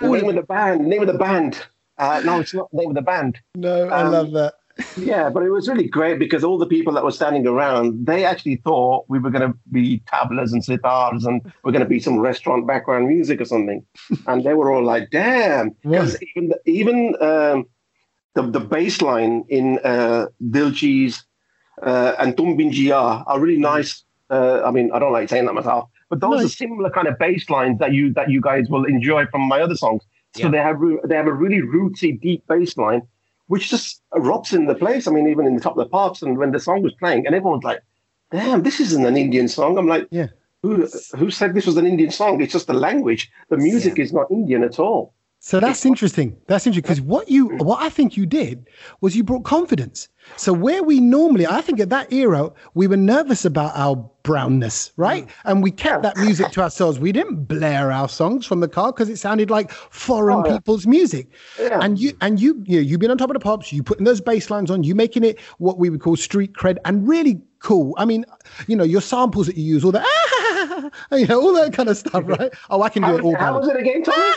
name 0.00 0.28
of 0.28 0.34
the 0.34 0.42
band, 0.46 0.86
name 0.86 1.00
of 1.02 1.06
the 1.08 1.14
band. 1.18 1.58
Uh, 1.98 2.22
no, 2.24 2.40
it's 2.40 2.54
not 2.54 2.70
the 2.72 2.78
name 2.78 2.88
of 2.90 2.94
the 2.94 3.02
band. 3.02 3.38
No, 3.54 3.88
I 3.88 4.02
Um, 4.02 4.12
love 4.12 4.32
that. 4.32 4.54
Yeah, 4.96 5.28
but 5.28 5.42
it 5.42 5.50
was 5.50 5.68
really 5.68 5.86
great 5.86 6.18
because 6.18 6.42
all 6.42 6.56
the 6.56 6.66
people 6.66 6.94
that 6.94 7.04
were 7.04 7.10
standing 7.12 7.46
around, 7.46 8.06
they 8.06 8.24
actually 8.24 8.56
thought 8.56 9.04
we 9.08 9.18
were 9.18 9.30
going 9.30 9.52
to 9.52 9.58
be 9.70 10.00
tablas 10.10 10.52
and 10.52 10.62
sitars 10.64 11.26
and 11.26 11.42
we're 11.62 11.72
going 11.72 11.84
to 11.84 11.88
be 11.88 12.00
some 12.00 12.18
restaurant 12.18 12.66
background 12.66 13.06
music 13.06 13.40
or 13.40 13.44
something. 13.44 13.84
and 14.26 14.44
they 14.44 14.54
were 14.54 14.72
all 14.72 14.82
like, 14.82 15.10
damn. 15.10 15.70
Because 15.82 16.16
even, 16.34 16.48
the, 16.48 16.58
even 16.64 17.14
um, 17.20 17.66
the, 18.34 18.42
the 18.50 18.60
bass 18.60 19.02
line 19.02 19.44
in 19.48 19.78
uh, 19.84 20.26
Dil 20.50 20.70
Cheez 20.70 21.22
uh, 21.82 22.14
and 22.18 22.34
Tum 22.34 22.56
Bin 22.56 22.70
Jiya 22.70 23.24
are 23.26 23.38
really 23.40 23.60
nice. 23.60 24.04
Uh, 24.32 24.62
I 24.64 24.70
mean, 24.70 24.90
I 24.94 24.98
don't 24.98 25.12
like 25.12 25.28
saying 25.28 25.44
that 25.46 25.52
myself, 25.52 25.90
but 26.08 26.20
those 26.20 26.40
No. 26.40 26.46
are 26.46 26.48
similar 26.48 26.90
kind 26.90 27.06
of 27.06 27.18
bass 27.18 27.50
lines 27.50 27.78
that 27.80 27.92
you 27.92 28.12
that 28.14 28.30
you 28.30 28.40
guys 28.40 28.64
will 28.70 28.84
enjoy 28.84 29.26
from 29.26 29.42
my 29.42 29.60
other 29.60 29.76
songs. 29.76 30.02
So 30.34 30.44
Yeah. 30.44 30.48
they 30.54 30.62
have 30.68 30.78
they 31.04 31.16
have 31.16 31.26
a 31.26 31.32
really 31.44 31.60
rootsy, 31.60 32.18
deep 32.18 32.46
bass 32.46 32.76
line, 32.78 33.02
which 33.48 33.68
just 33.68 34.00
erupts 34.14 34.54
in 34.58 34.64
the 34.66 34.74
place. 34.74 35.06
I 35.06 35.10
mean, 35.12 35.28
even 35.28 35.46
in 35.46 35.54
the 35.54 35.60
top 35.60 35.76
of 35.76 35.84
the 35.84 35.90
pops, 35.96 36.22
and 36.22 36.38
when 36.38 36.50
the 36.52 36.60
song 36.60 36.82
was 36.82 36.94
playing, 36.94 37.26
and 37.26 37.34
everyone's 37.34 37.64
like, 37.64 37.80
"Damn, 38.30 38.62
this 38.62 38.80
isn't 38.80 39.04
an 39.04 39.18
Indian 39.18 39.48
song." 39.48 39.76
I'm 39.78 39.86
like, 39.86 40.08
Yeah. 40.10 40.28
Who, 40.62 40.86
who 41.18 41.28
said 41.30 41.54
this 41.54 41.66
was 41.66 41.76
an 41.76 41.86
Indian 41.86 42.12
song? 42.12 42.40
It's 42.40 42.52
just 42.52 42.68
the 42.68 42.72
language. 42.88 43.28
The 43.48 43.56
music 43.56 43.98
is 43.98 44.12
not 44.12 44.30
Indian 44.30 44.62
at 44.62 44.78
all. 44.78 45.12
So 45.44 45.58
that's 45.58 45.84
interesting. 45.84 46.36
That's 46.46 46.68
interesting 46.68 46.82
because 46.82 47.00
what 47.00 47.28
you, 47.28 47.48
what 47.56 47.82
I 47.82 47.88
think 47.88 48.16
you 48.16 48.26
did 48.26 48.68
was 49.00 49.16
you 49.16 49.24
brought 49.24 49.42
confidence. 49.42 50.08
So 50.36 50.52
where 50.52 50.84
we 50.84 51.00
normally, 51.00 51.48
I 51.48 51.60
think 51.60 51.80
at 51.80 51.90
that 51.90 52.12
era, 52.12 52.52
we 52.74 52.86
were 52.86 52.96
nervous 52.96 53.44
about 53.44 53.72
our 53.74 53.96
brownness, 54.22 54.92
right? 54.96 55.26
Mm. 55.26 55.30
And 55.46 55.62
we 55.64 55.72
kept 55.72 56.04
that 56.04 56.16
music 56.16 56.52
to 56.52 56.62
ourselves. 56.62 57.00
We 57.00 57.10
didn't 57.10 57.46
blare 57.46 57.90
our 57.90 58.08
songs 58.08 58.46
from 58.46 58.60
the 58.60 58.68
car 58.68 58.92
because 58.92 59.08
it 59.08 59.16
sounded 59.16 59.50
like 59.50 59.72
foreign 59.72 60.46
Oh, 60.46 60.56
people's 60.58 60.86
music. 60.86 61.26
Yeah. 61.58 61.80
And 61.82 61.98
you, 61.98 62.16
and 62.20 62.40
you, 62.40 62.62
you, 62.64 62.78
you've 62.78 63.00
been 63.00 63.10
on 63.10 63.18
top 63.18 63.30
of 63.30 63.34
the 63.34 63.40
pops. 63.40 63.72
You 63.72 63.82
putting 63.82 64.04
those 64.04 64.20
bass 64.20 64.48
lines 64.48 64.70
on. 64.70 64.84
You 64.84 64.94
making 64.94 65.24
it 65.24 65.40
what 65.58 65.76
we 65.76 65.90
would 65.90 66.00
call 66.00 66.14
street 66.14 66.52
cred 66.52 66.76
and 66.84 67.06
really 67.08 67.42
cool. 67.58 67.96
I 67.98 68.04
mean, 68.04 68.24
you 68.68 68.76
know, 68.76 68.84
your 68.84 69.00
samples 69.00 69.48
that 69.48 69.56
you 69.56 69.64
use, 69.64 69.84
all 69.84 69.90
the, 69.90 70.06
you 71.12 71.26
know, 71.26 71.40
all 71.40 71.52
that 71.54 71.72
kind 71.72 71.88
of 71.88 71.96
stuff, 71.96 72.22
right? 72.26 72.52
Oh, 72.70 72.82
I 72.82 72.88
can 72.88 73.02
do 73.02 73.08
How, 73.08 73.16
it 73.16 73.22
all. 73.22 73.36
how 73.36 73.58
was 73.58 73.68
it 73.68 73.76
again, 73.76 74.02
Tommy? 74.02 74.32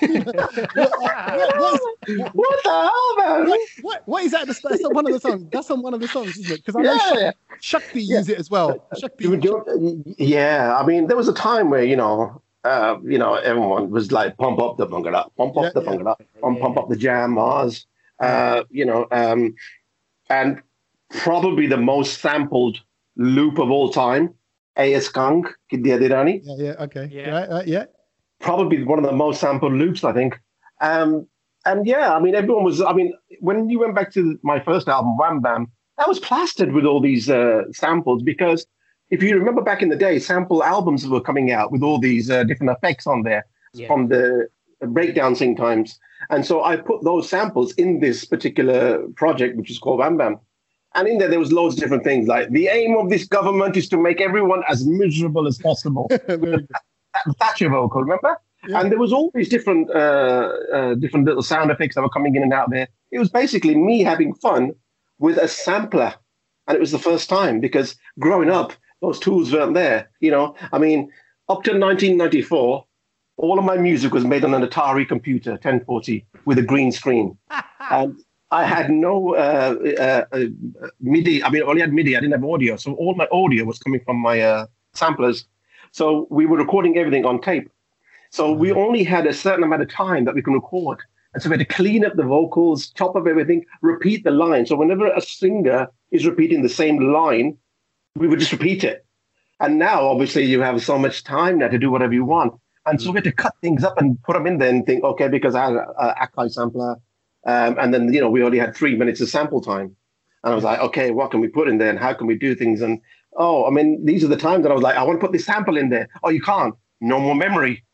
What- 2.32 2.62
the 2.64 2.70
hell, 2.70 3.16
man? 3.18 3.48
what, 3.48 3.60
what, 3.82 4.02
what 4.06 4.24
is 4.24 4.32
that? 4.32 4.46
That's 4.46 4.64
on 4.84 4.94
one 4.94 5.06
of 5.06 5.12
the 5.12 5.20
songs. 5.20 5.44
That's 5.50 5.70
on 5.70 5.82
one 5.82 5.94
of 5.94 6.00
the 6.00 6.08
songs, 6.08 6.36
isn't 6.38 6.50
it? 6.52 6.64
Because 6.64 6.76
I 6.76 6.82
know 6.82 6.92
Yeah. 6.94 7.32
Shak- 7.60 7.82
Shakti 7.82 8.02
use 8.02 8.28
it 8.28 8.38
as 8.38 8.50
well. 8.50 8.86
Shakti. 8.98 9.24
You 9.24 9.30
would 9.30 9.40
do- 9.40 10.04
yeah, 10.18 10.76
I 10.78 10.84
mean, 10.86 11.06
there 11.06 11.16
was 11.16 11.28
a 11.28 11.32
time 11.34 11.70
where 11.70 11.82
you 11.84 11.96
know, 11.96 12.40
uh, 12.64 12.96
you 13.04 13.18
know, 13.18 13.34
everyone 13.34 13.90
was 13.90 14.12
like, 14.12 14.36
"Pump 14.36 14.58
up 14.60 14.76
the 14.76 14.86
bhangra, 14.86 15.28
pump 15.36 15.56
up 15.56 15.64
Yeah, 15.64 15.70
the 15.74 15.82
yeah. 15.82 15.90
bhangra, 15.90 16.16
pump, 16.40 16.60
pump 16.60 16.76
up 16.78 16.88
the 16.88 16.96
jam, 16.96 17.32
Mars." 17.32 17.86
Uh, 18.20 18.64
you 18.70 18.84
know, 18.84 19.06
um, 19.12 19.54
and 20.30 20.62
probably 21.10 21.66
the 21.66 21.76
most 21.76 22.20
sampled 22.20 22.80
loop 23.16 23.58
of 23.58 23.70
all 23.70 23.90
time, 23.90 24.34
A.S. 24.78 25.08
Kang, 25.08 25.44
Gidhian 25.72 26.00
Di 26.00 26.08
Rani. 26.08 26.40
Yeah, 26.44 26.54
yeah, 26.58 26.84
okay. 26.84 27.08
Yeah. 27.10 27.30
Right, 27.30 27.48
right, 27.50 27.66
yeah. 27.66 27.84
Probably 28.40 28.82
one 28.84 28.98
of 28.98 29.04
the 29.04 29.12
most 29.12 29.40
sampled 29.40 29.72
loops, 29.72 30.04
I 30.04 30.12
think. 30.12 30.38
Um, 30.80 31.26
and 31.64 31.86
yeah, 31.86 32.14
I 32.14 32.20
mean, 32.20 32.34
everyone 32.34 32.64
was. 32.64 32.80
I 32.82 32.92
mean, 32.92 33.12
when 33.40 33.68
you 33.70 33.78
went 33.78 33.94
back 33.94 34.12
to 34.14 34.38
my 34.42 34.60
first 34.60 34.88
album, 34.88 35.16
Wham 35.16 35.40
Bam, 35.40 35.66
that 35.98 36.06
was 36.08 36.18
plastered 36.20 36.72
with 36.72 36.84
all 36.84 37.00
these 37.00 37.28
uh, 37.30 37.62
samples 37.72 38.22
because 38.22 38.66
if 39.10 39.22
you 39.22 39.36
remember 39.38 39.62
back 39.62 39.82
in 39.82 39.88
the 39.88 39.96
day, 39.96 40.18
sample 40.18 40.62
albums 40.62 41.06
were 41.08 41.20
coming 41.20 41.50
out 41.52 41.72
with 41.72 41.82
all 41.82 41.98
these 41.98 42.30
uh, 42.30 42.44
different 42.44 42.72
effects 42.76 43.06
on 43.06 43.22
there 43.22 43.46
Yeah. 43.72 43.86
from 43.86 44.08
the 44.08 44.48
breakdancing 44.82 45.56
times. 45.56 45.98
And 46.30 46.44
so 46.44 46.64
I 46.64 46.76
put 46.76 47.02
those 47.04 47.28
samples 47.28 47.72
in 47.74 48.00
this 48.00 48.24
particular 48.24 49.06
project, 49.16 49.56
which 49.56 49.70
is 49.70 49.78
called 49.78 49.98
Wham 50.00 50.16
Bam. 50.16 50.38
And 50.96 51.06
in 51.06 51.18
there, 51.18 51.28
there 51.28 51.38
was 51.38 51.52
loads 51.52 51.74
of 51.74 51.80
different 51.80 52.04
things 52.04 52.26
like 52.26 52.48
the 52.50 52.68
aim 52.68 52.96
of 52.96 53.10
this 53.10 53.26
government 53.26 53.76
is 53.76 53.86
to 53.90 53.98
make 53.98 54.20
everyone 54.20 54.62
as 54.68 54.86
miserable 54.86 55.46
as 55.46 55.58
possible. 55.58 56.10
Thatcher 57.38 57.68
vocal, 57.68 58.00
remember? 58.00 58.40
And 58.74 58.90
there 58.90 58.98
was 58.98 59.12
all 59.12 59.30
these 59.34 59.50
different 59.50 59.90
uh, 59.90 60.52
uh, 60.72 60.94
different 60.94 61.26
little 61.26 61.42
sound 61.42 61.70
effects 61.70 61.94
that 61.94 62.02
were 62.02 62.08
coming 62.08 62.34
in 62.34 62.42
and 62.42 62.52
out 62.52 62.70
there. 62.70 62.88
It 63.12 63.18
was 63.18 63.28
basically 63.28 63.74
me 63.76 64.02
having 64.02 64.34
fun 64.34 64.72
with 65.18 65.36
a 65.36 65.48
sampler, 65.48 66.14
and 66.66 66.76
it 66.76 66.80
was 66.80 66.92
the 66.92 66.98
first 66.98 67.28
time 67.28 67.60
because 67.60 67.94
growing 68.18 68.50
up, 68.50 68.72
those 69.02 69.20
tools 69.20 69.52
weren't 69.52 69.74
there. 69.74 70.10
You 70.20 70.30
know, 70.30 70.56
I 70.72 70.78
mean, 70.78 71.12
up 71.48 71.62
to 71.64 71.78
1994, 71.78 72.84
all 73.36 73.58
of 73.58 73.64
my 73.64 73.76
music 73.76 74.12
was 74.12 74.24
made 74.24 74.44
on 74.44 74.54
an 74.54 74.66
Atari 74.66 75.06
computer, 75.06 75.52
1040, 75.52 76.26
with 76.46 76.58
a 76.58 76.62
green 76.62 76.90
screen, 76.90 77.36
and 77.90 78.18
I 78.50 78.64
had 78.64 78.90
no 78.90 79.34
uh, 79.34 79.76
uh, 79.98 80.24
uh, 80.32 80.46
MIDI. 81.00 81.42
I 81.42 81.50
mean, 81.50 81.62
I 81.62 81.66
only 81.66 81.80
had 81.80 81.92
MIDI. 81.92 82.16
I 82.16 82.20
didn't 82.20 82.32
have 82.32 82.44
audio, 82.44 82.76
so 82.76 82.94
all 82.94 83.14
my 83.14 83.26
audio 83.32 83.64
was 83.64 83.78
coming 83.78 84.00
from 84.04 84.18
my 84.18 84.40
uh, 84.40 84.66
samplers. 84.94 85.46
So 85.90 86.28
we 86.30 86.46
were 86.46 86.56
recording 86.56 86.96
everything 86.96 87.24
on 87.24 87.40
tape. 87.40 87.68
So 88.30 88.52
we 88.52 88.70
only 88.72 89.02
had 89.02 89.26
a 89.26 89.32
certain 89.32 89.64
amount 89.64 89.82
of 89.82 89.90
time 89.90 90.24
that 90.26 90.34
we 90.34 90.42
can 90.42 90.52
record. 90.52 91.00
And 91.34 91.42
so 91.42 91.50
we 91.50 91.58
had 91.58 91.68
to 91.68 91.74
clean 91.74 92.04
up 92.04 92.16
the 92.16 92.22
vocals, 92.22 92.90
chop 92.90 93.16
up 93.16 93.26
everything, 93.26 93.64
repeat 93.82 94.24
the 94.24 94.30
line. 94.30 94.66
So 94.66 94.76
whenever 94.76 95.08
a 95.08 95.20
singer 95.20 95.88
is 96.10 96.26
repeating 96.26 96.62
the 96.62 96.68
same 96.68 97.12
line, 97.12 97.58
we 98.16 98.28
would 98.28 98.38
just 98.38 98.52
repeat 98.52 98.84
it. 98.84 99.04
And 99.60 99.78
now, 99.78 100.06
obviously, 100.06 100.44
you 100.44 100.60
have 100.60 100.82
so 100.82 100.98
much 100.98 101.24
time 101.24 101.58
now 101.58 101.68
to 101.68 101.78
do 101.78 101.90
whatever 101.90 102.12
you 102.12 102.24
want. 102.24 102.54
And 102.84 103.02
so 103.02 103.10
we 103.10 103.16
had 103.16 103.24
to 103.24 103.32
cut 103.32 103.54
things 103.60 103.82
up 103.82 103.98
and 103.98 104.22
put 104.22 104.34
them 104.34 104.46
in 104.46 104.58
there 104.58 104.70
and 104.70 104.86
think, 104.86 105.02
okay, 105.02 105.28
because 105.28 105.54
I 105.54 105.64
had 105.64 105.72
an 105.74 106.14
Akai 106.22 106.50
sampler. 106.50 106.96
Um, 107.46 107.78
and 107.78 107.94
then, 107.94 108.12
you 108.12 108.20
know, 108.20 108.28
we 108.28 108.42
only 108.42 108.58
had 108.58 108.74
three 108.76 108.96
minutes 108.96 109.20
of 109.20 109.28
sample 109.28 109.60
time. 109.60 109.94
And 110.44 110.52
I 110.52 110.54
was 110.54 110.64
like, 110.64 110.80
okay, 110.80 111.10
what 111.10 111.30
can 111.30 111.40
we 111.40 111.48
put 111.48 111.68
in 111.68 111.78
there 111.78 111.90
and 111.90 111.98
how 111.98 112.12
can 112.12 112.26
we 112.26 112.36
do 112.36 112.54
things? 112.54 112.82
And 112.82 113.00
oh, 113.36 113.66
I 113.66 113.70
mean, 113.70 114.04
these 114.04 114.24
are 114.24 114.28
the 114.28 114.36
times 114.36 114.64
that 114.64 114.72
I 114.72 114.74
was 114.74 114.82
like, 114.82 114.96
I 114.96 115.02
want 115.02 115.20
to 115.20 115.24
put 115.24 115.32
this 115.32 115.44
sample 115.44 115.76
in 115.76 115.88
there. 115.88 116.08
Oh, 116.22 116.30
you 116.30 116.40
can't. 116.40 116.74
No 117.00 117.18
more 117.20 117.34
memory. 117.34 117.84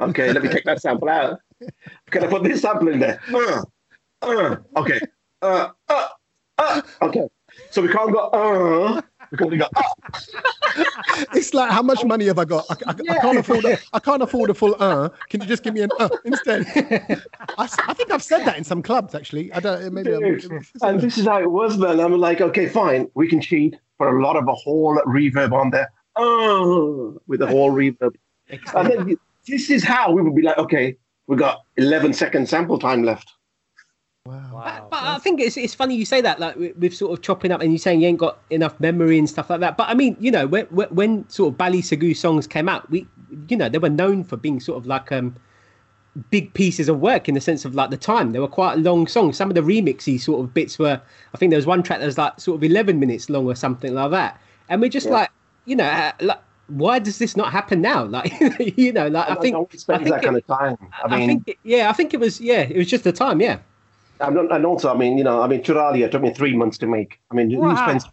Okay, 0.00 0.32
let 0.32 0.42
me 0.42 0.48
take 0.48 0.64
that 0.64 0.80
sample 0.80 1.08
out. 1.08 1.38
Can 2.10 2.24
I 2.24 2.26
put 2.26 2.42
this 2.42 2.62
sample 2.62 2.88
in 2.88 2.98
there? 2.98 3.20
Uh, 3.32 3.62
uh, 4.22 4.56
okay. 4.76 5.00
Uh, 5.40 5.68
uh, 5.88 6.08
uh, 6.58 6.82
okay. 7.02 7.28
So 7.70 7.82
we 7.82 7.88
can't 7.88 8.12
go, 8.12 9.02
uh, 9.32 9.46
go, 9.46 9.68
uh. 9.76 9.82
it's 11.34 11.54
like 11.54 11.70
how 11.70 11.82
much 11.82 12.04
money 12.04 12.26
have 12.26 12.38
I 12.38 12.44
got? 12.44 12.64
I, 12.70 12.74
I, 12.86 12.94
I 13.16 13.18
can't 13.18 13.38
afford. 13.38 13.64
A, 13.64 13.78
I 13.92 13.98
can't 13.98 14.22
afford 14.22 14.50
a 14.50 14.54
full 14.54 14.76
uh. 14.78 15.08
Can 15.28 15.40
you 15.40 15.46
just 15.46 15.62
give 15.62 15.74
me 15.74 15.82
an 15.82 15.90
uh 15.98 16.08
instead? 16.24 16.66
I, 17.58 17.68
I 17.86 17.94
think 17.94 18.10
I've 18.10 18.22
said 18.22 18.44
that 18.44 18.56
in 18.56 18.64
some 18.64 18.82
clubs 18.82 19.14
actually. 19.14 19.52
I 19.52 19.60
don't. 19.60 19.92
Maybe. 19.92 20.14
I'm, 20.14 20.40
and 20.82 21.00
this 21.00 21.18
is 21.18 21.26
how 21.26 21.40
it 21.40 21.50
was, 21.50 21.76
man. 21.78 22.00
I'm 22.00 22.18
like, 22.18 22.40
okay, 22.40 22.68
fine, 22.68 23.08
we 23.14 23.28
can 23.28 23.40
cheat 23.40 23.76
for 23.98 24.18
a 24.18 24.22
lot 24.22 24.36
of 24.36 24.48
a 24.48 24.54
whole 24.54 24.96
reverb 25.06 25.52
on 25.52 25.70
there. 25.70 25.90
Oh, 26.16 27.20
with 27.26 27.42
a 27.42 27.46
whole 27.46 27.72
reverb. 27.72 28.14
And 28.74 28.90
then 28.90 29.16
this 29.46 29.70
is 29.70 29.82
how 29.82 30.12
we 30.12 30.20
would 30.20 30.34
be 30.34 30.42
like, 30.42 30.58
okay, 30.58 30.96
we 31.26 31.36
got 31.36 31.62
11 31.76 32.12
second 32.12 32.48
sample 32.48 32.78
time 32.78 33.02
left. 33.02 33.32
But, 34.24 34.88
but 34.90 35.02
I 35.02 35.18
think 35.18 35.40
it's 35.40 35.56
it's 35.56 35.74
funny 35.74 35.96
you 35.96 36.04
say 36.04 36.20
that, 36.20 36.38
like 36.38 36.54
with, 36.56 36.76
with 36.76 36.94
sort 36.94 37.12
of 37.12 37.22
chopping 37.22 37.50
up, 37.50 37.60
and 37.60 37.72
you're 37.72 37.78
saying 37.78 38.02
you 38.02 38.08
ain't 38.08 38.18
got 38.18 38.38
enough 38.50 38.78
memory 38.78 39.18
and 39.18 39.28
stuff 39.28 39.50
like 39.50 39.58
that. 39.60 39.76
But 39.76 39.88
I 39.88 39.94
mean, 39.94 40.16
you 40.20 40.30
know, 40.30 40.46
when 40.46 40.66
when, 40.66 40.88
when 40.90 41.28
sort 41.28 41.52
of 41.52 41.58
Bally 41.58 41.82
Sagoo 41.82 42.16
songs 42.16 42.46
came 42.46 42.68
out, 42.68 42.88
we, 42.88 43.06
you 43.48 43.56
know, 43.56 43.68
they 43.68 43.78
were 43.78 43.88
known 43.88 44.22
for 44.22 44.36
being 44.36 44.60
sort 44.60 44.78
of 44.78 44.86
like 44.86 45.10
um 45.10 45.34
big 46.30 46.52
pieces 46.54 46.88
of 46.88 47.00
work 47.00 47.28
in 47.28 47.34
the 47.34 47.40
sense 47.40 47.64
of 47.64 47.74
like 47.74 47.90
the 47.90 47.96
time. 47.96 48.30
They 48.32 48.38
were 48.38 48.46
quite 48.48 48.78
long 48.78 49.06
songs. 49.08 49.36
Some 49.36 49.48
of 49.50 49.54
the 49.56 49.62
remixy 49.62 50.20
sort 50.20 50.40
of 50.44 50.54
bits 50.54 50.78
were, 50.78 51.00
I 51.34 51.38
think 51.38 51.50
there 51.50 51.58
was 51.58 51.66
one 51.66 51.82
track 51.82 51.98
that 52.00 52.06
was 52.06 52.18
like 52.18 52.38
sort 52.38 52.56
of 52.56 52.62
11 52.64 53.00
minutes 53.00 53.30
long 53.30 53.46
or 53.46 53.54
something 53.56 53.94
like 53.94 54.10
that. 54.10 54.38
And 54.68 54.80
we're 54.82 54.90
just 54.90 55.06
Yeah. 55.06 55.12
like, 55.14 55.30
you 55.64 55.74
know, 55.74 55.84
uh, 55.86 56.12
like, 56.20 56.38
why 56.68 56.98
does 56.98 57.18
this 57.18 57.34
not 57.34 57.50
happen 57.50 57.80
now? 57.80 58.04
Like, 58.12 58.30
you 58.76 58.92
know, 58.92 59.08
like 59.08 59.28
I, 59.30 59.34
think, 59.36 59.54
don't 59.54 59.72
expect 59.72 60.00
I 60.02 60.04
think 60.04 60.14
that 60.16 60.22
kind 60.22 60.36
of 60.36 60.46
time. 60.46 60.76
I 61.02 61.06
I 61.14 61.18
mean, 61.18 61.28
think, 61.28 61.48
it- 61.48 61.58
yeah, 61.64 61.88
I 61.88 61.94
think 61.94 62.12
it 62.12 62.20
was, 62.20 62.40
yeah, 62.42 62.60
it 62.60 62.76
was 62.76 62.88
just 62.88 63.04
the 63.04 63.12
time, 63.12 63.40
yeah. 63.40 63.58
I'm 64.22 64.34
not, 64.34 64.52
and 64.52 64.64
also, 64.64 64.92
I 64.92 64.96
mean, 64.96 65.18
you 65.18 65.24
know, 65.24 65.42
I 65.42 65.48
mean, 65.48 65.62
Churaliya 65.62 66.10
took 66.10 66.22
me 66.22 66.32
three 66.32 66.56
months 66.56 66.78
to 66.78 66.86
make. 66.86 67.20
I 67.30 67.34
mean, 67.34 67.50
who 67.50 67.60
Wow. 67.60 67.76
spends 67.76 68.08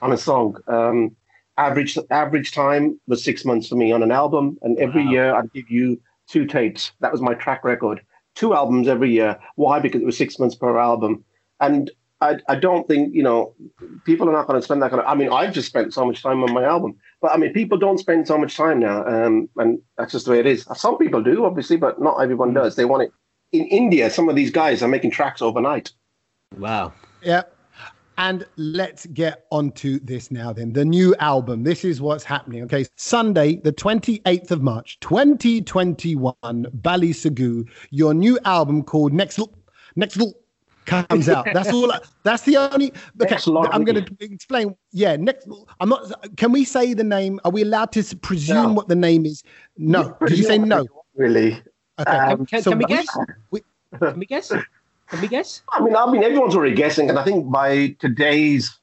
on 0.00 0.12
a 0.12 0.16
song? 0.16 0.56
Um, 0.66 1.16
average 1.56 1.98
average 2.10 2.52
time 2.52 2.98
was 3.06 3.22
six 3.22 3.44
months 3.44 3.68
for 3.68 3.76
me 3.76 3.92
on 3.92 4.02
an 4.02 4.10
album, 4.12 4.58
and 4.62 4.78
every 4.78 5.04
year 5.04 5.34
I'd 5.34 5.52
give 5.52 5.68
you 5.70 6.00
two 6.28 6.46
tapes. 6.46 6.92
That 7.00 7.12
was 7.12 7.20
my 7.20 7.34
track 7.34 7.64
record. 7.64 8.00
Two 8.34 8.54
albums 8.54 8.88
every 8.88 9.10
year. 9.10 9.38
Why? 9.56 9.80
Because 9.80 10.00
it 10.00 10.06
was 10.06 10.16
six 10.16 10.38
months 10.38 10.54
per 10.54 10.78
album, 10.78 11.24
and 11.60 11.90
I, 12.20 12.38
I 12.48 12.56
don't 12.56 12.86
think 12.86 13.14
you 13.14 13.22
know 13.22 13.54
people 14.04 14.28
are 14.28 14.32
not 14.32 14.46
going 14.46 14.58
to 14.58 14.64
spend 14.64 14.82
that 14.82 14.90
kind 14.90 15.02
of. 15.02 15.08
I 15.08 15.14
mean, 15.14 15.30
I've 15.32 15.52
just 15.52 15.68
spent 15.68 15.92
so 15.92 16.04
much 16.04 16.22
time 16.22 16.42
on 16.44 16.52
my 16.52 16.64
album, 16.64 16.96
but 17.20 17.32
I 17.32 17.36
mean, 17.36 17.52
people 17.52 17.78
don't 17.78 17.98
spend 17.98 18.26
so 18.26 18.38
much 18.38 18.56
time 18.56 18.78
now, 18.78 19.04
um, 19.06 19.48
and 19.56 19.80
that's 19.98 20.12
just 20.12 20.26
the 20.26 20.32
way 20.32 20.38
it 20.40 20.46
is. 20.46 20.66
Some 20.74 20.96
people 20.98 21.22
do, 21.22 21.44
obviously, 21.44 21.76
but 21.76 22.00
not 22.00 22.18
everyone 22.22 22.54
does. 22.54 22.76
They 22.76 22.84
want 22.84 23.02
it. 23.04 23.12
In 23.52 23.66
India, 23.66 24.10
some 24.10 24.28
of 24.28 24.36
these 24.36 24.50
guys 24.50 24.82
are 24.82 24.88
making 24.88 25.10
tracks 25.10 25.42
overnight. 25.42 25.92
Wow. 26.56 26.92
Yeah. 27.22 27.42
And 28.18 28.46
let's 28.56 29.06
get 29.06 29.46
onto 29.50 29.98
this 30.00 30.30
now 30.30 30.52
then. 30.52 30.72
The 30.74 30.84
new 30.84 31.14
album. 31.20 31.62
This 31.64 31.84
is 31.84 32.00
what's 32.02 32.22
happening. 32.22 32.62
Okay. 32.64 32.84
Sunday, 32.96 33.56
the 33.56 33.72
28th 33.72 34.50
of 34.50 34.62
March, 34.62 35.00
2021, 35.00 36.66
Bally 36.74 37.10
Sagoo, 37.12 37.64
your 37.90 38.12
new 38.14 38.38
album 38.44 38.82
called 38.82 39.12
Next 39.14 39.38
Look, 39.38 39.54
Next 39.96 40.16
Look 40.16 40.36
comes 40.84 41.28
out. 41.28 41.46
That's 41.54 41.68
all. 41.72 41.90
I- 41.90 42.00
That's 42.22 42.42
the 42.42 42.56
only. 42.58 42.92
Okay. 43.22 43.36
I'm 43.72 43.84
going 43.84 44.04
to 44.04 44.14
explain. 44.20 44.76
Yeah. 44.92 45.16
Next. 45.16 45.48
I'm 45.80 45.88
not. 45.88 46.12
Can 46.36 46.52
we 46.52 46.64
say 46.64 46.92
the 46.94 47.04
name? 47.04 47.40
Are 47.44 47.50
we 47.50 47.62
allowed 47.62 47.90
to 47.92 48.16
presume 48.16 48.56
No. 48.68 48.72
what 48.74 48.88
the 48.88 48.96
name 48.96 49.24
is? 49.24 49.42
No. 49.78 50.16
Did 50.26 50.36
you 50.38 50.44
say 50.44 50.58
no? 50.58 50.86
Really? 51.16 51.62
Okay. 52.00 52.10
Um, 52.16 52.46
Can, 52.46 52.62
so 52.62 52.70
can 52.70 52.78
we 52.78 52.84
we- 52.84 52.88
guess? 52.88 53.06
we- 53.50 53.62
Can 53.98 54.18
we 54.18 54.26
guess? 54.26 54.48
Can 55.08 55.20
we 55.20 55.28
guess? 55.28 55.62
I 55.72 55.80
mean, 55.82 55.96
I 55.96 56.10
mean, 56.10 56.22
everyone's 56.22 56.54
already 56.54 56.74
guessing, 56.74 57.08
and 57.10 57.18
I 57.18 57.24
think 57.24 57.50
by 57.50 57.96
today's 57.98 58.78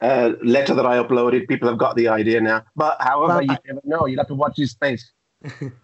uh, 0.00 0.32
letter 0.42 0.74
that 0.74 0.84
I 0.86 0.96
uploaded, 1.02 1.46
people 1.48 1.68
have 1.68 1.78
got 1.78 1.94
the 1.96 2.08
idea 2.08 2.40
now. 2.40 2.64
But 2.74 2.96
however, 3.00 3.34
Well, 3.34 3.42
you 3.42 3.56
never 3.66 3.80
know. 3.84 4.06
You'll 4.06 4.18
have 4.18 4.26
to 4.28 4.34
watch 4.34 4.56
his 4.56 4.72
space. 4.72 5.12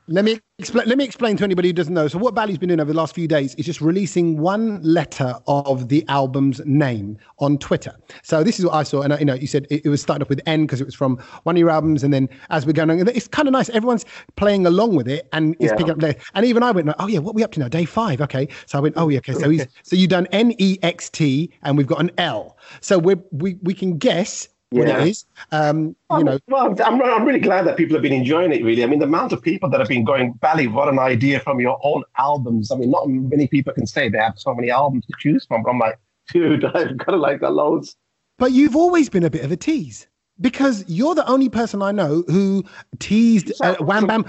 Let 0.08 0.24
me 0.24 0.40
explain. 0.58 0.88
Let 0.88 0.98
me 0.98 1.04
explain 1.04 1.36
to 1.36 1.44
anybody 1.44 1.68
who 1.68 1.72
doesn't 1.72 1.94
know. 1.94 2.08
So, 2.08 2.18
what 2.18 2.34
Bally's 2.34 2.58
been 2.58 2.68
doing 2.70 2.80
over 2.80 2.92
the 2.92 2.96
last 2.96 3.14
few 3.14 3.28
days 3.28 3.54
is 3.54 3.64
just 3.64 3.80
releasing 3.80 4.36
one 4.38 4.82
letter 4.82 5.36
of 5.46 5.88
the 5.88 6.04
album's 6.08 6.60
name 6.64 7.16
on 7.38 7.58
Twitter. 7.58 7.94
So, 8.24 8.42
this 8.42 8.58
is 8.58 8.64
what 8.64 8.74
I 8.74 8.82
saw, 8.82 9.02
and 9.02 9.12
uh, 9.12 9.16
you 9.18 9.24
know, 9.24 9.34
you 9.34 9.46
said 9.46 9.68
it, 9.70 9.82
it 9.84 9.88
was 9.88 10.02
starting 10.02 10.22
off 10.22 10.28
with 10.28 10.40
N 10.46 10.62
because 10.62 10.80
it 10.80 10.84
was 10.84 10.94
from 10.94 11.18
one 11.44 11.54
of 11.54 11.60
your 11.60 11.70
albums, 11.70 12.02
and 12.02 12.12
then 12.12 12.28
as 12.50 12.66
we're 12.66 12.72
going 12.72 12.90
on, 12.90 13.06
it's 13.08 13.28
kind 13.28 13.46
of 13.46 13.52
nice. 13.52 13.68
Everyone's 13.70 14.04
playing 14.34 14.66
along 14.66 14.96
with 14.96 15.06
it, 15.06 15.28
and 15.32 15.54
it's 15.60 15.66
Yeah. 15.70 15.76
picking 15.76 15.90
up. 15.92 15.98
there. 15.98 16.16
And 16.34 16.44
even 16.44 16.64
I 16.64 16.72
went, 16.72 16.90
"Oh 16.98 17.06
yeah, 17.06 17.20
what 17.20 17.30
are 17.30 17.34
we 17.36 17.44
up 17.44 17.52
to 17.52 17.60
now? 17.60 17.68
Day 17.68 17.84
five, 17.84 18.20
okay." 18.20 18.48
So 18.66 18.76
I 18.78 18.80
went, 18.80 18.96
"Oh 18.96 19.08
yeah, 19.08 19.18
okay." 19.18 19.34
So 19.34 19.48
he's 19.48 19.66
so 19.84 19.94
you've 19.94 20.10
done 20.10 20.26
N 20.32 20.52
E 20.58 20.78
X 20.82 21.10
T, 21.10 21.50
and 21.62 21.78
we've 21.78 21.86
got 21.86 22.00
an 22.00 22.10
L. 22.18 22.58
So 22.80 22.98
we 22.98 23.14
we 23.30 23.56
we 23.62 23.72
can 23.72 23.98
guess 23.98 24.48
Yeah. 24.74 25.02
it 25.02 25.08
is. 25.08 25.26
Um, 25.52 25.96
you 26.10 26.24
know, 26.24 26.38
Well, 26.48 26.74
I'm, 26.84 27.02
I'm 27.02 27.24
really 27.24 27.40
glad 27.40 27.66
that 27.66 27.76
people 27.76 27.94
have 27.94 28.02
been 28.02 28.12
enjoying 28.12 28.52
it. 28.52 28.64
Really, 28.64 28.82
I 28.82 28.86
mean, 28.86 28.98
the 28.98 29.06
amount 29.06 29.32
of 29.32 29.42
people 29.42 29.70
that 29.70 29.80
have 29.80 29.88
been 29.88 30.04
going, 30.04 30.32
Bally, 30.34 30.66
what 30.66 30.88
an 30.88 30.98
idea 30.98 31.40
from 31.40 31.60
your 31.60 31.78
own 31.82 32.02
albums. 32.18 32.70
I 32.70 32.76
mean, 32.76 32.90
not 32.90 33.08
many 33.08 33.46
people 33.46 33.72
can 33.72 33.86
say 33.86 34.08
they 34.08 34.18
have 34.18 34.38
so 34.38 34.54
many 34.54 34.70
albums 34.70 35.06
to 35.06 35.12
choose 35.18 35.46
from. 35.46 35.62
But 35.62 35.70
I'm 35.70 35.78
like, 35.78 35.98
dude, 36.32 36.64
I've 36.74 36.96
got 36.96 37.12
to 37.12 37.16
like 37.16 37.40
that 37.40 37.52
loads. 37.52 37.96
But 38.38 38.52
you've 38.52 38.76
always 38.76 39.08
been 39.08 39.24
a 39.24 39.30
bit 39.30 39.44
of 39.44 39.52
a 39.52 39.56
tease 39.56 40.08
because 40.40 40.84
you're 40.88 41.14
the 41.14 41.26
only 41.28 41.48
person 41.48 41.82
I 41.82 41.92
know 41.92 42.24
who 42.26 42.64
teased 42.98 43.52
uh, 43.60 43.76
Wham 43.76 44.06
Bam. 44.06 44.24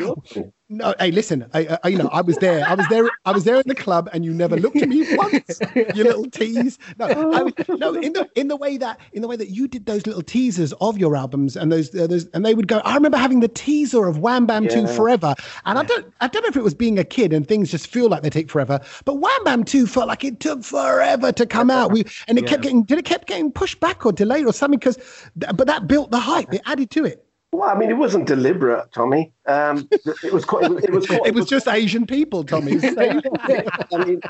No, 0.67 0.95
hey, 0.99 1.11
listen, 1.11 1.45
I, 1.53 1.77
you 1.87 1.97
know, 1.97 2.09
I 2.11 2.21
was 2.21 2.37
there. 2.37 2.65
I 2.67 2.73
was 2.73 2.87
there. 2.87 3.07
I 3.23 3.31
was 3.31 3.43
there 3.43 3.57
in 3.57 3.67
the 3.67 3.75
club, 3.75 4.09
and 4.13 4.25
you 4.25 4.33
never 4.33 4.57
looked 4.57 4.77
at 4.77 4.89
me 4.89 5.05
once. 5.15 5.59
You 5.75 6.03
little 6.03 6.25
tease. 6.25 6.79
No, 6.97 7.05
I 7.05 7.43
was, 7.43 7.53
no, 7.69 7.93
in 7.93 8.13
the 8.13 8.27
in 8.35 8.47
the 8.47 8.55
way 8.55 8.77
that 8.77 8.99
in 9.13 9.21
the 9.21 9.27
way 9.27 9.35
that 9.35 9.49
you 9.49 9.67
did 9.67 9.85
those 9.85 10.07
little 10.07 10.23
teasers 10.23 10.73
of 10.81 10.97
your 10.97 11.15
albums, 11.15 11.55
and 11.55 11.71
those, 11.71 11.93
uh, 11.93 12.07
those 12.07 12.25
and 12.33 12.43
they 12.43 12.55
would 12.55 12.67
go. 12.67 12.79
I 12.79 12.95
remember 12.95 13.17
having 13.17 13.41
the 13.41 13.47
teaser 13.47 14.07
of 14.07 14.17
Wham 14.17 14.47
Bam 14.47 14.67
Two 14.67 14.87
Forever, 14.87 15.35
and 15.65 15.77
I 15.77 15.83
don't, 15.83 16.11
I 16.19 16.27
don't 16.27 16.41
know 16.41 16.49
if 16.49 16.57
it 16.57 16.63
was 16.63 16.73
being 16.73 16.97
a 16.97 17.03
kid 17.03 17.31
and 17.31 17.47
things 17.47 17.69
just 17.69 17.85
feel 17.85 18.09
like 18.09 18.23
they 18.23 18.31
take 18.31 18.49
forever, 18.49 18.79
but 19.05 19.19
Wham 19.19 19.43
Bam 19.43 19.65
Two 19.65 19.85
felt 19.85 20.07
like 20.07 20.23
it 20.23 20.39
took 20.39 20.63
forever 20.63 21.31
to 21.31 21.45
come 21.45 21.69
out. 21.69 21.91
We 21.91 22.05
and 22.27 22.39
it 22.39 22.47
kept 22.47 22.63
getting, 22.63 22.83
did 22.83 22.97
it 22.97 23.05
kept 23.05 23.27
getting 23.27 23.51
pushed 23.51 23.79
back 23.79 24.03
or 24.03 24.11
delayed 24.11 24.47
or 24.47 24.53
something? 24.53 24.79
Because, 24.79 24.97
but 25.35 25.67
that 25.67 25.87
built 25.87 26.09
the 26.09 26.19
hype. 26.19 26.51
It 26.51 26.61
added 26.65 26.89
to 26.91 27.05
it. 27.05 27.21
Well, 27.51 27.69
I 27.69 27.75
mean, 27.77 27.89
it 27.89 27.97
wasn't 27.97 28.27
deliberate, 28.27 28.91
Tommy. 28.91 29.31
Um, 29.45 29.87
it 29.91 30.33
was 30.33 30.43
quite, 30.43 30.65
it 30.65 30.71
was, 30.71 30.83
it 30.83 30.91
was, 30.91 31.07
quite, 31.07 31.21
It 31.25 31.33
was 31.33 31.45
just 31.45 31.67
Asian 31.67 32.05
people, 32.05 32.43
Tommy. 32.43 32.79
I 32.83 34.05
mean, 34.05 34.21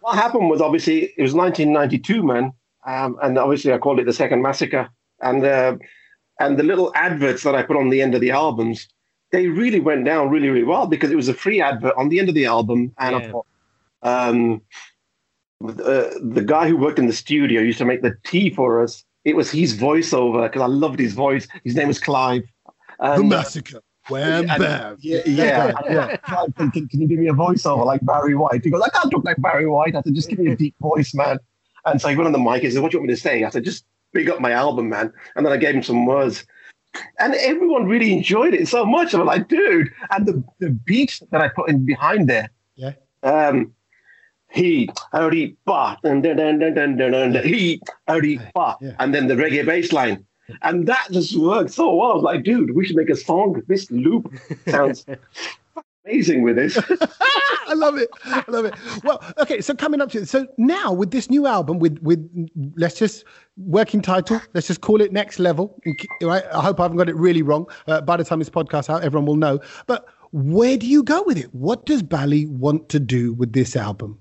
what 0.00 0.14
happened 0.14 0.48
was 0.48 0.60
obviously 0.60 1.12
it 1.16 1.22
was 1.22 1.34
1992, 1.34 2.22
man, 2.22 2.52
um, 2.86 3.18
and 3.22 3.38
obviously 3.38 3.72
I 3.72 3.78
called 3.78 4.00
it 4.00 4.06
the 4.06 4.12
Second 4.12 4.40
Massacre, 4.40 4.88
and 5.20 5.44
uh, 5.44 5.76
and 6.40 6.58
the 6.58 6.62
little 6.62 6.90
adverts 6.94 7.42
that 7.42 7.54
I 7.54 7.62
put 7.62 7.76
on 7.76 7.90
the 7.90 8.00
end 8.00 8.14
of 8.14 8.20
the 8.20 8.30
albums, 8.30 8.88
they 9.30 9.48
really 9.48 9.80
went 9.80 10.04
down 10.04 10.30
really 10.30 10.48
really 10.48 10.64
well 10.64 10.86
because 10.86 11.10
it 11.10 11.16
was 11.16 11.28
a 11.28 11.34
free 11.34 11.60
advert 11.60 11.94
on 11.98 12.08
the 12.08 12.18
end 12.18 12.28
of 12.30 12.34
the 12.34 12.46
album, 12.46 12.94
and 12.98 13.16
I 13.16 13.30
thought, 13.30 13.46
um, 14.02 14.62
uh, 15.62 16.10
the 16.22 16.44
guy 16.44 16.68
who 16.68 16.76
worked 16.76 16.98
in 16.98 17.06
the 17.06 17.12
studio 17.12 17.60
used 17.60 17.78
to 17.78 17.84
make 17.84 18.02
the 18.02 18.16
tea 18.24 18.50
for 18.50 18.82
us. 18.82 19.04
It 19.24 19.36
was 19.36 19.50
his 19.50 19.76
voiceover 19.78 20.42
because 20.44 20.62
I 20.62 20.66
loved 20.66 20.98
his 20.98 21.12
voice. 21.14 21.46
His 21.64 21.74
name 21.76 21.88
was 21.88 21.98
Clive. 22.00 22.42
the 22.66 22.72
And, 23.12 23.22
uh, 23.32 23.36
massacre. 23.36 23.80
Wham 24.08 24.50
and- 24.50 24.58
bam. 24.62 24.96
yeah, 25.00 25.20
yeah. 25.26 25.72
yeah. 25.88 26.16
Clive, 26.16 26.54
Can, 26.56 26.70
can, 26.72 26.88
can 26.88 27.00
you 27.00 27.06
give 27.08 27.18
me 27.20 27.28
a 27.28 27.32
voiceover 27.32 27.86
like 27.86 28.04
Barry 28.04 28.34
White? 28.34 28.64
He 28.64 28.70
goes, 28.70 28.82
I 28.82 28.88
can't 28.88 29.10
talk 29.12 29.24
like 29.24 29.36
Barry 29.40 29.66
White. 29.68 29.94
I 29.94 30.02
said, 30.02 30.14
just 30.14 30.28
give 30.28 30.40
me 30.40 30.50
a 30.50 30.56
deep 30.56 30.74
voice, 30.80 31.14
man. 31.14 31.38
And 31.84 32.00
so 32.00 32.08
he 32.08 32.16
went 32.16 32.26
on 32.26 32.32
the 32.32 32.38
mic. 32.38 32.62
He 32.62 32.70
said, 32.70 32.82
What 32.82 32.90
do 32.90 32.96
you 32.96 33.00
want 33.00 33.08
me 33.10 33.14
to 33.14 33.20
say? 33.20 33.44
I 33.44 33.50
said, 33.50 33.64
Just 33.64 33.84
big 34.12 34.28
up 34.28 34.40
my 34.40 34.50
album, 34.52 34.88
man. 34.88 35.12
And 35.36 35.46
then 35.46 35.52
I 35.52 35.56
gave 35.56 35.74
him 35.74 35.82
some 35.82 36.04
words. 36.06 36.44
And 37.18 37.34
everyone 37.36 37.86
really 37.86 38.12
enjoyed 38.12 38.54
it 38.54 38.68
so 38.68 38.84
much. 38.84 39.14
I'm 39.14 39.24
like, 39.24 39.48
dude. 39.48 39.88
And 40.10 40.26
the, 40.26 40.44
the 40.58 40.70
beat 40.70 41.20
that 41.30 41.40
I 41.40 41.48
put 41.48 41.70
in 41.70 41.84
behind 41.86 42.28
there, 42.28 42.50
Yeah. 42.76 42.92
um, 43.22 43.72
he 44.52 44.90
Ari 45.12 45.56
Ba 45.64 45.98
and 46.04 46.24
then 46.24 46.36
then, 46.36 46.58
then 46.58 46.74
then, 46.74 46.96
then 46.96 47.32
then, 47.32 47.44
he 47.44 47.80
Ari 48.08 48.38
Ba 48.54 48.76
and 48.98 49.14
then 49.14 49.26
the 49.26 49.34
reggae 49.34 49.64
bass 49.64 49.92
line. 49.92 50.24
And 50.62 50.86
that 50.86 51.08
just 51.10 51.36
worked 51.36 51.70
so 51.70 51.94
well. 51.94 52.12
I 52.12 52.14
was 52.14 52.22
like, 52.24 52.42
dude, 52.42 52.74
we 52.74 52.84
should 52.84 52.96
make 52.96 53.08
a 53.08 53.16
song. 53.16 53.62
This 53.68 53.90
loop 53.90 54.32
sounds 54.68 55.06
amazing 56.04 56.42
with 56.42 56.56
this. 56.56 56.76
I 57.68 57.74
love 57.74 57.96
it. 57.96 58.10
I 58.24 58.44
love 58.48 58.64
it. 58.66 58.74
Well, 59.02 59.22
okay, 59.38 59.60
so 59.60 59.74
coming 59.74 60.00
up 60.00 60.10
to 60.10 60.26
so 60.26 60.46
now 60.58 60.92
with 60.92 61.10
this 61.10 61.30
new 61.30 61.46
album 61.46 61.78
with 61.78 61.98
with 62.02 62.28
let's 62.76 62.98
just 62.98 63.24
working 63.56 64.02
title, 64.02 64.40
let's 64.52 64.66
just 64.66 64.80
call 64.80 65.00
it 65.00 65.12
Next 65.12 65.38
Level. 65.38 65.80
Right? 66.20 66.44
I 66.52 66.60
hope 66.60 66.80
I 66.80 66.84
haven't 66.84 66.98
got 66.98 67.08
it 67.08 67.16
really 67.16 67.42
wrong. 67.42 67.66
Uh, 67.86 68.00
by 68.00 68.16
the 68.16 68.24
time 68.24 68.40
this 68.40 68.50
podcast 68.50 68.90
out, 68.90 69.02
everyone 69.04 69.26
will 69.26 69.36
know. 69.36 69.60
But 69.86 70.06
where 70.32 70.76
do 70.76 70.86
you 70.86 71.02
go 71.02 71.22
with 71.22 71.38
it? 71.38 71.54
What 71.54 71.86
does 71.86 72.02
Bally 72.02 72.46
want 72.46 72.88
to 72.90 73.00
do 73.00 73.32
with 73.34 73.52
this 73.52 73.76
album? 73.76 74.18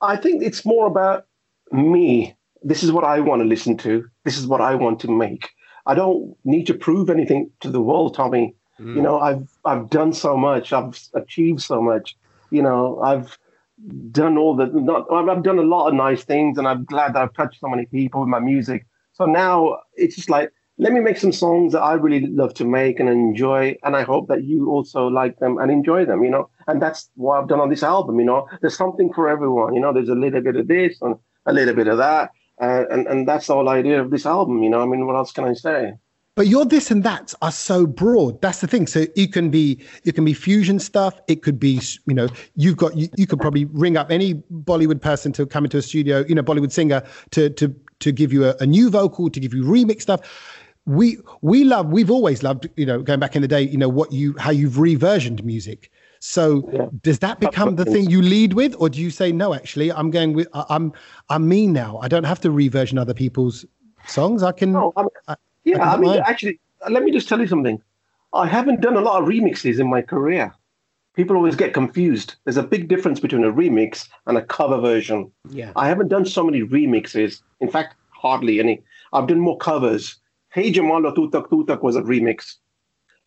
I 0.00 0.16
think 0.16 0.42
it's 0.42 0.64
more 0.64 0.86
about 0.86 1.26
me. 1.72 2.36
This 2.62 2.82
is 2.82 2.92
what 2.92 3.04
I 3.04 3.20
want 3.20 3.42
to 3.42 3.48
listen 3.48 3.76
to. 3.78 4.04
This 4.24 4.38
is 4.38 4.46
what 4.46 4.60
I 4.60 4.74
want 4.74 5.00
to 5.00 5.10
make. 5.10 5.50
I 5.86 5.94
don't 5.94 6.36
need 6.44 6.66
to 6.66 6.74
prove 6.74 7.08
anything 7.10 7.50
to 7.60 7.70
the 7.70 7.80
world, 7.80 8.14
Tommy. 8.14 8.54
Mm. 8.80 8.96
You 8.96 9.02
know, 9.02 9.18
I've 9.20 9.48
I've 9.64 9.90
done 9.90 10.12
so 10.12 10.36
much. 10.36 10.72
I've 10.72 10.98
achieved 11.14 11.62
so 11.62 11.80
much. 11.82 12.16
You 12.50 12.62
know, 12.62 13.00
I've 13.00 13.38
done 14.10 14.36
all 14.36 14.56
the 14.56 14.66
not 14.66 15.10
I've 15.10 15.42
done 15.42 15.58
a 15.58 15.62
lot 15.62 15.88
of 15.88 15.94
nice 15.94 16.24
things, 16.24 16.58
and 16.58 16.66
I'm 16.66 16.84
glad 16.84 17.14
that 17.14 17.22
I've 17.22 17.34
touched 17.34 17.60
so 17.60 17.68
many 17.68 17.86
people 17.86 18.20
with 18.20 18.28
my 18.28 18.40
music. 18.40 18.86
So 19.12 19.24
now 19.24 19.78
it's 19.94 20.14
just 20.16 20.30
like 20.30 20.52
let 20.78 20.92
me 20.92 21.00
make 21.00 21.18
some 21.18 21.32
songs 21.32 21.72
that 21.72 21.80
I 21.80 21.94
really 21.94 22.26
love 22.26 22.54
to 22.54 22.64
make 22.64 23.00
and 23.00 23.08
enjoy, 23.08 23.76
and 23.82 23.96
I 23.96 24.02
hope 24.02 24.28
that 24.28 24.44
you 24.44 24.70
also 24.70 25.08
like 25.08 25.38
them 25.38 25.58
and 25.58 25.70
enjoy 25.70 26.04
them. 26.04 26.22
You 26.22 26.30
know, 26.30 26.50
and 26.66 26.80
that's 26.80 27.10
what 27.16 27.38
I've 27.38 27.48
done 27.48 27.60
on 27.60 27.68
this 27.68 27.82
album. 27.82 28.18
You 28.20 28.26
know, 28.26 28.48
there's 28.60 28.76
something 28.76 29.12
for 29.12 29.28
everyone. 29.28 29.74
You 29.74 29.80
know, 29.80 29.92
there's 29.92 30.08
a 30.08 30.14
little 30.14 30.40
bit 30.40 30.56
of 30.56 30.68
this 30.68 30.96
and 31.02 31.16
a 31.46 31.52
little 31.52 31.74
bit 31.74 31.88
of 31.88 31.98
that, 31.98 32.30
uh, 32.60 32.84
and 32.90 33.06
and 33.08 33.28
that's 33.28 33.48
the 33.48 33.54
whole 33.54 33.68
idea 33.68 34.00
of 34.00 34.10
this 34.10 34.24
album. 34.24 34.62
You 34.62 34.70
know, 34.70 34.80
I 34.80 34.86
mean, 34.86 35.06
what 35.06 35.16
else 35.16 35.32
can 35.32 35.44
I 35.44 35.54
say? 35.54 35.94
but 36.38 36.46
your 36.46 36.64
this 36.64 36.92
and 36.92 37.02
that 37.02 37.34
are 37.42 37.50
so 37.50 37.84
broad 37.84 38.40
that's 38.40 38.60
the 38.60 38.68
thing 38.68 38.86
so 38.86 39.04
you 39.16 39.26
can 39.26 39.50
be 39.50 39.76
you 40.04 40.12
can 40.12 40.24
be 40.24 40.32
fusion 40.32 40.78
stuff 40.78 41.20
it 41.26 41.42
could 41.42 41.58
be 41.58 41.80
you 42.06 42.14
know 42.14 42.28
you've 42.54 42.76
got 42.76 42.96
you, 42.96 43.08
you 43.16 43.26
could 43.26 43.40
probably 43.40 43.64
ring 43.64 43.96
up 43.96 44.08
any 44.08 44.34
bollywood 44.34 45.02
person 45.02 45.32
to 45.32 45.44
come 45.44 45.64
into 45.64 45.78
a 45.78 45.82
studio 45.82 46.24
you 46.28 46.36
know 46.36 46.42
bollywood 46.42 46.70
singer 46.70 47.02
to 47.32 47.50
to 47.50 47.74
to 47.98 48.12
give 48.12 48.32
you 48.32 48.44
a, 48.44 48.54
a 48.60 48.66
new 48.66 48.88
vocal 48.88 49.28
to 49.28 49.40
give 49.40 49.52
you 49.52 49.64
remix 49.64 50.02
stuff 50.02 50.20
we 50.88 51.18
we 51.42 51.64
love 51.64 51.86
we've 51.92 52.10
always 52.10 52.42
loved 52.42 52.68
you 52.76 52.86
know 52.86 53.02
going 53.02 53.20
back 53.20 53.36
in 53.36 53.42
the 53.42 53.48
day 53.48 53.62
you 53.62 53.76
know 53.76 53.88
what 53.88 54.10
you 54.10 54.34
how 54.38 54.50
you've 54.50 54.74
reversioned 54.74 55.44
music 55.44 55.90
so 56.18 56.68
yeah. 56.72 56.86
does 57.02 57.18
that 57.20 57.38
become 57.38 57.76
the 57.76 57.84
thing 57.84 58.10
you 58.10 58.20
lead 58.22 58.54
with 58.54 58.74
or 58.78 58.88
do 58.88 59.00
you 59.00 59.10
say 59.10 59.30
no 59.30 59.54
actually 59.54 59.92
i'm 59.92 60.10
going 60.10 60.32
with 60.32 60.48
i'm 60.70 60.92
i'm 61.28 61.46
me 61.46 61.66
now 61.66 61.98
i 61.98 62.08
don't 62.08 62.24
have 62.24 62.40
to 62.40 62.50
reversion 62.50 62.98
other 62.98 63.14
people's 63.14 63.64
songs 64.06 64.42
i 64.42 64.50
can 64.50 64.72
no, 64.72 64.92
I, 65.28 65.36
yeah, 65.68 65.90
I, 65.90 65.94
I 65.94 65.96
mean, 65.98 66.20
actually, 66.24 66.60
let 66.88 67.02
me 67.02 67.10
just 67.10 67.28
tell 67.28 67.40
you 67.40 67.46
something. 67.46 67.80
I 68.32 68.46
haven't 68.46 68.80
done 68.80 68.96
a 68.96 69.00
lot 69.00 69.22
of 69.22 69.28
remixes 69.28 69.78
in 69.78 69.88
my 69.88 70.02
career. 70.02 70.54
People 71.14 71.36
always 71.36 71.56
get 71.56 71.74
confused. 71.74 72.36
There's 72.44 72.56
a 72.56 72.62
big 72.62 72.88
difference 72.88 73.20
between 73.20 73.44
a 73.44 73.52
remix 73.52 74.08
and 74.26 74.38
a 74.38 74.42
cover 74.42 74.80
version. 74.80 75.30
Yeah. 75.50 75.72
I 75.76 75.88
haven't 75.88 76.08
done 76.08 76.24
so 76.24 76.44
many 76.44 76.62
remixes. 76.62 77.42
In 77.60 77.70
fact, 77.70 77.96
hardly 78.10 78.60
any. 78.60 78.82
I've 79.12 79.26
done 79.26 79.40
more 79.40 79.58
covers. 79.58 80.16
Hey 80.58 80.72
Jamalo 80.72 81.14
Tutak 81.14 81.48
Tutak 81.50 81.84
was 81.84 81.94
a 81.94 82.02
remix. 82.02 82.56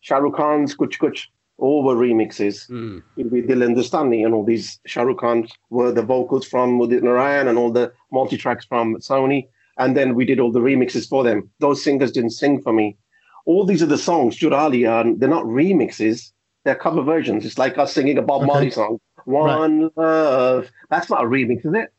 Shah 0.00 0.18
Rukh 0.18 0.36
Khan's 0.36 0.76
Kuch 0.76 0.98
Kuch, 0.98 1.28
all 1.56 1.82
were 1.82 1.94
remixes. 1.94 2.68
Mm. 2.68 3.02
With 3.16 3.48
Dil 3.48 3.62
Hindustani 3.62 4.22
and 4.22 4.34
all 4.34 4.44
these 4.44 4.78
Shah 4.84 5.00
Rukh 5.00 5.20
Khan 5.20 5.48
were 5.70 5.90
the 5.92 6.02
vocals 6.02 6.46
from 6.46 6.78
Udit 6.78 7.02
Narayan 7.02 7.48
and 7.48 7.56
all 7.56 7.72
the 7.72 7.90
multi 8.12 8.36
tracks 8.36 8.66
from 8.66 8.96
Sony 8.96 9.48
and 9.78 9.96
then 9.96 10.14
we 10.14 10.26
did 10.26 10.40
all 10.40 10.52
the 10.52 10.60
remixes 10.60 11.08
for 11.08 11.24
them. 11.24 11.48
Those 11.58 11.82
singers 11.82 12.12
didn't 12.12 12.36
sing 12.42 12.60
for 12.60 12.74
me. 12.74 12.98
All 13.46 13.64
these 13.64 13.82
are 13.82 13.86
the 13.86 13.96
songs, 13.96 14.38
Jurali, 14.38 14.86
and 14.86 15.18
they're 15.18 15.26
not 15.26 15.44
remixes, 15.44 16.32
they're 16.64 16.74
cover 16.74 17.00
versions. 17.00 17.46
It's 17.46 17.56
like 17.56 17.78
us 17.78 17.94
singing 17.94 18.18
a 18.18 18.22
Bob 18.22 18.42
okay. 18.42 18.46
Marley 18.48 18.70
song. 18.70 19.00
One 19.24 19.84
right. 19.84 19.92
love. 19.96 20.70
That's 20.90 21.08
not 21.08 21.24
a 21.24 21.26
remix, 21.26 21.64
is 21.64 21.72
it? 21.72 21.94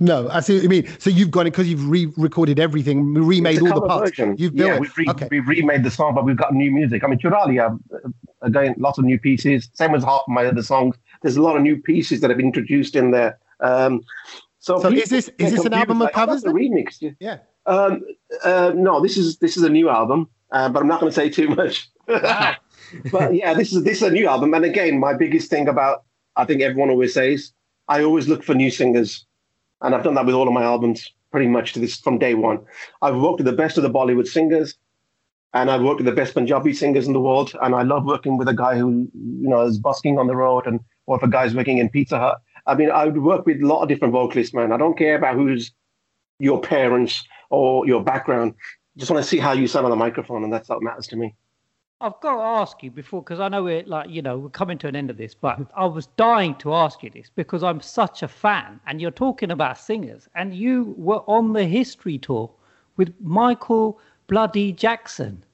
No, 0.00 0.28
I 0.28 0.40
see 0.40 0.54
what 0.54 0.62
you 0.62 0.68
mean. 0.68 0.88
So 0.98 1.10
you've 1.10 1.30
got 1.30 1.42
it 1.42 1.52
because 1.52 1.68
you've 1.68 1.88
re-recorded 1.88 2.58
everything, 2.58 3.14
remade 3.14 3.62
all 3.62 3.80
the 3.80 3.86
parts. 3.86 4.10
Version. 4.10 4.36
You've 4.38 4.54
built 4.54 4.68
yeah, 4.68 4.78
we've, 4.78 4.96
re- 4.96 5.06
okay. 5.08 5.28
we've 5.30 5.46
remade 5.46 5.84
the 5.84 5.90
song, 5.90 6.14
but 6.14 6.24
we've 6.24 6.36
got 6.36 6.54
new 6.54 6.70
music. 6.70 7.04
I 7.04 7.06
mean, 7.06 7.18
Churali, 7.18 7.60
uh, 7.60 8.08
again, 8.42 8.74
lots 8.78 8.98
of 8.98 9.04
new 9.04 9.18
pieces. 9.18 9.68
Same 9.74 9.94
as 9.94 10.04
half 10.04 10.22
my 10.28 10.46
other 10.46 10.62
songs. 10.62 10.96
There's 11.22 11.36
a 11.36 11.42
lot 11.42 11.56
of 11.56 11.62
new 11.62 11.80
pieces 11.80 12.20
that 12.20 12.30
have 12.30 12.36
been 12.36 12.46
introduced 12.46 12.96
in 12.96 13.10
there. 13.10 13.38
Um, 13.60 14.02
so, 14.58 14.80
so 14.80 14.88
is 14.88 15.08
this 15.08 15.28
is 15.38 15.52
this 15.52 15.64
an 15.64 15.74
album 15.74 16.00
of 16.02 16.06
like, 16.06 16.14
covers? 16.14 16.44
Oh, 16.44 16.52
remix. 16.52 17.14
Yeah. 17.18 17.38
Um, 17.66 18.04
uh, 18.44 18.72
no, 18.74 19.00
this 19.00 19.16
is 19.16 19.38
this 19.38 19.56
is 19.56 19.62
a 19.62 19.68
new 19.68 19.88
album, 19.88 20.28
uh, 20.50 20.68
but 20.68 20.80
I'm 20.80 20.88
not 20.88 21.00
going 21.00 21.10
to 21.10 21.14
say 21.14 21.28
too 21.28 21.48
much. 21.48 21.90
but 22.06 23.34
yeah, 23.34 23.54
this 23.54 23.72
is 23.72 23.84
this 23.84 23.98
is 23.98 24.02
a 24.02 24.10
new 24.10 24.28
album, 24.28 24.54
and 24.54 24.64
again, 24.64 24.98
my 24.98 25.14
biggest 25.14 25.50
thing 25.50 25.68
about 25.68 26.04
I 26.36 26.44
think 26.44 26.62
everyone 26.62 26.90
always 26.90 27.14
says 27.14 27.52
I 27.88 28.02
always 28.02 28.28
look 28.28 28.42
for 28.42 28.54
new 28.54 28.70
singers, 28.70 29.26
and 29.82 29.94
I've 29.94 30.04
done 30.04 30.14
that 30.14 30.26
with 30.26 30.34
all 30.34 30.48
of 30.48 30.54
my 30.54 30.62
albums 30.62 31.12
pretty 31.30 31.48
much 31.48 31.72
to 31.72 31.80
this 31.80 31.98
from 31.98 32.18
day 32.18 32.34
one. 32.34 32.60
I've 33.00 33.16
worked 33.16 33.38
with 33.38 33.46
the 33.46 33.52
best 33.52 33.76
of 33.76 33.82
the 33.82 33.90
Bollywood 33.90 34.26
singers, 34.26 34.76
and 35.54 35.70
I've 35.70 35.82
worked 35.82 35.98
with 35.98 36.06
the 36.06 36.12
best 36.12 36.34
Punjabi 36.34 36.72
singers 36.72 37.06
in 37.06 37.12
the 37.12 37.20
world, 37.20 37.54
and 37.62 37.74
I 37.74 37.82
love 37.82 38.04
working 38.04 38.36
with 38.36 38.48
a 38.48 38.54
guy 38.54 38.76
who 38.76 39.10
you 39.14 39.48
know 39.48 39.62
is 39.62 39.78
busking 39.78 40.18
on 40.18 40.26
the 40.26 40.36
road, 40.36 40.66
and 40.66 40.80
or 41.06 41.16
if 41.16 41.22
a 41.22 41.28
guy's 41.28 41.54
working 41.54 41.78
in 41.78 41.88
Pizza 41.88 42.18
Hut 42.18 42.40
I 42.66 42.74
mean, 42.74 42.90
I 42.90 43.06
would 43.06 43.18
work 43.18 43.46
with 43.46 43.62
a 43.62 43.66
lot 43.66 43.82
of 43.82 43.88
different 43.88 44.12
vocalists, 44.12 44.54
man. 44.54 44.72
I 44.72 44.76
don't 44.76 44.96
care 44.96 45.16
about 45.16 45.34
who's 45.34 45.72
your 46.38 46.60
parents 46.60 47.24
or 47.50 47.86
your 47.86 48.02
background. 48.02 48.54
Just 48.96 49.10
want 49.10 49.22
to 49.22 49.28
see 49.28 49.38
how 49.38 49.52
you 49.52 49.66
sound 49.66 49.84
on 49.84 49.90
the 49.90 49.96
microphone, 49.96 50.44
and 50.44 50.52
that's 50.52 50.68
what 50.68 50.82
matters 50.82 51.06
to 51.08 51.16
me. 51.16 51.34
I've 52.02 52.18
got 52.20 52.34
to 52.34 52.42
ask 52.42 52.82
you 52.82 52.90
before, 52.90 53.22
because 53.22 53.38
I 53.38 53.48
know 53.48 53.62
we're 53.62 53.84
like, 53.84 54.10
you 54.10 54.22
know, 54.22 54.36
we're 54.36 54.48
coming 54.48 54.76
to 54.78 54.88
an 54.88 54.96
end 54.96 55.08
of 55.08 55.16
this, 55.16 55.34
but 55.34 55.60
I 55.76 55.86
was 55.86 56.08
dying 56.16 56.56
to 56.56 56.74
ask 56.74 57.00
you 57.04 57.10
this 57.10 57.30
because 57.32 57.62
I'm 57.62 57.80
such 57.80 58.24
a 58.24 58.28
fan, 58.28 58.80
and 58.88 59.00
you're 59.00 59.12
talking 59.12 59.52
about 59.52 59.78
singers, 59.78 60.28
and 60.34 60.52
you 60.52 60.94
were 60.98 61.22
on 61.28 61.52
the 61.52 61.64
history 61.64 62.18
tour 62.18 62.50
with 62.96 63.14
Michael 63.20 64.00
Bloody 64.26 64.72
Jackson. 64.72 65.44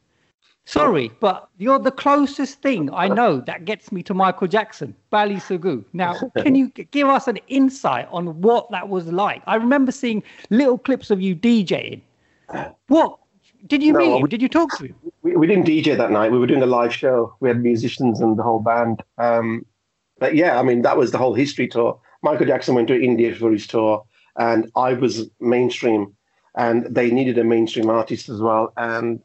Sorry, 0.64 1.10
but 1.20 1.50
you're 1.58 1.78
the 1.78 1.90
closest 1.90 2.62
thing 2.62 2.92
I 2.94 3.08
know 3.08 3.40
that 3.40 3.66
gets 3.66 3.92
me 3.92 4.02
to 4.04 4.14
Michael 4.14 4.48
Jackson, 4.48 4.94
Bally 5.10 5.36
Sagoo. 5.36 5.84
Now, 5.92 6.14
can 6.38 6.54
you 6.54 6.68
give 6.68 7.08
us 7.08 7.28
an 7.28 7.38
insight 7.48 8.08
on 8.10 8.40
what 8.40 8.70
that 8.70 8.88
was 8.88 9.06
like? 9.12 9.42
I 9.46 9.56
remember 9.56 9.92
seeing 9.92 10.22
little 10.48 10.78
clips 10.78 11.10
of 11.10 11.20
you 11.20 11.36
DJing. 11.36 12.00
What 12.86 13.18
did 13.66 13.82
you 13.82 13.92
no, 13.92 13.98
meet 13.98 14.16
him? 14.16 14.22
We, 14.22 14.28
did 14.28 14.42
you 14.42 14.48
talk 14.48 14.76
to 14.78 14.86
him? 14.86 14.94
We, 15.22 15.36
we 15.36 15.46
didn't 15.46 15.66
DJ 15.66 15.96
that 15.96 16.10
night. 16.10 16.30
We 16.30 16.38
were 16.38 16.46
doing 16.46 16.62
a 16.62 16.66
live 16.66 16.94
show. 16.94 17.34
We 17.40 17.48
had 17.48 17.62
musicians 17.62 18.20
and 18.20 18.38
the 18.38 18.42
whole 18.42 18.60
band. 18.60 19.02
Um, 19.18 19.66
but 20.18 20.34
yeah, 20.34 20.58
I 20.58 20.62
mean, 20.62 20.82
that 20.82 20.96
was 20.96 21.10
the 21.10 21.18
whole 21.18 21.34
history 21.34 21.68
tour. 21.68 22.00
Michael 22.22 22.46
Jackson 22.46 22.74
went 22.74 22.88
to 22.88 23.00
India 23.00 23.34
for 23.34 23.52
his 23.52 23.66
tour, 23.66 24.04
and 24.36 24.70
I 24.74 24.94
was 24.94 25.28
mainstream, 25.40 26.16
and 26.56 26.86
they 26.92 27.10
needed 27.10 27.38
a 27.38 27.44
mainstream 27.44 27.88
artist 27.90 28.28
as 28.28 28.40
well. 28.40 28.72
And 28.76 29.20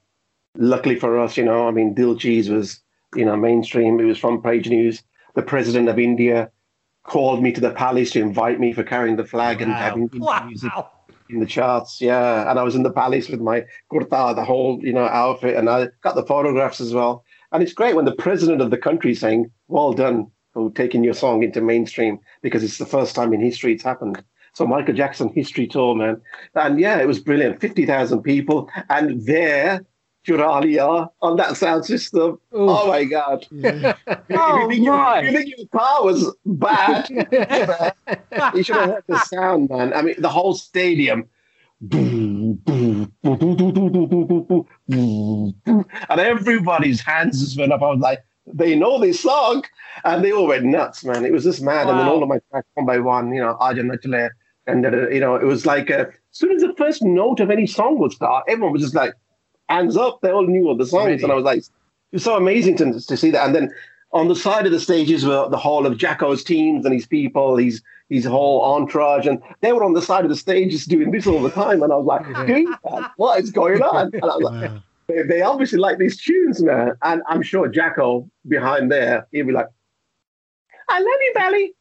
luckily 0.57 0.99
for 0.99 1.19
us, 1.19 1.37
you 1.37 1.43
know, 1.43 1.67
I 1.67 1.71
mean, 1.71 1.93
Dil 1.93 2.15
Cheez 2.15 2.49
was, 2.49 2.79
you 3.15 3.25
know, 3.25 3.35
mainstream. 3.35 3.99
It 3.99 4.05
was 4.05 4.17
front 4.17 4.43
page 4.43 4.69
news. 4.69 5.03
The 5.35 5.41
president 5.41 5.89
of 5.89 5.97
India 5.97 6.51
called 7.03 7.41
me 7.41 7.51
to 7.51 7.61
the 7.61 7.71
palace 7.71 8.11
to 8.11 8.21
invite 8.21 8.59
me 8.59 8.71
for 8.71 8.83
carrying 8.83 9.15
the 9.15 9.25
flag 9.25 9.57
wow. 9.57 9.63
and 9.63 9.73
having 9.73 10.09
wow. 10.13 10.45
music 10.45 10.71
in 11.29 11.39
the 11.39 11.45
charts. 11.45 12.01
Yeah, 12.01 12.49
and 12.49 12.59
I 12.59 12.63
was 12.63 12.75
in 12.75 12.83
the 12.83 12.91
palace 12.91 13.29
with 13.29 13.39
my 13.39 13.63
kurta, 13.91 14.35
the 14.35 14.43
whole, 14.43 14.79
you 14.81 14.93
know, 14.93 15.05
outfit, 15.05 15.55
and 15.55 15.69
I 15.69 15.87
got 16.01 16.15
the 16.15 16.25
photographs 16.25 16.81
as 16.81 16.93
well. 16.93 17.23
And 17.51 17.61
it's 17.61 17.73
great 17.73 17.95
when 17.95 18.05
the 18.05 18.15
president 18.15 18.61
of 18.61 18.71
the 18.71 18.77
country 18.77 19.11
is 19.11 19.19
saying, 19.19 19.51
"Well 19.67 19.93
done 19.93 20.27
for 20.53 20.71
taking 20.71 21.03
your 21.03 21.13
song 21.13 21.43
into 21.43 21.61
mainstream," 21.61 22.19
because 22.41 22.63
it's 22.63 22.77
the 22.77 22.85
first 22.85 23.15
time 23.15 23.33
in 23.33 23.41
history 23.41 23.73
it's 23.73 23.83
happened. 23.83 24.23
So 24.53 24.67
Michael 24.67 24.93
Jackson 24.93 25.29
history 25.29 25.67
tour, 25.67 25.95
man, 25.95 26.21
and 26.55 26.79
yeah, 26.79 26.99
it 26.99 27.07
was 27.07 27.19
brilliant. 27.19 27.59
Fifty 27.59 27.85
thousand 27.85 28.21
people, 28.21 28.69
and 28.89 29.25
there 29.25 29.85
Churaliya 30.25 31.09
on 31.21 31.35
that 31.37 31.57
sound 31.57 31.85
system. 31.85 32.39
Ooh. 32.53 32.69
Oh 32.69 32.87
my 32.87 33.03
god! 33.03 33.45
Yeah. 33.51 33.95
oh 34.31 34.69
you, 34.69 34.91
my! 34.91 35.21
You, 35.21 35.31
you 35.31 35.37
think 35.37 35.57
your 35.57 35.67
car 35.67 36.03
was 36.03 36.35
bad? 36.45 37.09
you 38.55 38.63
should 38.63 38.75
have 38.75 38.89
heard 38.89 39.03
the 39.07 39.19
sound, 39.25 39.69
man. 39.69 39.93
I 39.93 40.01
mean, 40.01 40.15
the 40.19 40.29
whole 40.29 40.53
stadium. 40.53 41.27
and 41.91 42.61
everybody's 46.09 47.01
hands 47.01 47.41
just 47.41 47.59
went 47.59 47.73
up. 47.73 47.81
I 47.81 47.87
was 47.87 47.99
like, 47.99 48.23
they 48.45 48.75
know 48.75 48.99
this 48.99 49.19
song, 49.19 49.65
and 50.05 50.23
they 50.23 50.31
all 50.31 50.47
went 50.47 50.63
nuts, 50.63 51.03
man. 51.03 51.25
It 51.25 51.33
was 51.33 51.43
just 51.43 51.61
mad. 51.61 51.87
Wow. 51.87 51.91
And 51.91 51.99
then 51.99 52.07
all 52.07 52.23
of 52.23 52.29
my 52.29 52.39
tracks 52.49 52.67
one 52.75 52.85
by 52.85 52.99
one, 52.99 53.33
you 53.33 53.41
know, 53.41 53.57
Aja 53.59 53.81
Nachle, 53.81 54.29
and 54.67 54.85
uh, 54.85 55.09
you 55.09 55.19
know, 55.19 55.35
it 55.35 55.43
was 55.43 55.65
like 55.65 55.91
uh, 55.91 56.05
as 56.05 56.13
soon 56.31 56.55
as 56.55 56.61
the 56.61 56.73
first 56.77 57.01
note 57.01 57.41
of 57.41 57.51
any 57.51 57.67
song 57.67 57.99
would 57.99 58.13
start, 58.13 58.45
everyone 58.47 58.71
was 58.71 58.81
just 58.81 58.95
like 58.95 59.13
hands 59.69 59.97
up. 59.97 60.21
They 60.21 60.31
all 60.31 60.45
knew 60.45 60.67
all 60.67 60.77
the 60.77 60.85
songs, 60.85 61.05
really? 61.05 61.23
and 61.23 61.31
I 61.31 61.35
was 61.35 61.43
like, 61.43 61.59
it 61.59 61.69
was 62.11 62.23
so 62.23 62.35
amazing 62.35 62.77
to, 62.77 62.99
to 62.99 63.17
see 63.17 63.31
that. 63.31 63.45
And 63.45 63.55
then 63.55 63.71
on 64.11 64.27
the 64.27 64.35
side 64.35 64.65
of 64.65 64.71
the 64.71 64.79
stages 64.79 65.25
were 65.25 65.49
the 65.49 65.57
whole 65.57 65.85
of 65.85 65.97
Jacko's 65.97 66.43
teams 66.43 66.85
and 66.85 66.93
his 66.93 67.07
people, 67.07 67.57
his 67.57 67.81
his 68.09 68.25
whole 68.25 68.61
entourage, 68.61 69.25
and 69.25 69.41
they 69.61 69.73
were 69.73 69.83
on 69.83 69.93
the 69.93 70.01
side 70.01 70.23
of 70.23 70.29
the 70.29 70.35
stages 70.35 70.85
doing 70.85 71.11
this 71.11 71.25
all 71.25 71.41
the 71.41 71.49
time. 71.49 71.81
And 71.81 71.91
I 71.91 71.95
was 71.95 72.05
like, 72.05 72.47
dude, 72.47 72.75
what 73.17 73.39
is 73.39 73.51
going 73.51 73.81
on? 73.81 74.11
And 74.13 74.23
I 74.23 74.27
was 74.27 74.43
like, 74.43 74.71
they, 75.07 75.23
they 75.23 75.41
obviously 75.41 75.79
like 75.79 75.97
these 75.97 76.21
tunes, 76.21 76.61
man. 76.61 76.95
And 77.01 77.23
I'm 77.27 77.41
sure 77.41 77.67
Jacko 77.67 78.29
behind 78.47 78.91
there, 78.91 79.27
he'd 79.31 79.43
be 79.43 79.53
like, 79.53 79.67
I 80.89 80.99
love 80.99 81.07
you, 81.21 81.33
Bally. 81.35 81.73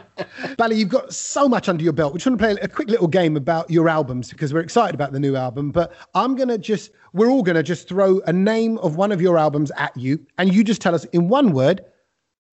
Bally, 0.56 0.76
you've 0.76 0.88
got 0.88 1.12
so 1.12 1.48
much 1.48 1.68
under 1.68 1.82
your 1.82 1.92
belt. 1.92 2.12
We 2.12 2.18
just 2.18 2.26
want 2.26 2.38
to 2.38 2.44
play 2.44 2.56
a 2.62 2.68
quick 2.68 2.88
little 2.88 3.08
game 3.08 3.36
about 3.36 3.70
your 3.70 3.88
albums 3.88 4.30
because 4.30 4.52
we're 4.52 4.60
excited 4.60 4.94
about 4.94 5.12
the 5.12 5.20
new 5.20 5.36
album. 5.36 5.70
But 5.70 5.92
I'm 6.14 6.36
going 6.36 6.48
to 6.48 6.58
just, 6.58 6.90
we're 7.12 7.28
all 7.28 7.42
going 7.42 7.56
to 7.56 7.62
just 7.62 7.88
throw 7.88 8.20
a 8.26 8.32
name 8.32 8.78
of 8.78 8.96
one 8.96 9.12
of 9.12 9.20
your 9.20 9.38
albums 9.38 9.70
at 9.76 9.96
you. 9.96 10.24
And 10.38 10.52
you 10.52 10.64
just 10.64 10.80
tell 10.80 10.94
us 10.94 11.04
in 11.06 11.28
one 11.28 11.52
word 11.52 11.84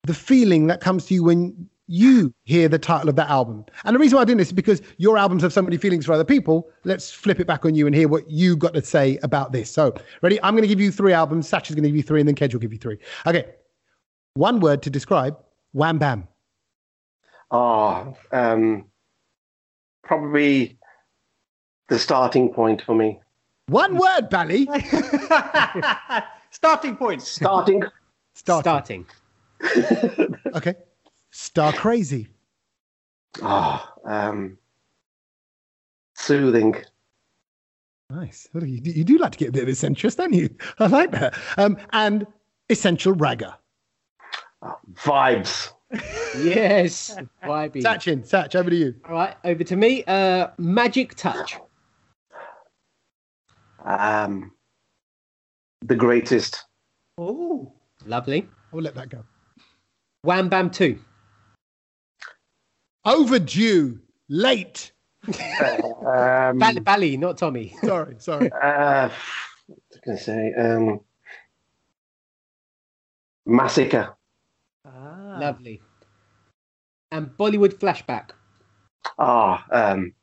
the 0.03 0.13
feeling 0.13 0.67
that 0.67 0.81
comes 0.81 1.05
to 1.05 1.13
you 1.13 1.23
when 1.23 1.69
you 1.87 2.33
hear 2.43 2.67
the 2.67 2.79
title 2.79 3.09
of 3.09 3.15
that 3.15 3.29
album. 3.29 3.65
And 3.83 3.95
the 3.95 3.99
reason 3.99 4.15
why 4.15 4.21
I'm 4.21 4.27
doing 4.27 4.37
this 4.37 4.47
is 4.47 4.53
because 4.53 4.81
your 4.97 5.17
albums 5.17 5.43
have 5.43 5.53
so 5.53 5.61
many 5.61 5.77
feelings 5.77 6.05
for 6.05 6.13
other 6.13 6.23
people. 6.23 6.69
Let's 6.83 7.11
flip 7.11 7.39
it 7.39 7.47
back 7.47 7.65
on 7.65 7.75
you 7.75 7.85
and 7.85 7.95
hear 7.95 8.07
what 8.07 8.29
you 8.29 8.55
got 8.55 8.73
to 8.73 8.83
say 8.83 9.19
about 9.21 9.51
this. 9.51 9.69
So, 9.69 9.95
ready? 10.21 10.41
I'm 10.41 10.53
going 10.53 10.63
to 10.63 10.67
give 10.67 10.79
you 10.79 10.91
three 10.91 11.13
albums. 11.13 11.49
Satch 11.49 11.69
is 11.69 11.75
going 11.75 11.83
to 11.83 11.89
give 11.89 11.95
you 11.95 12.03
three, 12.03 12.19
and 12.19 12.27
then 12.27 12.35
Kedge 12.35 12.53
will 12.53 12.61
give 12.61 12.73
you 12.73 12.79
three. 12.79 12.97
Okay. 13.27 13.45
One 14.33 14.59
word 14.59 14.81
to 14.83 14.89
describe 14.89 15.37
Wham 15.73 15.97
Bam. 15.97 16.27
Oh, 17.57 18.17
um, 18.33 18.83
probably 20.03 20.77
the 21.87 21.97
starting 21.97 22.51
point 22.53 22.81
for 22.81 22.93
me. 22.93 23.21
One 23.67 23.97
word, 23.97 24.29
Bally. 24.29 24.67
Starting 26.51 26.97
point. 26.97 27.21
Starting. 27.21 27.83
Starting. 28.33 29.05
Starting. 29.61 30.37
Okay. 30.55 30.73
Star 31.31 31.71
Crazy. 31.71 32.27
Oh, 33.41 33.89
um, 34.03 34.57
soothing. 36.15 36.75
Nice. 38.09 38.49
Well, 38.53 38.65
You, 38.65 38.81
you 38.83 39.03
do 39.05 39.17
like 39.17 39.31
to 39.31 39.37
get 39.37 39.49
a 39.49 39.51
bit 39.53 39.63
of 39.63 39.69
eccentric, 39.69 40.13
don't 40.15 40.33
you? 40.33 40.49
I 40.79 40.87
like 40.87 41.11
that. 41.11 41.35
Um, 41.57 41.77
and 41.93 42.27
Essential 42.69 43.13
Ragga. 43.15 43.55
Vibes. 44.93 45.71
Yes. 46.37 47.17
Vibey. 47.43 47.81
Satchin, 47.81 48.21
Satch, 48.23 48.55
over 48.55 48.69
to 48.69 48.75
you. 48.75 48.95
All 49.07 49.13
right, 49.15 49.35
over 49.43 49.63
to 49.63 49.75
me. 49.75 50.03
Uh, 50.05 50.47
Magic 50.57 51.15
Touch. 51.15 51.57
Um, 53.83 54.51
the 55.81 55.95
greatest. 55.95 56.65
Oh. 57.17 57.71
Lovely. 58.05 58.47
I'll 58.73 58.81
let 58.81 58.95
that 58.95 59.09
go. 59.09 59.23
Wham 60.23 60.49
Bam 60.49 60.69
2. 60.69 60.97
Overdue. 63.05 63.99
Late. 64.27 64.91
Um, 65.27 66.59
Bally, 66.59 66.79
Bally, 66.79 67.17
not 67.17 67.37
Tommy. 67.37 67.75
Sorry, 67.83 68.15
sorry. 68.19 68.51
uh, 68.51 69.09
what 69.67 69.79
was 69.89 69.99
I 70.01 70.05
going 70.05 70.17
to 70.17 70.23
say? 70.23 70.53
Um, 70.53 70.99
massacre. 73.45 74.15
Ah. 74.85 75.37
Lovely. 75.39 75.81
And 77.15 77.29
Bollywood 77.37 77.75
Flashback. 77.79 78.31
Ah, 79.17 79.63
um, 79.71 80.13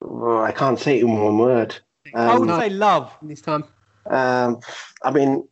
oh, 0.00 0.38
I 0.40 0.52
can't 0.52 0.78
say 0.78 0.96
it 0.98 1.02
in 1.04 1.12
one 1.12 1.36
word. 1.36 1.76
I 2.14 2.38
would 2.38 2.48
Um, 2.48 2.58
say 2.58 2.70
love. 2.70 3.14
This 3.20 3.42
time. 3.42 3.64
um, 4.06 4.60
I 5.02 5.10
mean, 5.10 5.46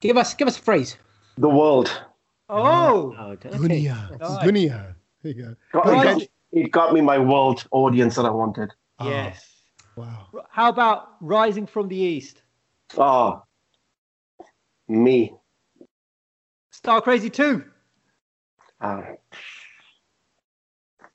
Give 0.00 0.16
us 0.16 0.32
give 0.34 0.46
us 0.48 0.56
a 0.58 0.62
phrase. 0.62 0.96
the 1.36 1.48
world. 1.48 1.90
Oh. 2.48 3.14
Oh, 3.18 3.30
okay. 3.32 3.50
Dunia. 3.50 4.16
Dunia. 4.18 4.94
There 5.22 5.32
you 5.32 5.34
go. 5.42 5.56
Got, 5.72 5.88
it, 5.88 6.02
got, 6.04 6.22
it 6.52 6.70
got 6.70 6.92
me 6.94 7.00
my 7.00 7.18
world 7.18 7.66
audience 7.72 8.14
that 8.14 8.24
I 8.26 8.30
wanted. 8.30 8.70
Oh, 9.00 9.08
Yes. 9.08 9.49
Wow. 10.00 10.44
How 10.50 10.68
about 10.68 11.16
Rising 11.20 11.66
from 11.66 11.88
the 11.88 11.96
East? 11.96 12.42
Oh, 12.96 13.42
me. 14.88 15.34
Star 16.70 17.00
Crazy 17.00 17.30
2. 17.30 17.64
Uh, 18.80 19.02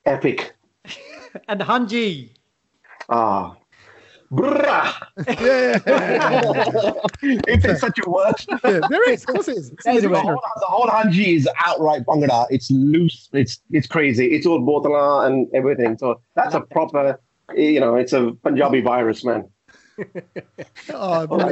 epic. 0.06 0.56
And 1.50 1.60
Hanji. 1.60 2.30
Ah. 3.10 3.58
Brah. 4.32 4.94
Yeah. 5.28 5.80
if 7.22 7.62
there's 7.62 7.82
such 7.82 8.00
a 8.06 8.10
word. 8.10 8.36
yeah, 8.64 8.80
there 8.90 9.10
is. 9.12 9.24
Of 9.24 9.28
course 9.28 9.48
it 9.50 9.58
is. 9.58 9.72
There's 9.84 10.06
a 10.06 10.10
The 10.10 10.20
whole, 10.20 10.42
the 10.60 10.66
whole 10.66 10.88
Hanji 10.88 11.36
is 11.36 11.48
outright 11.58 12.06
Bhangra. 12.06 12.48
It's 12.50 12.72
loose. 12.72 13.30
It's 13.34 13.62
it's 13.70 13.86
crazy. 13.86 14.28
It's 14.28 14.46
all 14.46 14.62
botala 14.62 15.28
and 15.28 15.48
everything. 15.54 15.98
So 15.98 16.22
that's 16.36 16.56
a 16.56 16.62
proper, 16.62 17.20
you 17.54 17.80
know, 17.80 17.96
it's 17.96 18.14
a 18.14 18.32
Punjabi 18.44 18.82
virus, 18.82 19.24
man. 19.24 19.46
Oh. 20.94 21.50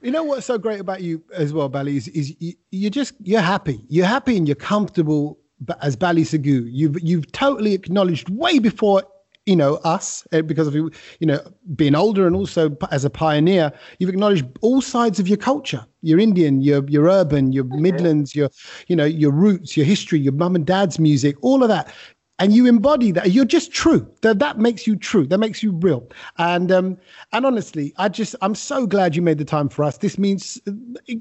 You 0.00 0.10
know 0.10 0.24
what's 0.24 0.46
so 0.46 0.56
great 0.56 0.80
about 0.80 1.02
you 1.02 1.22
as 1.34 1.52
well, 1.52 1.68
Bally, 1.68 1.96
is, 1.96 2.08
is 2.08 2.34
you, 2.40 2.54
you're 2.70 2.90
just 2.90 3.14
you're 3.20 3.40
happy. 3.40 3.84
You're 3.88 4.06
happy 4.06 4.36
and 4.36 4.48
you're 4.48 4.54
comfortable 4.54 5.38
as 5.82 5.96
Bally 5.96 6.22
Sagoo. 6.22 6.66
You've 6.70 7.00
you've 7.02 7.30
totally 7.32 7.74
acknowledged 7.74 8.30
way 8.30 8.58
before 8.58 9.02
you 9.46 9.56
know 9.56 9.74
us 9.84 10.26
eh, 10.32 10.40
because 10.40 10.66
of 10.66 10.74
you 10.74 10.90
you 11.20 11.26
know 11.26 11.38
being 11.76 11.94
older 11.94 12.26
and 12.26 12.34
also 12.34 12.76
as 12.90 13.04
a 13.04 13.10
pioneer. 13.10 13.72
You've 13.98 14.10
acknowledged 14.10 14.46
all 14.62 14.80
sides 14.80 15.20
of 15.20 15.28
your 15.28 15.36
culture. 15.36 15.86
You're 16.02 16.18
Indian. 16.18 16.62
You're 16.62 16.84
you're 16.88 17.06
urban. 17.06 17.52
You're 17.52 17.64
Midlands. 17.64 18.34
Your 18.34 18.50
you 18.88 18.96
know 18.96 19.04
your 19.04 19.32
roots, 19.32 19.76
your 19.76 19.86
history, 19.86 20.18
your 20.18 20.32
mum 20.32 20.54
and 20.54 20.66
dad's 20.66 20.98
music, 20.98 21.36
all 21.42 21.62
of 21.62 21.68
that. 21.68 21.92
And 22.40 22.52
you 22.52 22.66
embody 22.66 23.12
that. 23.12 23.30
You're 23.30 23.44
just 23.44 23.72
true. 23.72 24.10
That 24.22 24.40
that 24.40 24.58
makes 24.58 24.88
you 24.88 24.96
true. 24.96 25.24
That 25.26 25.38
makes 25.38 25.62
you 25.62 25.70
real. 25.72 26.08
And 26.38 26.72
um 26.72 26.98
and 27.32 27.46
honestly, 27.46 27.92
I 27.96 28.08
just 28.08 28.34
I'm 28.42 28.56
so 28.56 28.86
glad 28.86 29.14
you 29.14 29.22
made 29.22 29.38
the 29.38 29.44
time 29.44 29.68
for 29.68 29.84
us. 29.84 29.98
This 29.98 30.18
means 30.18 30.60
uh, 30.66 30.72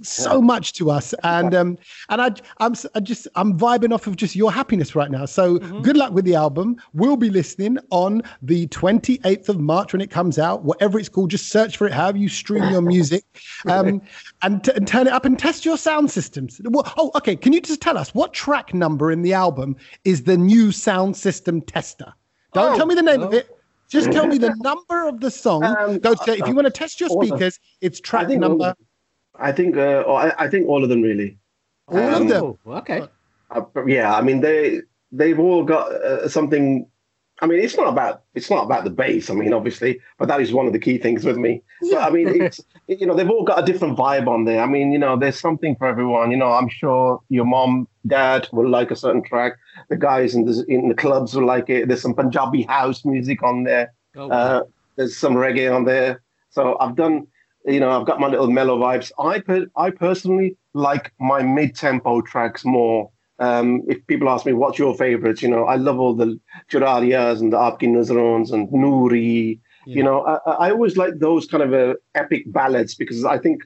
so 0.02 0.42
much 0.42 0.74
to 0.74 0.90
us. 0.90 1.14
And 1.24 1.54
um 1.54 1.78
and 2.10 2.20
I 2.20 2.32
I'm 2.58 2.74
I 2.96 3.00
just 3.00 3.28
I'm 3.36 3.58
vibing 3.60 3.94
off 3.94 4.08
of 4.08 4.16
just 4.16 4.36
your 4.36 4.52
happiness 4.52 4.96
right 4.96 5.12
now. 5.12 5.26
So 5.26 5.60
good 5.60 5.98
luck 5.98 6.14
with 6.14 6.26
the 6.26 6.34
album. 6.34 6.78
We'll 6.94 7.18
be 7.18 7.30
listening 7.30 7.78
on 7.92 8.24
the 8.42 8.68
28th 8.68 9.50
of 9.50 9.60
March 9.60 9.94
when 9.94 10.02
it 10.02 10.10
comes 10.10 10.40
out. 10.40 10.64
Whatever 10.64 10.98
it's 10.98 11.10
called, 11.10 11.30
just 11.30 11.50
search 11.50 11.78
for 11.78 11.86
it. 11.86 11.94
However 11.94 12.18
you 12.18 12.30
stream 12.30 12.64
your 12.72 12.82
music, 12.82 13.24
um, 13.68 14.02
and, 14.42 14.64
t- 14.64 14.72
and 14.76 14.88
turn 14.88 15.08
it 15.08 15.14
up 15.14 15.26
and 15.26 15.38
test 15.38 15.64
your 15.64 15.78
sound 15.78 16.10
systems. 16.10 16.60
Well, 16.64 16.92
oh, 16.98 17.12
okay. 17.16 17.36
Can 17.36 17.54
you 17.54 17.62
just 17.62 17.82
tell 17.82 17.98
us 17.98 18.14
what 18.16 18.34
track 18.34 18.74
number 18.74 19.12
in 19.12 19.22
the 19.22 19.34
album 19.34 19.76
is 20.06 20.24
the 20.24 20.38
new 20.38 20.72
sound 20.72 21.03
system 21.12 21.60
tester? 21.62 22.14
Don't 22.54 22.74
Oh. 22.74 22.78
tell 22.78 22.86
me 22.86 22.94
the 22.94 23.02
name 23.02 23.24
of 23.24 23.34
it. 23.34 23.50
Just 23.90 24.12
tell 24.12 24.28
me 24.28 24.38
the 24.38 24.56
number 24.62 25.08
of 25.08 25.20
the 25.20 25.30
song. 25.32 25.64
Um, 25.64 25.98
Go 26.00 26.14
to, 26.14 26.32
if 26.38 26.48
you 26.48 26.54
want 26.56 26.66
to 26.68 26.72
test 26.72 27.02
your 27.02 27.10
all 27.10 27.22
of- 27.22 27.28
speakers, 27.28 27.60
it's 27.82 28.00
track 28.00 28.28
think 28.28 28.44
all 28.44 28.50
number. 28.50 28.76
I 29.36 29.52
think 29.52 29.76
uh, 29.76 30.04
oh, 30.06 30.14
I, 30.14 30.46
I 30.46 30.48
think 30.48 30.68
all 30.68 30.84
of 30.84 30.90
them 30.90 31.02
really. 31.02 31.40
All 31.88 31.98
of 31.98 32.14
Um, 32.14 32.28
them. 32.28 32.44
Oh, 32.66 32.72
okay. 32.82 33.08
Uh, 33.50 33.62
yeah, 33.88 34.14
I 34.16 34.22
mean 34.22 34.42
they 34.42 34.82
they've 35.12 35.40
all 35.40 35.64
got 35.64 35.92
uh, 35.92 36.28
something. 36.30 36.88
I 37.44 37.46
mean, 37.46 37.60
it's 37.60 37.76
not 37.76 37.90
about 37.90 38.24
it's 38.36 38.50
not 38.50 38.64
about 38.64 38.86
the 38.86 38.90
bass. 38.90 39.30
I 39.30 39.34
mean, 39.34 39.52
obviously, 39.52 40.00
but 40.18 40.30
that 40.30 40.40
is 40.40 40.54
one 40.54 40.66
of 40.66 40.72
the 40.72 40.80
key 40.80 40.98
things 40.98 41.26
with 41.26 41.36
me. 41.36 41.62
But 41.82 42.04
I 42.04 42.10
mean, 42.10 42.30
it's 42.42 42.62
you 42.88 43.06
know 43.06 43.14
they've 43.16 43.30
all 43.30 43.44
got 43.44 43.62
a 43.62 43.66
different 43.70 43.98
vibe 43.98 44.28
on 44.28 44.46
there. 44.46 44.62
I 44.64 44.66
mean, 44.66 44.94
you 44.94 44.98
know, 44.98 45.18
there's 45.20 45.38
something 45.38 45.76
for 45.76 45.86
everyone. 45.86 46.32
You 46.32 46.38
know, 46.38 46.54
I'm 46.54 46.70
sure 46.70 47.20
your 47.28 47.44
mom, 47.44 47.90
dad 48.08 48.48
will 48.54 48.70
like 48.70 48.92
a 48.92 48.96
certain 48.96 49.24
track. 49.24 49.54
The 49.90 49.98
guys 49.98 50.36
in 50.36 50.46
the 50.46 50.64
in 50.70 50.88
the 50.88 50.96
clubs 50.96 51.36
will 51.36 51.46
like 51.46 51.70
it. 51.70 51.90
There's 51.90 52.02
some 52.02 52.14
Punjabi 52.16 52.62
house 52.64 53.04
music 53.04 53.44
on 53.44 53.66
there. 53.66 53.92
Oh, 54.16 54.30
Uh, 54.30 54.64
there's 54.96 55.18
some 55.18 55.34
reggae 55.34 55.70
on 55.76 55.84
there. 55.84 56.22
So 56.52 56.78
I've 56.80 56.96
done, 56.96 57.28
you 57.66 57.82
know, 57.82 57.92
I've 58.00 58.06
got 58.08 58.22
my 58.22 58.28
little 58.28 58.50
mellow 58.50 58.78
vibes. 58.80 59.12
I 59.20 59.40
per- 59.40 59.68
I 59.76 59.90
personally 59.90 60.56
like 60.74 61.12
my 61.20 61.44
mid-tempo 61.44 62.22
tracks 62.22 62.64
more. 62.64 63.12
Um, 63.44 63.84
if 63.88 64.06
people 64.08 64.30
ask 64.30 64.46
me 64.46 64.54
what's 64.54 64.80
your 64.80 64.96
favorites, 64.96 65.42
you 65.42 65.50
know, 65.50 65.66
I 65.66 65.76
love 65.76 66.00
all 66.00 66.16
the 66.16 66.40
Churaliyas 66.72 67.40
and 67.42 67.52
the 67.52 67.58
Aapki 67.58 67.88
Nazrons 67.90 68.54
and 68.54 68.70
Noori. 68.70 69.60
Yeah. 69.86 69.96
You 69.98 70.04
know, 70.04 70.26
I, 70.26 70.68
I 70.68 70.72
always 70.72 70.96
like 70.96 71.20
those 71.20 71.46
kind 71.48 71.64
of 71.64 71.74
uh, 71.74 71.96
epic 72.16 72.44
ballads 72.48 72.96
because 72.96 73.26
I 73.26 73.38
think 73.38 73.64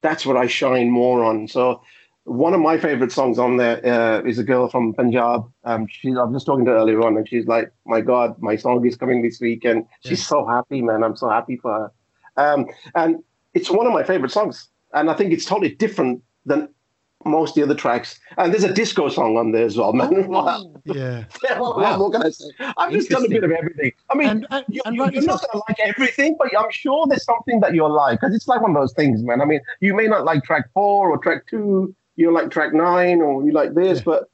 that's 0.00 0.26
what 0.26 0.36
I 0.36 0.46
shine 0.48 0.90
more 0.90 1.24
on. 1.24 1.46
So 1.46 1.82
one 2.24 2.54
of 2.54 2.60
my 2.60 2.78
favorite 2.78 3.12
songs 3.12 3.38
on 3.38 3.56
there 3.56 3.84
uh, 3.86 4.22
is 4.22 4.38
a 4.38 4.44
girl 4.44 4.68
from 4.68 4.92
Punjab. 4.94 5.50
Um, 5.64 5.86
she's 5.88 6.16
I 6.16 6.22
was 6.24 6.34
just 6.34 6.46
talking 6.46 6.64
to 6.66 6.72
her 6.72 6.78
earlier 6.78 7.00
on, 7.02 7.16
and 7.16 7.28
she's 7.28 7.46
like, 7.46 7.72
"My 7.84 8.00
God, 8.00 8.36
my 8.40 8.56
song 8.56 8.84
is 8.86 8.96
coming 8.96 9.22
this 9.22 9.40
week," 9.40 9.64
and 9.64 9.86
she's 10.04 10.24
so 10.26 10.46
happy, 10.46 10.82
man. 10.82 11.02
I'm 11.02 11.16
so 11.16 11.28
happy 11.28 11.56
for 11.56 11.72
her. 11.72 11.92
Um, 12.36 12.66
and 12.94 13.22
it's 13.54 13.70
one 13.70 13.86
of 13.86 13.92
my 13.92 14.04
favorite 14.04 14.32
songs, 14.32 14.68
and 14.92 15.10
I 15.10 15.14
think 15.14 15.32
it's 15.32 15.44
totally 15.44 15.74
different 15.74 16.22
than 16.46 16.68
most 17.24 17.50
of 17.50 17.54
the 17.56 17.62
other 17.62 17.74
tracks. 17.74 18.18
And 18.38 18.52
there's 18.52 18.64
a 18.64 18.72
disco 18.72 19.08
song 19.08 19.36
on 19.36 19.52
there 19.52 19.64
as 19.64 19.76
well, 19.76 19.92
man. 19.92 20.12
Oh. 20.14 20.22
Wow. 20.28 20.74
Yeah. 20.84 21.24
what, 21.58 21.76
what 21.76 21.98
more 21.98 22.10
can 22.10 22.22
I 22.24 22.30
say? 22.30 22.46
I've 22.76 22.92
just 22.92 23.08
done 23.10 23.24
a 23.24 23.28
bit 23.28 23.44
of 23.44 23.50
everything. 23.52 23.92
I 24.10 24.14
mean, 24.16 24.28
And- 24.28 24.46
and- 24.50 24.64
you, 24.68 24.80
and 24.84 24.94
you, 24.96 25.02
rightly 25.02 25.18
you're 25.20 25.26
not 25.26 25.40
going 25.40 25.60
to 25.60 25.64
like 25.68 25.78
everything, 25.80 26.36
but 26.38 26.48
I'm 26.58 26.70
sure 26.70 27.06
there's 27.06 27.24
something 27.24 27.60
that 27.60 27.74
you'll 27.74 27.92
like 27.94 28.20
because 28.20 28.34
it's 28.34 28.48
like 28.48 28.60
one 28.60 28.70
of 28.74 28.82
those 28.82 28.92
things, 28.94 29.22
man. 29.22 29.40
I 29.40 29.44
mean, 29.44 29.60
you 29.80 29.94
may 29.94 30.06
not 30.06 30.24
like 30.24 30.42
track 30.44 30.68
four 30.74 31.10
or 31.10 31.18
track 31.18 31.46
two, 31.48 31.94
you 32.16 32.32
like 32.32 32.50
track 32.50 32.72
nine 32.72 33.20
or 33.22 33.44
you 33.44 33.52
like 33.52 33.74
this, 33.74 33.98
Yeah. 33.98 34.04
but 34.04 34.30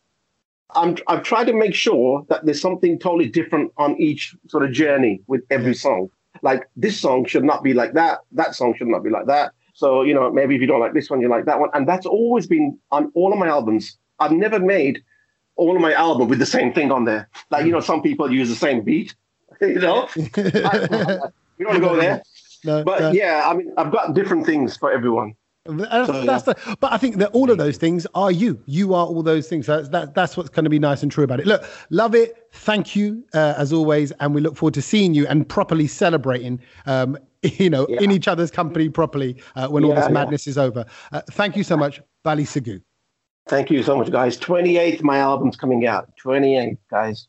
I'm 0.75 0.97
I've 1.07 1.23
tried 1.23 1.45
to 1.47 1.53
make 1.55 1.75
sure 1.75 2.25
that 2.29 2.45
there's 2.45 2.61
something 2.61 2.99
totally 2.99 3.29
different 3.29 3.73
on 3.79 3.97
each 4.01 4.37
sort 4.49 4.65
of 4.65 4.73
journey 4.73 5.23
with 5.27 5.43
every 5.51 5.75
song. 5.75 6.11
Like 6.43 6.69
this 6.77 7.01
song 7.01 7.25
should 7.25 7.45
not 7.45 7.63
be 7.63 7.73
like 7.73 7.95
that. 7.95 8.21
That 8.33 8.55
song 8.55 8.75
should 8.77 8.89
not 8.89 9.03
be 9.03 9.11
like 9.11 9.27
that. 9.27 9.53
So 9.79 10.03
you 10.03 10.13
know, 10.13 10.29
maybe 10.33 10.57
if 10.57 10.61
you 10.61 10.67
don't 10.67 10.81
like 10.81 10.93
this 10.93 11.09
one, 11.09 11.21
you 11.21 11.29
like 11.29 11.45
that 11.45 11.61
one, 11.61 11.71
and 11.73 11.87
that's 11.89 12.05
always 12.05 12.49
been 12.49 12.77
on 12.91 13.13
all 13.15 13.33
of 13.33 13.39
my 13.39 13.47
albums. 13.47 13.97
I've 14.19 14.33
never 14.33 14.59
made 14.59 15.05
all 15.55 15.77
of 15.77 15.81
my 15.81 15.93
album 15.93 16.27
with 16.27 16.41
the 16.41 16.47
same 16.47 16.73
thing 16.73 16.91
on 16.91 17.05
there. 17.05 17.29
Like 17.53 17.65
you 17.65 17.71
know, 17.71 17.79
some 17.79 18.03
people 18.03 18.29
use 18.33 18.49
the 18.49 18.57
same 18.57 18.83
beat. 18.83 19.15
You 19.61 19.79
know, 19.81 20.09
I- 20.17 21.19
we 21.59 21.65
don't 21.65 21.73
want 21.73 21.75
to 21.75 21.81
go 21.81 21.97
there. 21.97 22.23
no, 22.65 22.83
but 22.85 23.01
no. 23.01 23.11
yeah, 23.13 23.43
I 23.47 23.55
mean, 23.55 23.73
I've 23.77 23.91
got 23.93 24.15
different 24.15 24.47
things 24.47 24.77
for 24.77 24.91
everyone. 24.93 25.35
That's, 25.65 26.07
So, 26.09 26.25
that's 26.25 26.45
the, 26.45 26.77
but 26.81 26.93
I 26.93 26.97
think 26.97 27.17
that 27.17 27.31
all 27.33 27.51
of 27.51 27.59
those 27.59 27.77
things 27.77 28.07
are 28.15 28.31
you. 28.33 28.61
You 28.67 28.95
are 28.95 29.07
all 29.07 29.23
those 29.23 29.49
things. 29.49 29.67
That's 29.67 29.89
that, 29.91 30.15
that's 30.15 30.37
what's 30.37 30.49
going 30.49 30.65
to 30.65 30.71
be 30.71 30.79
nice 30.79 31.03
and 31.03 31.11
true 31.13 31.25
about 31.25 31.41
it. 31.41 31.47
Look, 31.47 31.65
love 31.91 32.15
it. 32.15 32.49
Thank 32.53 32.97
you 32.97 33.23
uh, 33.35 33.55
as 33.57 33.73
always, 33.73 34.13
and 34.21 34.35
we 34.35 34.41
look 34.41 34.57
forward 34.57 34.75
to 34.75 34.83
seeing 34.83 35.13
you 35.15 35.27
and 35.27 35.49
properly 35.49 35.87
celebrating. 35.87 36.61
Um, 36.87 37.19
you 37.59 37.71
know, 37.71 37.85
in 37.87 38.11
each 38.11 38.29
other's 38.29 38.51
company 38.51 38.89
properly 38.89 39.41
uh, 39.55 39.69
when 39.69 39.85
all 39.85 39.91
Yeah, 39.91 39.97
this 39.97 40.07
yeah. 40.07 40.13
madness 40.13 40.47
is 40.47 40.59
over. 40.59 40.85
Uh, 41.13 41.23
thank 41.33 41.57
you 41.57 41.63
so 41.63 41.77
much, 41.77 42.01
Bally 42.25 42.45
Sagoo. 42.45 42.83
Thank 43.49 43.71
you 43.71 43.83
so 43.83 43.97
much, 43.97 44.11
guys. 44.11 44.39
28th, 44.39 45.03
my 45.03 45.19
album's 45.19 45.57
coming 45.57 45.87
out. 45.87 46.11
28th, 46.23 46.77
guys. 46.91 47.29